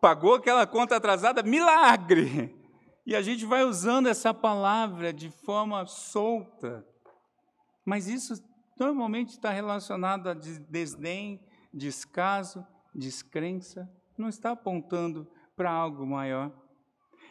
Pagou 0.00 0.34
aquela 0.34 0.66
conta 0.66 0.96
atrasada? 0.96 1.42
Milagre. 1.42 2.54
E 3.06 3.14
a 3.14 3.22
gente 3.22 3.44
vai 3.44 3.62
usando 3.62 4.08
essa 4.08 4.34
palavra 4.34 5.12
de 5.12 5.30
forma 5.30 5.86
solta. 5.86 6.84
Mas 7.84 8.08
isso 8.08 8.34
normalmente 8.78 9.30
está 9.30 9.50
relacionado 9.50 10.28
a 10.28 10.34
desdém, 10.34 11.40
descaso, 11.72 12.66
descrença, 12.94 13.88
não 14.18 14.28
está 14.28 14.50
apontando 14.50 15.30
para 15.56 15.70
algo 15.70 16.04
maior. 16.04 16.52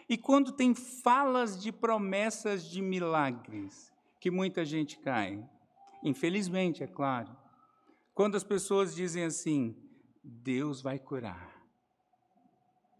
E 0.08 0.18
quando 0.18 0.52
tem 0.52 0.76
falas 0.76 1.62
de 1.62 1.72
promessas 1.72 2.70
de 2.70 2.82
milagres, 2.82 3.92
que 4.20 4.30
muita 4.30 4.64
gente 4.64 5.00
cai. 5.00 5.44
Infelizmente, 6.04 6.84
é 6.84 6.88
claro. 6.88 7.36
Quando 8.14 8.36
as 8.36 8.44
pessoas 8.44 8.96
dizem 8.96 9.24
assim: 9.24 9.76
Deus 10.24 10.82
vai 10.82 10.98
curar, 11.00 11.64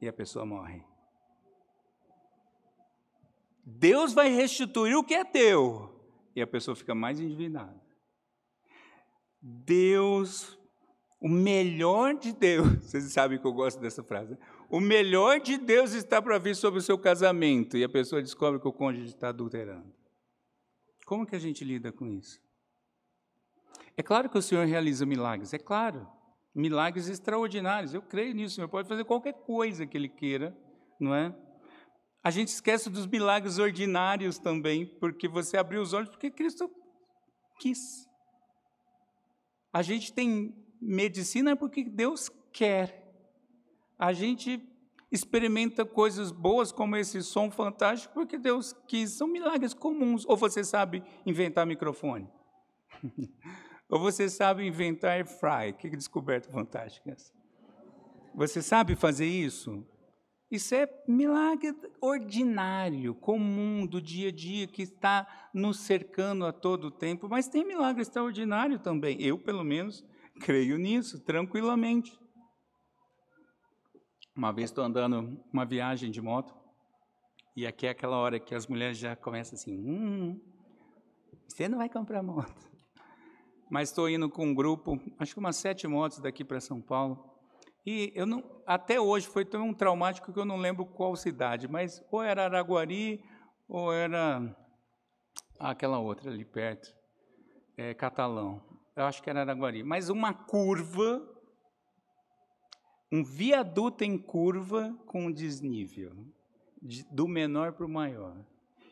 e 0.02 0.08
a 0.08 0.14
pessoa 0.14 0.46
morre. 0.46 0.84
Deus 3.66 4.14
vai 4.14 4.30
restituir 4.30 4.96
o 4.96 5.04
que 5.04 5.16
é 5.16 5.24
teu, 5.24 6.00
e 6.36 6.42
a 6.42 6.48
pessoa 6.48 6.76
fica 6.76 6.94
mais 6.94 7.20
endividada. 7.20 7.82
Deus, 9.42 10.60
o 11.20 11.30
melhor 11.30 12.16
de 12.16 12.34
Deus, 12.34 12.68
vocês 12.86 13.12
sabem 13.12 13.40
que 13.40 13.46
eu 13.46 13.54
gosto 13.54 13.80
dessa 13.80 14.04
frase, 14.04 14.32
né? 14.32 14.38
O 14.76 14.82
melhor 14.82 15.40
de 15.40 15.58
Deus 15.58 15.94
está 15.94 16.22
para 16.22 16.38
vir 16.38 16.54
sobre 16.54 16.80
o 16.80 16.84
seu 16.84 16.98
casamento 16.98 17.78
e 17.78 17.84
a 17.86 17.88
pessoa 17.88 18.22
descobre 18.22 18.60
que 18.60 18.68
o 18.68 18.74
cônjuge 18.74 19.08
está 19.08 19.30
adulterando. 19.30 19.90
Como 21.06 21.26
que 21.26 21.34
a 21.34 21.40
gente 21.40 21.64
lida 21.64 21.94
com 21.94 22.06
isso? 22.06 22.42
É 23.96 24.04
claro 24.04 24.30
que 24.30 24.38
o 24.38 24.42
Senhor 24.42 24.66
realiza 24.66 25.06
milagres, 25.06 25.54
é 25.54 25.58
claro. 25.58 26.06
milagres 26.54 27.08
extraordinários. 27.08 27.94
Eu 27.94 28.02
creio 28.02 28.36
nisso. 28.36 28.52
O 28.52 28.56
Senhor 28.56 28.68
pode 28.68 28.90
fazer 28.90 29.06
qualquer 29.06 29.36
coisa 29.46 29.86
que 29.86 29.96
Ele 29.96 30.10
queira, 30.10 30.54
não 31.00 31.16
é? 31.16 31.34
A 32.22 32.30
gente 32.30 32.50
esquece 32.50 32.90
dos 32.90 33.08
milagres 33.08 33.58
ordinários 33.58 34.38
também, 34.38 34.86
porque 34.86 35.26
você 35.26 35.56
abriu 35.56 35.82
os 35.82 35.94
olhos 35.94 36.10
porque 36.10 36.30
Cristo 36.30 36.70
quis. 37.62 38.10
A 39.72 39.82
gente 39.82 40.12
tem 40.12 40.54
medicina 40.82 41.56
porque 41.56 41.86
Deus 41.86 42.30
quer. 42.52 43.05
A 43.98 44.14
gente 44.14 44.62
experimenta 45.12 45.86
coisas 45.86 46.32
boas 46.32 46.72
como 46.72 46.96
esse 46.96 47.22
som 47.24 47.50
fantástico 47.50 48.14
porque 48.14 48.38
Deus 48.38 48.74
quis. 48.88 49.12
São 49.12 49.28
milagres 49.28 49.74
comuns. 49.74 50.26
Ou 50.28 50.36
você 50.36 50.64
sabe 50.64 51.04
inventar 51.26 51.66
microfone? 51.66 52.30
Ou 53.90 54.00
você 54.00 54.30
sabe 54.30 54.66
inventar 54.66 55.12
air 55.12 55.26
fry? 55.26 55.74
Que 55.78 55.90
descoberta 55.90 56.52
fantástica 56.52 57.12
essa. 57.12 57.32
Você 58.34 58.62
sabe 58.62 58.96
fazer 58.96 59.28
isso? 59.28 59.86
Isso 60.52 60.76
é 60.76 60.88
milagre 61.08 61.74
ordinário, 62.00 63.16
comum, 63.16 63.86
do 63.86 64.02
dia 64.02 64.30
a 64.30 64.32
dia, 64.32 64.68
que 64.68 64.84
está 64.84 65.50
nos 65.54 65.80
cercando 65.80 66.46
a 66.46 66.54
todo 66.54 66.92
tempo, 66.92 67.28
mas 67.28 67.48
tem 67.48 67.66
milagre 67.66 68.02
extraordinário 68.02 68.78
também. 68.80 69.22
Eu, 69.22 69.40
pelo 69.40 69.64
menos, 69.64 70.04
creio 70.40 70.78
nisso, 70.78 71.20
tranquilamente. 71.20 72.18
Uma 74.36 74.52
vez 74.52 74.70
estou 74.70 74.84
andando 74.84 75.42
uma 75.54 75.66
viagem 75.66 76.12
de 76.12 76.22
moto, 76.22 76.54
e 77.56 77.66
aqui 77.66 77.88
é 77.88 77.92
aquela 77.92 78.18
hora 78.18 78.38
que 78.38 78.54
as 78.54 78.68
mulheres 78.68 78.98
já 78.98 79.16
começam 79.16 79.56
assim: 79.56 79.78
hum, 79.78 80.42
você 81.48 81.70
não 81.70 81.78
vai 81.78 81.88
comprar 81.88 82.22
moto. 82.22 82.70
Mas 83.72 83.90
estou 83.90 84.10
indo 84.10 84.30
com 84.30 84.48
um 84.48 84.54
grupo, 84.54 85.00
acho 85.18 85.34
que 85.34 85.40
umas 85.40 85.56
sete 85.56 85.88
motos 85.88 86.20
daqui 86.20 86.44
para 86.44 86.60
São 86.60 86.82
Paulo. 86.82 87.34
E 87.86 88.12
eu 88.14 88.26
não, 88.26 88.44
até 88.68 89.00
hoje 89.00 89.26
foi 89.28 89.46
tão 89.46 89.74
traumático 89.74 90.34
que 90.34 90.40
eu 90.40 90.46
não 90.46 90.58
lembro 90.58 90.86
qual 90.86 91.16
cidade, 91.16 91.68
mas 91.68 92.04
ou 92.12 92.22
era 92.22 92.44
Araguari 92.44 93.24
ou 93.70 93.94
era 93.94 94.56
aquela 95.60 95.98
outra 96.00 96.30
ali 96.30 96.44
perto, 96.44 96.94
é, 97.78 97.94
Catalão. 97.94 98.62
Eu 98.96 99.06
acho 99.06 99.24
que 99.24 99.30
era 99.30 99.42
Araguari. 99.42 99.84
Mas 99.84 100.10
uma 100.10 100.34
curva 100.34 101.22
um 103.12 103.24
viaduto 103.24 104.04
em 104.04 104.18
curva 104.18 104.96
com 105.06 105.32
desnível, 105.32 106.14
de, 106.82 107.04
do 107.12 107.28
menor 107.28 107.74
para 107.74 107.86
o 107.86 107.90
maior. 107.90 108.36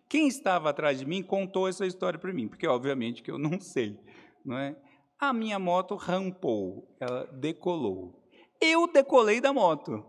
Quem 0.08 0.28
estava 0.28 0.70
atrás 0.70 1.00
de 1.00 1.06
mim 1.06 1.24
contou 1.24 1.68
essa 1.68 1.86
história 1.86 2.20
para 2.20 2.34
mim, 2.34 2.48
porque 2.48 2.68
obviamente 2.68 3.24
que 3.24 3.32
eu 3.32 3.38
não 3.38 3.60
sei, 3.60 4.00
não 4.46 4.58
é? 4.58 4.76
A 5.20 5.34
minha 5.34 5.58
moto 5.58 5.96
rampou, 5.96 6.96
ela 7.00 7.26
decolou. 7.26 8.22
Eu 8.60 8.88
decolei 8.88 9.40
da 9.40 9.54
moto. 9.54 10.06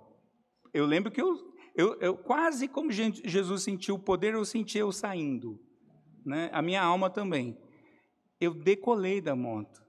Eu 0.73 0.87
lembro 0.87 1.11
que 1.11 1.23
eu, 1.23 1.55
eu, 1.75 2.01
eu 2.01 2.17
quase 2.17 2.67
como 2.67 2.91
Jesus 2.91 3.63
sentiu 3.63 3.95
o 3.95 3.99
poder, 3.99 4.35
eu 4.35 4.45
senti 4.45 4.77
eu 4.79 4.91
saindo, 4.91 5.61
né? 6.25 6.51
A 6.53 6.61
minha 6.61 6.83
alma 6.83 7.09
também. 7.09 7.57
Eu 8.41 8.53
decolei 8.53 9.21
da 9.21 9.37
moto 9.37 9.84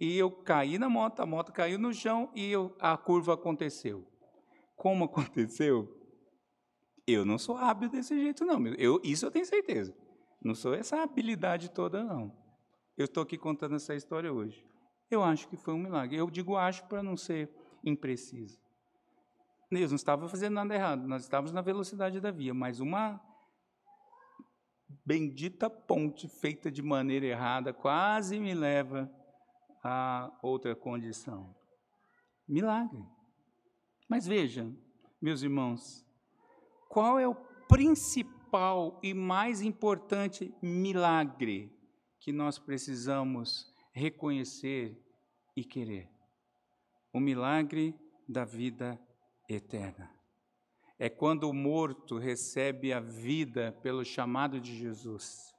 e 0.00 0.16
eu 0.16 0.30
caí 0.30 0.78
na 0.78 0.88
moto, 0.88 1.20
a 1.20 1.26
moto 1.26 1.52
caiu 1.52 1.78
no 1.78 1.92
chão 1.92 2.30
e 2.34 2.50
eu, 2.50 2.74
a 2.80 2.96
curva 2.96 3.34
aconteceu. 3.34 4.06
Como 4.74 5.04
aconteceu? 5.06 5.94
Eu 7.06 7.26
não 7.26 7.36
sou 7.36 7.56
hábil 7.56 7.90
desse 7.90 8.18
jeito, 8.18 8.44
não. 8.44 8.66
Eu, 8.74 9.00
isso 9.04 9.26
eu 9.26 9.30
tenho 9.30 9.44
certeza. 9.44 9.94
Não 10.42 10.54
sou 10.54 10.72
essa 10.72 11.02
habilidade 11.02 11.70
toda, 11.70 12.02
não. 12.02 12.34
Eu 12.96 13.04
estou 13.04 13.22
aqui 13.22 13.36
contando 13.36 13.76
essa 13.76 13.94
história 13.94 14.32
hoje. 14.32 14.64
Eu 15.10 15.22
acho 15.22 15.46
que 15.48 15.56
foi 15.56 15.74
um 15.74 15.78
milagre. 15.78 16.16
Eu 16.16 16.30
digo 16.30 16.56
acho 16.56 16.86
para 16.86 17.02
não 17.02 17.16
ser 17.16 17.50
impreciso. 17.84 18.58
Deus 19.70 19.90
não 19.90 19.96
estava 19.96 20.28
fazendo 20.28 20.54
nada 20.54 20.74
errado, 20.74 21.06
nós 21.06 21.22
estávamos 21.22 21.52
na 21.52 21.60
velocidade 21.60 22.20
da 22.20 22.32
via, 22.32 22.52
mas 22.52 22.80
uma 22.80 23.20
bendita 25.06 25.70
ponte 25.70 26.26
feita 26.26 26.70
de 26.72 26.82
maneira 26.82 27.26
errada 27.26 27.72
quase 27.72 28.40
me 28.40 28.52
leva 28.52 29.08
a 29.82 30.30
outra 30.42 30.74
condição. 30.74 31.54
Milagre. 32.46 33.04
Mas 34.08 34.26
veja, 34.26 34.70
meus 35.20 35.42
irmãos, 35.42 36.04
qual 36.88 37.18
é 37.18 37.28
o 37.28 37.34
principal 37.68 38.98
e 39.02 39.14
mais 39.14 39.62
importante 39.62 40.52
milagre 40.60 41.72
que 42.18 42.32
nós 42.32 42.58
precisamos 42.58 43.72
reconhecer 43.92 45.00
e 45.56 45.64
querer? 45.64 46.10
O 47.12 47.20
milagre 47.20 47.94
da 48.28 48.44
vida 48.44 49.00
eterna. 49.48 50.10
É 50.98 51.08
quando 51.08 51.48
o 51.48 51.54
morto 51.54 52.18
recebe 52.18 52.92
a 52.92 53.00
vida 53.00 53.72
pelo 53.82 54.04
chamado 54.04 54.60
de 54.60 54.76
Jesus. 54.76 55.54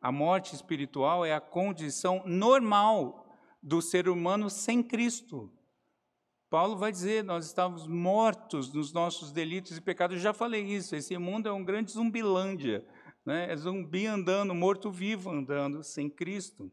A 0.00 0.12
morte 0.12 0.54
espiritual 0.54 1.24
é 1.24 1.34
a 1.34 1.40
condição 1.40 2.22
normal 2.24 3.19
do 3.62 3.82
ser 3.82 4.08
humano 4.08 4.48
sem 4.48 4.82
Cristo. 4.82 5.52
Paulo 6.48 6.76
vai 6.76 6.90
dizer: 6.90 7.22
nós 7.22 7.46
estávamos 7.46 7.86
mortos 7.86 8.72
nos 8.72 8.92
nossos 8.92 9.30
delitos 9.30 9.76
e 9.76 9.80
pecados. 9.80 10.16
Eu 10.16 10.22
já 10.22 10.32
falei 10.32 10.64
isso. 10.64 10.96
Esse 10.96 11.16
mundo 11.16 11.48
é 11.48 11.52
um 11.52 11.64
grande 11.64 11.92
zumbilândia, 11.92 12.84
né? 13.24 13.50
É 13.50 13.56
zumbi 13.56 14.06
andando, 14.06 14.54
morto-vivo 14.54 15.30
andando 15.30 15.82
sem 15.84 16.10
Cristo, 16.10 16.70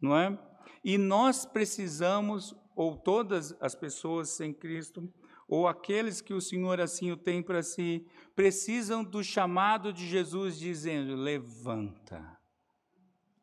não 0.00 0.16
é? 0.16 0.38
E 0.82 0.96
nós 0.96 1.44
precisamos, 1.44 2.54
ou 2.74 2.96
todas 2.96 3.54
as 3.60 3.74
pessoas 3.74 4.30
sem 4.30 4.54
Cristo, 4.54 5.12
ou 5.46 5.66
aqueles 5.66 6.20
que 6.20 6.32
o 6.32 6.40
Senhor 6.40 6.80
assim 6.80 7.10
o 7.10 7.16
tem 7.16 7.42
para 7.42 7.62
si, 7.62 8.06
precisam 8.34 9.02
do 9.04 9.22
chamado 9.22 9.92
de 9.92 10.06
Jesus 10.06 10.58
dizendo: 10.58 11.14
levanta, 11.14 12.38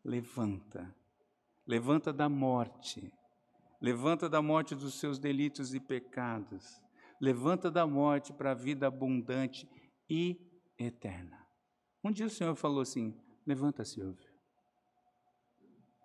levanta. 0.03 0.95
Levanta 1.67 2.13
da 2.13 2.29
morte. 2.29 3.11
Levanta 3.81 4.29
da 4.29 4.41
morte 4.41 4.75
dos 4.75 4.95
seus 4.95 5.17
delitos 5.17 5.73
e 5.73 5.79
pecados. 5.79 6.81
Levanta 7.19 7.71
da 7.71 7.87
morte 7.87 8.31
para 8.31 8.51
a 8.51 8.55
vida 8.55 8.87
abundante 8.87 9.67
e 10.09 10.39
eterna. 10.77 11.45
Um 12.03 12.11
dia 12.11 12.27
o 12.27 12.29
Senhor 12.29 12.55
falou 12.55 12.81
assim: 12.81 13.19
Levanta, 13.45 13.83
Silvio. 13.83 14.29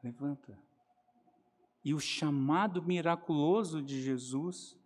Levanta. 0.02 0.58
E 1.84 1.94
o 1.94 2.00
chamado 2.00 2.82
miraculoso 2.82 3.82
de 3.82 4.00
Jesus 4.00 4.78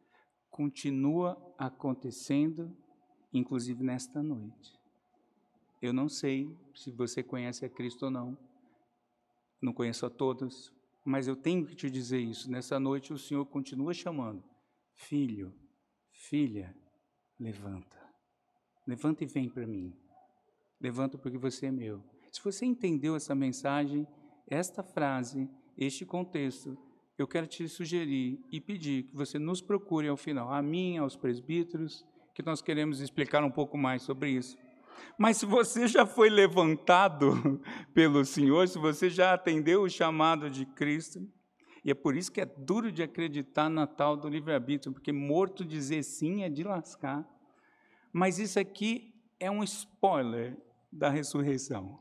continua 0.51 1.37
acontecendo, 1.59 2.77
inclusive 3.33 3.83
nesta 3.83 4.23
noite. 4.23 4.79
Eu 5.83 5.93
não 5.93 6.09
sei 6.09 6.57
se 6.75 6.91
você 6.91 7.23
conhece 7.23 7.65
a 7.65 7.69
Cristo 7.69 8.07
ou 8.07 8.11
não 8.11 8.39
não 9.65 9.73
conheço 9.73 10.05
a 10.05 10.11
todos, 10.11 10.73
mas 11.05 11.27
eu 11.27 11.35
tenho 11.35 11.67
que 11.67 11.75
te 11.75 11.91
dizer 11.91 12.21
isso. 12.21 12.51
Nessa 12.51 12.79
noite 12.79 13.13
o 13.13 13.19
Senhor 13.19 13.45
continua 13.47 13.95
chamando: 13.95 14.45
Filho, 14.93 15.53
filha, 16.13 16.77
levanta. 17.41 18.03
Levanta 18.87 19.25
e 19.25 19.27
vem 19.27 19.49
para 19.49 19.67
mim. 19.67 19.97
Levanta 20.81 21.17
porque 21.17 21.39
você 21.39 21.67
é 21.67 21.71
meu. 21.73 22.05
Se 22.31 22.43
você 22.43 22.67
entendeu 22.67 23.17
essa 23.17 23.35
mensagem, 23.35 24.07
esta 24.47 24.83
frase, 24.83 25.49
este 25.79 26.05
contexto, 26.05 26.77
eu 27.17 27.27
quero 27.27 27.47
te 27.47 27.67
sugerir 27.69 28.45
e 28.51 28.61
pedir 28.61 29.05
que 29.05 29.17
você 29.17 29.39
nos 29.39 29.63
procure 29.63 30.09
ao 30.09 30.17
final, 30.17 30.53
a 30.53 30.61
mim, 30.61 30.99
aos 30.99 31.17
presbíteros, 31.17 32.05
que 32.35 32.43
nós 32.43 32.61
queremos 32.61 33.01
explicar 33.01 33.45
um 33.45 33.51
pouco 33.51 33.79
mais 33.79 34.03
sobre 34.03 34.31
isso. 34.31 34.59
Mas 35.19 35.37
se 35.37 35.47
você 35.47 35.87
já 35.87 36.05
foi 36.05 36.29
levantado 36.29 37.61
pelo 37.95 38.25
Senhor, 38.25 38.67
se 38.69 38.79
você 38.79 39.09
já 39.09 39.35
atendeu 39.35 39.83
o 39.83 39.91
chamado 39.91 40.51
de 40.51 40.67
Cristo, 40.67 41.27
e 41.85 41.91
é 41.91 41.95
por 41.95 42.17
isso 42.17 42.33
que 42.33 42.41
é 42.41 42.47
duro 42.47 42.91
de 42.91 43.03
acreditar 43.03 43.69
na 43.69 43.87
tal 43.87 44.17
do 44.17 44.29
livre-arbítrio, 44.29 44.93
porque 44.93 45.13
morto 45.13 45.65
dizer 45.65 46.03
sim 46.03 46.43
é 46.43 46.49
de 46.49 46.65
lascar. 46.65 47.29
Mas 48.13 48.39
isso 48.39 48.59
aqui 48.59 49.15
é 49.39 49.51
um 49.51 49.63
spoiler 49.63 50.57
da 50.91 51.11
ressurreição. 51.11 52.01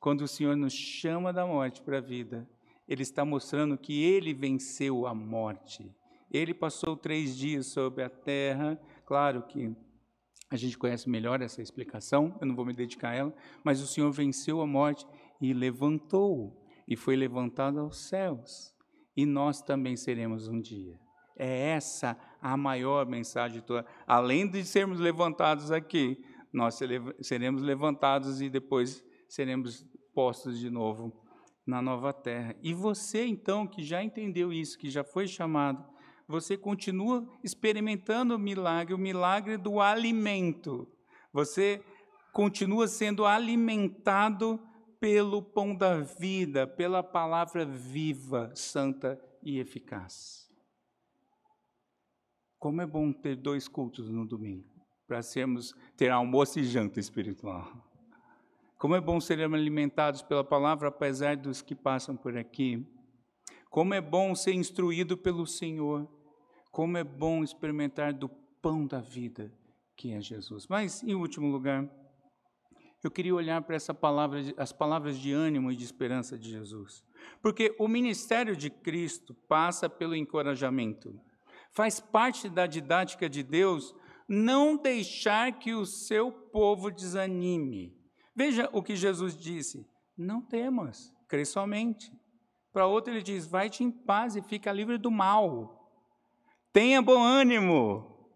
Quando 0.00 0.22
o 0.22 0.28
Senhor 0.28 0.56
nos 0.56 0.72
chama 0.72 1.32
da 1.32 1.44
morte 1.44 1.82
para 1.82 1.98
a 1.98 2.00
vida, 2.00 2.48
Ele 2.86 3.02
está 3.02 3.24
mostrando 3.24 3.76
que 3.76 4.04
Ele 4.04 4.32
venceu 4.32 5.06
a 5.06 5.14
morte. 5.14 5.90
Ele 6.30 6.54
passou 6.54 6.96
três 6.96 7.36
dias 7.36 7.66
sobre 7.66 8.04
a 8.04 8.10
terra, 8.10 8.78
claro 9.04 9.42
que 9.42 9.74
a 10.50 10.56
gente 10.56 10.78
conhece 10.78 11.08
melhor 11.08 11.42
essa 11.42 11.60
explicação, 11.60 12.36
eu 12.40 12.46
não 12.46 12.54
vou 12.54 12.64
me 12.64 12.72
dedicar 12.72 13.10
a 13.10 13.14
ela, 13.14 13.34
mas 13.62 13.80
o 13.80 13.86
Senhor 13.86 14.10
venceu 14.10 14.60
a 14.60 14.66
morte 14.66 15.06
e 15.40 15.52
levantou, 15.52 16.64
e 16.86 16.96
foi 16.96 17.16
levantado 17.16 17.78
aos 17.80 17.98
céus. 17.98 18.74
E 19.16 19.26
nós 19.26 19.60
também 19.60 19.96
seremos 19.96 20.48
um 20.48 20.60
dia. 20.60 20.98
É 21.36 21.70
essa 21.70 22.18
a 22.40 22.56
maior 22.56 23.06
mensagem 23.06 23.60
toda. 23.60 23.86
Além 24.06 24.48
de 24.48 24.64
sermos 24.64 24.98
levantados 24.98 25.70
aqui, 25.70 26.24
nós 26.52 26.78
seremos 27.20 27.62
levantados 27.62 28.40
e 28.40 28.48
depois 28.48 29.04
seremos 29.28 29.86
postos 30.14 30.58
de 30.58 30.70
novo 30.70 31.12
na 31.66 31.82
nova 31.82 32.12
terra. 32.12 32.56
E 32.62 32.72
você, 32.72 33.26
então, 33.26 33.66
que 33.66 33.82
já 33.82 34.02
entendeu 34.02 34.52
isso, 34.52 34.78
que 34.78 34.88
já 34.88 35.04
foi 35.04 35.28
chamado, 35.28 35.84
você 36.28 36.56
continua 36.58 37.26
experimentando 37.42 38.36
o 38.36 38.38
milagre, 38.38 38.92
o 38.92 38.98
milagre 38.98 39.56
do 39.56 39.80
alimento. 39.80 40.86
Você 41.32 41.82
continua 42.32 42.86
sendo 42.86 43.24
alimentado 43.24 44.60
pelo 45.00 45.42
pão 45.42 45.74
da 45.74 46.00
vida, 46.00 46.66
pela 46.66 47.02
palavra 47.02 47.64
viva, 47.64 48.52
santa 48.54 49.18
e 49.42 49.58
eficaz. 49.58 50.48
Como 52.58 52.82
é 52.82 52.86
bom 52.86 53.12
ter 53.12 53.36
dois 53.36 53.68
cultos 53.68 54.10
no 54.10 54.26
domingo, 54.26 54.68
para 55.06 55.22
sermos 55.22 55.74
ter 55.96 56.10
almoço 56.10 56.58
e 56.58 56.64
janta 56.64 57.00
espiritual. 57.00 57.72
Como 58.76 58.94
é 58.94 59.00
bom 59.00 59.20
sermos 59.20 59.58
alimentados 59.58 60.22
pela 60.22 60.44
palavra, 60.44 60.88
apesar 60.88 61.36
dos 61.36 61.62
que 61.62 61.74
passam 61.74 62.16
por 62.16 62.36
aqui. 62.36 62.86
Como 63.70 63.94
é 63.94 64.00
bom 64.00 64.34
ser 64.34 64.52
instruído 64.52 65.16
pelo 65.16 65.46
Senhor. 65.46 66.08
Como 66.78 66.96
é 66.96 67.02
bom 67.02 67.42
experimentar 67.42 68.12
do 68.12 68.28
pão 68.62 68.86
da 68.86 69.00
vida, 69.00 69.52
que 69.96 70.12
é 70.12 70.20
Jesus. 70.20 70.68
Mas, 70.68 71.02
em 71.02 71.12
último 71.12 71.48
lugar, 71.48 71.84
eu 73.02 73.10
queria 73.10 73.34
olhar 73.34 73.60
para 73.62 73.74
essa 73.74 73.92
palavra, 73.92 74.38
as 74.56 74.70
palavras 74.70 75.18
de 75.18 75.32
ânimo 75.32 75.72
e 75.72 75.76
de 75.76 75.82
esperança 75.82 76.38
de 76.38 76.48
Jesus. 76.48 77.02
Porque 77.42 77.74
o 77.80 77.88
ministério 77.88 78.54
de 78.54 78.70
Cristo 78.70 79.34
passa 79.48 79.90
pelo 79.90 80.14
encorajamento. 80.14 81.20
Faz 81.74 81.98
parte 81.98 82.48
da 82.48 82.64
didática 82.64 83.28
de 83.28 83.42
Deus 83.42 83.92
não 84.28 84.76
deixar 84.76 85.58
que 85.58 85.74
o 85.74 85.84
seu 85.84 86.30
povo 86.30 86.92
desanime. 86.92 87.92
Veja 88.36 88.70
o 88.72 88.84
que 88.84 88.94
Jesus 88.94 89.36
disse: 89.36 89.84
não 90.16 90.40
temas, 90.40 91.12
crê 91.28 91.44
somente. 91.44 92.08
Para 92.72 92.86
outro 92.86 93.12
ele 93.12 93.22
diz: 93.24 93.48
vai-te 93.48 93.82
em 93.82 93.90
paz 93.90 94.36
e 94.36 94.42
fica 94.42 94.70
livre 94.70 94.96
do 94.96 95.10
mal. 95.10 95.76
Tenha 96.72 97.02
bom 97.02 97.22
ânimo, 97.22 98.28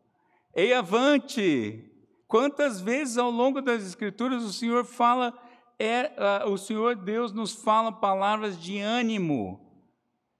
ei 0.54 0.72
avante, 0.72 1.92
Quantas 2.32 2.80
vezes 2.80 3.18
ao 3.18 3.30
longo 3.30 3.60
das 3.60 3.86
Escrituras 3.86 4.42
o 4.42 4.54
Senhor 4.54 4.86
fala, 4.86 5.38
é, 5.78 6.10
uh, 6.46 6.50
o 6.50 6.56
Senhor 6.56 6.96
Deus 6.96 7.30
nos 7.30 7.52
fala 7.52 7.92
palavras 7.92 8.58
de 8.58 8.78
ânimo. 8.78 9.60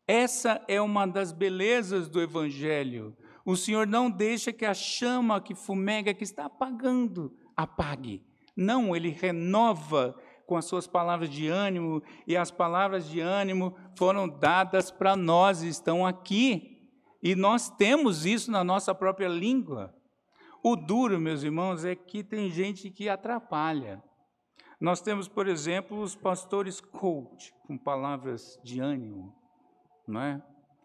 Essa 0.08 0.64
é 0.66 0.80
uma 0.80 1.06
das 1.06 1.32
belezas 1.32 2.08
do 2.08 2.18
Evangelho. 2.18 3.14
O 3.44 3.58
Senhor 3.58 3.86
não 3.86 4.10
deixa 4.10 4.54
que 4.54 4.64
a 4.64 4.72
chama 4.72 5.38
que 5.38 5.54
fumega, 5.54 6.14
que 6.14 6.24
está 6.24 6.46
apagando, 6.46 7.36
apague. 7.54 8.22
Não, 8.56 8.96
Ele 8.96 9.10
renova 9.10 10.18
com 10.46 10.56
as 10.56 10.64
suas 10.64 10.86
palavras 10.86 11.28
de 11.28 11.46
ânimo, 11.46 12.02
e 12.26 12.38
as 12.38 12.50
palavras 12.50 13.06
de 13.06 13.20
ânimo 13.20 13.76
foram 13.98 14.26
dadas 14.26 14.90
para 14.90 15.14
nós, 15.14 15.60
estão 15.60 16.06
aqui. 16.06 16.71
E 17.22 17.36
nós 17.36 17.70
temos 17.70 18.26
isso 18.26 18.50
na 18.50 18.64
nossa 18.64 18.94
própria 18.94 19.28
língua. 19.28 19.94
O 20.62 20.74
duro, 20.74 21.20
meus 21.20 21.42
irmãos, 21.42 21.84
é 21.84 21.94
que 21.94 22.24
tem 22.24 22.50
gente 22.50 22.90
que 22.90 23.08
atrapalha. 23.08 24.02
Nós 24.80 25.00
temos, 25.00 25.28
por 25.28 25.46
exemplo, 25.46 26.00
os 26.00 26.16
pastores 26.16 26.80
coach, 26.80 27.54
com 27.66 27.78
palavras 27.78 28.58
de 28.64 28.80
ânimo, 28.80 29.32
não 30.08 30.20
é? 30.20 30.42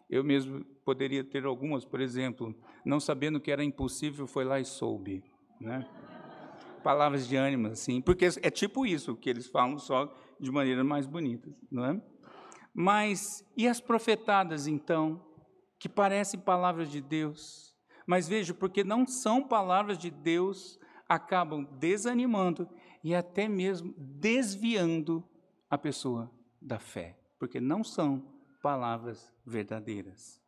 Eu 0.08 0.22
mesmo 0.22 0.64
poderia 0.84 1.24
ter 1.24 1.44
algumas, 1.44 1.84
por 1.84 2.00
exemplo, 2.00 2.54
não 2.84 3.00
sabendo 3.00 3.40
que 3.40 3.50
era 3.50 3.64
impossível, 3.64 4.26
foi 4.26 4.44
lá 4.44 4.60
e 4.60 4.64
soube, 4.64 5.24
né? 5.60 5.84
Palavras 6.84 7.26
de 7.26 7.34
ânimo, 7.34 7.66
assim, 7.66 8.00
porque 8.00 8.26
é 8.40 8.50
tipo 8.50 8.86
isso 8.86 9.16
que 9.16 9.28
eles 9.28 9.48
falam, 9.48 9.78
só 9.78 10.14
de 10.38 10.50
maneira 10.50 10.84
mais 10.84 11.04
bonita, 11.04 11.52
não 11.70 11.84
é? 11.84 12.00
Mas, 12.72 13.44
e 13.56 13.66
as 13.66 13.80
profetadas, 13.80 14.68
então, 14.68 15.27
que 15.78 15.88
parecem 15.88 16.40
palavras 16.40 16.90
de 16.90 17.00
Deus, 17.00 17.76
mas 18.06 18.28
veja, 18.28 18.54
porque 18.54 18.82
não 18.82 19.06
são 19.06 19.46
palavras 19.46 19.98
de 19.98 20.10
Deus, 20.10 20.78
acabam 21.08 21.64
desanimando 21.78 22.68
e 23.04 23.14
até 23.14 23.48
mesmo 23.48 23.94
desviando 23.96 25.22
a 25.70 25.78
pessoa 25.78 26.30
da 26.60 26.78
fé, 26.78 27.18
porque 27.38 27.60
não 27.60 27.84
são 27.84 28.38
palavras 28.62 29.32
verdadeiras. 29.46 30.40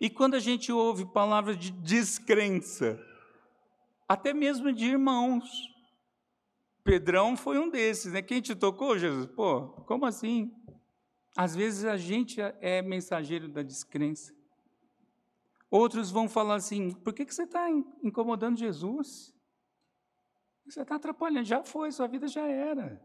E 0.00 0.10
quando 0.10 0.34
a 0.34 0.40
gente 0.40 0.70
ouve 0.72 1.04
palavras 1.06 1.56
de 1.56 1.70
descrença, 1.70 3.00
até 4.08 4.32
mesmo 4.32 4.72
de 4.72 4.86
irmãos, 4.86 5.44
Pedrão 6.82 7.36
foi 7.36 7.58
um 7.58 7.70
desses, 7.70 8.12
né? 8.12 8.20
Quem 8.20 8.42
te 8.42 8.54
tocou, 8.54 8.98
Jesus? 8.98 9.26
Pô, 9.26 9.68
como 9.86 10.04
assim? 10.04 10.52
Às 11.36 11.56
vezes 11.56 11.84
a 11.84 11.96
gente 11.96 12.40
é 12.60 12.82
mensageiro 12.82 13.48
da 13.48 13.62
descrença. 13.62 14.34
Outros 15.74 16.08
vão 16.08 16.28
falar 16.28 16.54
assim: 16.54 16.92
por 16.92 17.12
que, 17.12 17.26
que 17.26 17.34
você 17.34 17.42
está 17.42 17.68
incomodando 18.00 18.56
Jesus? 18.56 19.34
Você 20.64 20.82
está 20.82 20.94
atrapalhando, 20.94 21.44
já 21.44 21.64
foi, 21.64 21.90
sua 21.90 22.06
vida 22.06 22.28
já 22.28 22.46
era. 22.46 23.02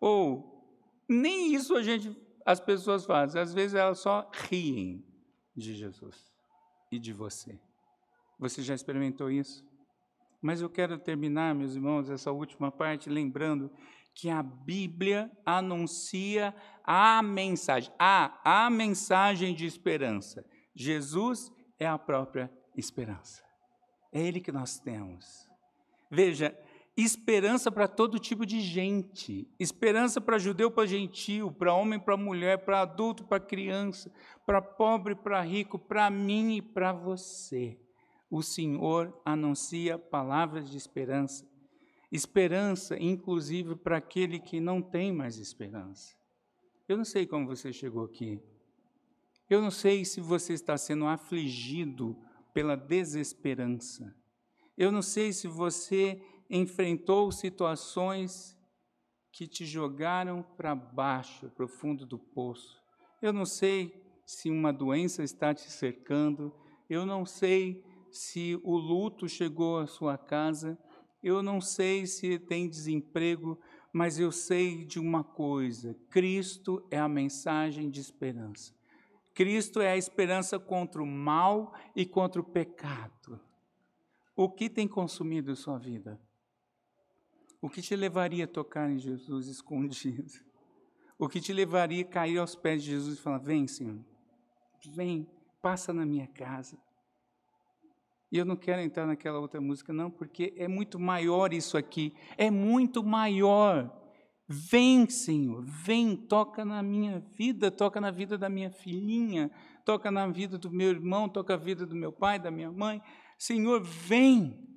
Ou, 0.00 0.66
nem 1.06 1.54
isso 1.54 1.76
a 1.76 1.82
gente, 1.82 2.16
as 2.46 2.58
pessoas 2.58 3.04
fazem, 3.04 3.38
às 3.38 3.52
vezes 3.52 3.74
elas 3.74 3.98
só 3.98 4.30
riem 4.32 5.04
de 5.54 5.74
Jesus 5.74 6.32
e 6.90 6.98
de 6.98 7.12
você. 7.12 7.60
Você 8.38 8.62
já 8.62 8.74
experimentou 8.74 9.30
isso? 9.30 9.62
Mas 10.40 10.62
eu 10.62 10.70
quero 10.70 10.98
terminar, 10.98 11.54
meus 11.54 11.74
irmãos, 11.74 12.08
essa 12.08 12.32
última 12.32 12.72
parte 12.72 13.10
lembrando 13.10 13.70
que 14.14 14.30
a 14.30 14.42
Bíblia 14.42 15.30
anuncia 15.44 16.54
a 16.82 17.22
mensagem, 17.22 17.92
a, 17.98 18.64
a 18.64 18.70
mensagem 18.70 19.54
de 19.54 19.66
esperança. 19.66 20.42
Jesus 20.74 21.52
é 21.84 21.88
a 21.88 21.98
própria 21.98 22.50
esperança. 22.76 23.42
É 24.12 24.20
Ele 24.20 24.40
que 24.40 24.52
nós 24.52 24.78
temos. 24.78 25.48
Veja, 26.10 26.56
esperança 26.96 27.70
para 27.70 27.88
todo 27.88 28.18
tipo 28.18 28.46
de 28.46 28.60
gente, 28.60 29.48
esperança 29.58 30.20
para 30.20 30.38
judeu, 30.38 30.70
para 30.70 30.86
gentil, 30.86 31.50
para 31.50 31.74
homem, 31.74 31.98
para 31.98 32.16
mulher, 32.16 32.64
para 32.64 32.82
adulto, 32.82 33.24
para 33.24 33.40
criança, 33.40 34.12
para 34.46 34.62
pobre, 34.62 35.14
para 35.14 35.40
rico, 35.40 35.78
para 35.78 36.08
mim 36.10 36.56
e 36.56 36.62
para 36.62 36.92
você. 36.92 37.78
O 38.30 38.42
Senhor 38.42 39.20
anuncia 39.24 39.98
palavras 39.98 40.70
de 40.70 40.76
esperança. 40.76 41.46
Esperança, 42.10 42.96
inclusive, 43.00 43.74
para 43.74 43.96
aquele 43.96 44.38
que 44.38 44.60
não 44.60 44.80
tem 44.80 45.12
mais 45.12 45.36
esperança. 45.38 46.14
Eu 46.88 46.96
não 46.96 47.04
sei 47.04 47.26
como 47.26 47.46
você 47.46 47.72
chegou 47.72 48.04
aqui. 48.04 48.40
Eu 49.48 49.60
não 49.60 49.70
sei 49.70 50.04
se 50.04 50.20
você 50.20 50.54
está 50.54 50.76
sendo 50.78 51.06
afligido 51.06 52.16
pela 52.52 52.76
desesperança. 52.76 54.14
Eu 54.76 54.90
não 54.90 55.02
sei 55.02 55.32
se 55.32 55.46
você 55.46 56.20
enfrentou 56.48 57.30
situações 57.30 58.56
que 59.30 59.46
te 59.46 59.66
jogaram 59.66 60.42
para 60.56 60.74
baixo, 60.74 61.50
para 61.50 61.64
o 61.64 61.68
fundo 61.68 62.06
do 62.06 62.18
poço. 62.18 62.80
Eu 63.20 63.32
não 63.32 63.44
sei 63.44 63.92
se 64.24 64.48
uma 64.48 64.72
doença 64.72 65.22
está 65.22 65.52
te 65.52 65.70
cercando. 65.70 66.54
Eu 66.88 67.04
não 67.04 67.26
sei 67.26 67.84
se 68.10 68.58
o 68.62 68.76
luto 68.76 69.28
chegou 69.28 69.78
à 69.78 69.86
sua 69.86 70.16
casa. 70.16 70.78
Eu 71.22 71.42
não 71.42 71.60
sei 71.60 72.06
se 72.06 72.38
tem 72.38 72.68
desemprego, 72.68 73.58
mas 73.92 74.18
eu 74.18 74.30
sei 74.30 74.84
de 74.84 74.98
uma 74.98 75.24
coisa: 75.24 75.94
Cristo 76.10 76.86
é 76.90 76.98
a 76.98 77.08
mensagem 77.08 77.90
de 77.90 78.00
esperança. 78.00 78.72
Cristo 79.34 79.80
é 79.80 79.90
a 79.90 79.96
esperança 79.96 80.58
contra 80.58 81.02
o 81.02 81.06
mal 81.06 81.74
e 81.94 82.06
contra 82.06 82.40
o 82.40 82.44
pecado. 82.44 83.40
O 84.36 84.48
que 84.48 84.70
tem 84.70 84.86
consumido 84.86 85.54
sua 85.56 85.76
vida? 85.76 86.20
O 87.60 87.68
que 87.68 87.82
te 87.82 87.96
levaria 87.96 88.44
a 88.44 88.48
tocar 88.48 88.90
em 88.90 88.98
Jesus 88.98 89.48
escondido? 89.48 90.32
O 91.18 91.28
que 91.28 91.40
te 91.40 91.52
levaria 91.52 92.02
a 92.02 92.08
cair 92.08 92.38
aos 92.38 92.54
pés 92.54 92.82
de 92.82 92.90
Jesus 92.90 93.18
e 93.18 93.20
falar: 93.20 93.38
Vem, 93.38 93.66
Senhor, 93.66 93.98
vem, 94.92 95.28
passa 95.60 95.92
na 95.92 96.06
minha 96.06 96.26
casa. 96.26 96.76
E 98.30 98.38
eu 98.38 98.44
não 98.44 98.56
quero 98.56 98.82
entrar 98.82 99.06
naquela 99.06 99.38
outra 99.38 99.60
música, 99.60 99.92
não, 99.92 100.10
porque 100.10 100.52
é 100.56 100.66
muito 100.66 100.98
maior 100.98 101.52
isso 101.52 101.76
aqui, 101.76 102.12
é 102.36 102.50
muito 102.50 103.02
maior. 103.02 104.03
Vem, 104.46 105.08
Senhor, 105.08 105.64
vem, 105.64 106.14
toca 106.14 106.66
na 106.66 106.82
minha 106.82 107.18
vida, 107.18 107.70
toca 107.70 107.98
na 107.98 108.10
vida 108.10 108.36
da 108.36 108.48
minha 108.48 108.70
filhinha, 108.70 109.50
toca 109.86 110.10
na 110.10 110.26
vida 110.26 110.58
do 110.58 110.70
meu 110.70 110.90
irmão, 110.90 111.30
toca 111.30 111.56
na 111.56 111.62
vida 111.62 111.86
do 111.86 111.96
meu 111.96 112.12
pai, 112.12 112.38
da 112.38 112.50
minha 112.50 112.70
mãe. 112.70 113.00
Senhor, 113.38 113.82
vem 113.82 114.68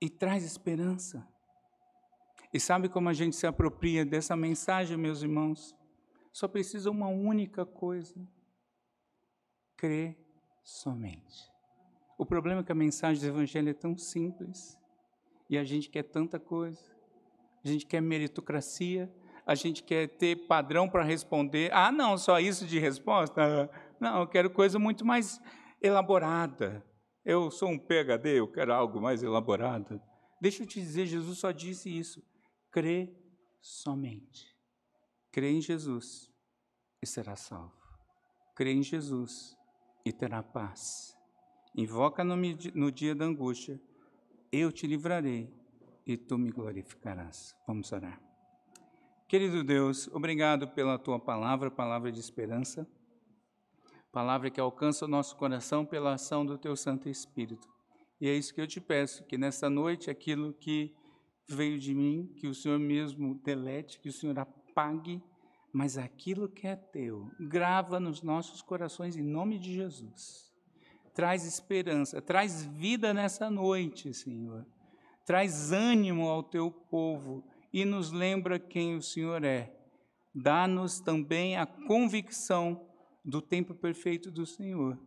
e 0.00 0.08
traz 0.08 0.44
esperança. 0.44 1.28
E 2.54 2.58
sabe 2.58 2.88
como 2.88 3.10
a 3.10 3.12
gente 3.12 3.36
se 3.36 3.46
apropria 3.46 4.04
dessa 4.04 4.34
mensagem, 4.34 4.96
meus 4.96 5.22
irmãos? 5.22 5.76
Só 6.32 6.48
precisa 6.48 6.90
uma 6.90 7.08
única 7.08 7.66
coisa: 7.66 8.14
crer 9.76 10.16
somente. 10.64 11.50
O 12.16 12.24
problema 12.24 12.62
é 12.62 12.64
que 12.64 12.72
a 12.72 12.74
mensagem 12.74 13.22
do 13.22 13.28
Evangelho 13.28 13.68
é 13.68 13.74
tão 13.74 13.96
simples 13.96 14.78
e 15.50 15.58
a 15.58 15.64
gente 15.64 15.90
quer 15.90 16.04
tanta 16.04 16.40
coisa 16.40 16.99
a 17.64 17.68
gente 17.68 17.86
quer 17.86 18.00
meritocracia, 18.00 19.12
a 19.46 19.54
gente 19.54 19.82
quer 19.82 20.08
ter 20.08 20.46
padrão 20.46 20.88
para 20.88 21.02
responder. 21.02 21.72
Ah, 21.72 21.90
não, 21.90 22.16
só 22.16 22.38
isso 22.38 22.66
de 22.66 22.78
resposta? 22.78 23.70
Não, 23.98 24.20
eu 24.20 24.26
quero 24.26 24.50
coisa 24.50 24.78
muito 24.78 25.04
mais 25.04 25.40
elaborada. 25.82 26.84
Eu 27.24 27.50
sou 27.50 27.68
um 27.68 27.78
PhD, 27.78 28.38
eu 28.38 28.48
quero 28.48 28.72
algo 28.72 29.00
mais 29.00 29.22
elaborado. 29.22 30.00
Deixa 30.40 30.62
eu 30.62 30.66
te 30.66 30.80
dizer, 30.80 31.06
Jesus 31.06 31.38
só 31.38 31.50
disse 31.50 31.90
isso. 31.90 32.22
Crê 32.70 33.12
somente. 33.60 34.56
Crê 35.30 35.50
em 35.50 35.60
Jesus 35.60 36.30
e 37.02 37.06
será 37.06 37.36
salvo. 37.36 37.74
Crê 38.54 38.72
em 38.72 38.82
Jesus 38.82 39.56
e 40.04 40.12
terá 40.12 40.42
paz. 40.42 41.16
Invoca 41.76 42.24
no, 42.24 42.36
no 42.74 42.90
dia 42.90 43.14
da 43.14 43.24
angústia, 43.24 43.80
eu 44.50 44.72
te 44.72 44.86
livrarei 44.86 45.59
e 46.12 46.16
tu 46.16 46.36
me 46.36 46.50
glorificarás. 46.50 47.56
Vamos 47.66 47.92
orar. 47.92 48.20
Querido 49.28 49.62
Deus, 49.62 50.08
obrigado 50.08 50.66
pela 50.66 50.98
tua 50.98 51.20
palavra, 51.20 51.70
palavra 51.70 52.10
de 52.10 52.18
esperança, 52.18 52.84
palavra 54.10 54.50
que 54.50 54.60
alcança 54.60 55.04
o 55.04 55.08
nosso 55.08 55.36
coração 55.36 55.86
pela 55.86 56.14
ação 56.14 56.44
do 56.44 56.58
teu 56.58 56.74
Santo 56.74 57.08
Espírito. 57.08 57.68
E 58.20 58.28
é 58.28 58.34
isso 58.34 58.52
que 58.52 58.60
eu 58.60 58.66
te 58.66 58.80
peço, 58.80 59.24
que 59.24 59.38
nessa 59.38 59.70
noite 59.70 60.10
aquilo 60.10 60.52
que 60.52 60.92
veio 61.48 61.78
de 61.78 61.94
mim, 61.94 62.34
que 62.36 62.48
o 62.48 62.54
Senhor 62.54 62.80
mesmo 62.80 63.36
delete, 63.44 64.00
que 64.00 64.08
o 64.08 64.12
Senhor 64.12 64.36
apague, 64.36 65.22
mas 65.72 65.96
aquilo 65.96 66.48
que 66.48 66.66
é 66.66 66.74
teu, 66.74 67.30
grava 67.38 68.00
nos 68.00 68.20
nossos 68.20 68.62
corações 68.62 69.16
em 69.16 69.22
nome 69.22 69.60
de 69.60 69.72
Jesus. 69.72 70.52
Traz 71.14 71.46
esperança, 71.46 72.20
traz 72.20 72.64
vida 72.66 73.14
nessa 73.14 73.48
noite, 73.48 74.12
Senhor. 74.12 74.66
Traz 75.24 75.72
ânimo 75.72 76.28
ao 76.28 76.42
teu 76.42 76.70
povo 76.70 77.44
e 77.72 77.84
nos 77.84 78.10
lembra 78.10 78.58
quem 78.58 78.96
o 78.96 79.02
Senhor 79.02 79.44
é. 79.44 79.72
Dá-nos 80.34 81.00
também 81.00 81.56
a 81.56 81.66
convicção 81.66 82.86
do 83.24 83.40
tempo 83.40 83.74
perfeito 83.74 84.30
do 84.30 84.46
Senhor 84.46 84.98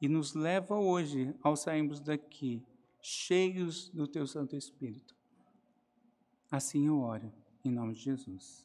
e 0.00 0.08
nos 0.08 0.34
leva 0.34 0.76
hoje, 0.76 1.34
ao 1.42 1.56
sairmos 1.56 1.98
daqui, 1.98 2.62
cheios 3.00 3.88
do 3.88 4.06
teu 4.06 4.26
Santo 4.26 4.54
Espírito. 4.54 5.16
Assim 6.50 6.86
eu 6.86 7.00
oro, 7.00 7.32
em 7.64 7.70
nome 7.70 7.94
de 7.94 8.00
Jesus. 8.00 8.62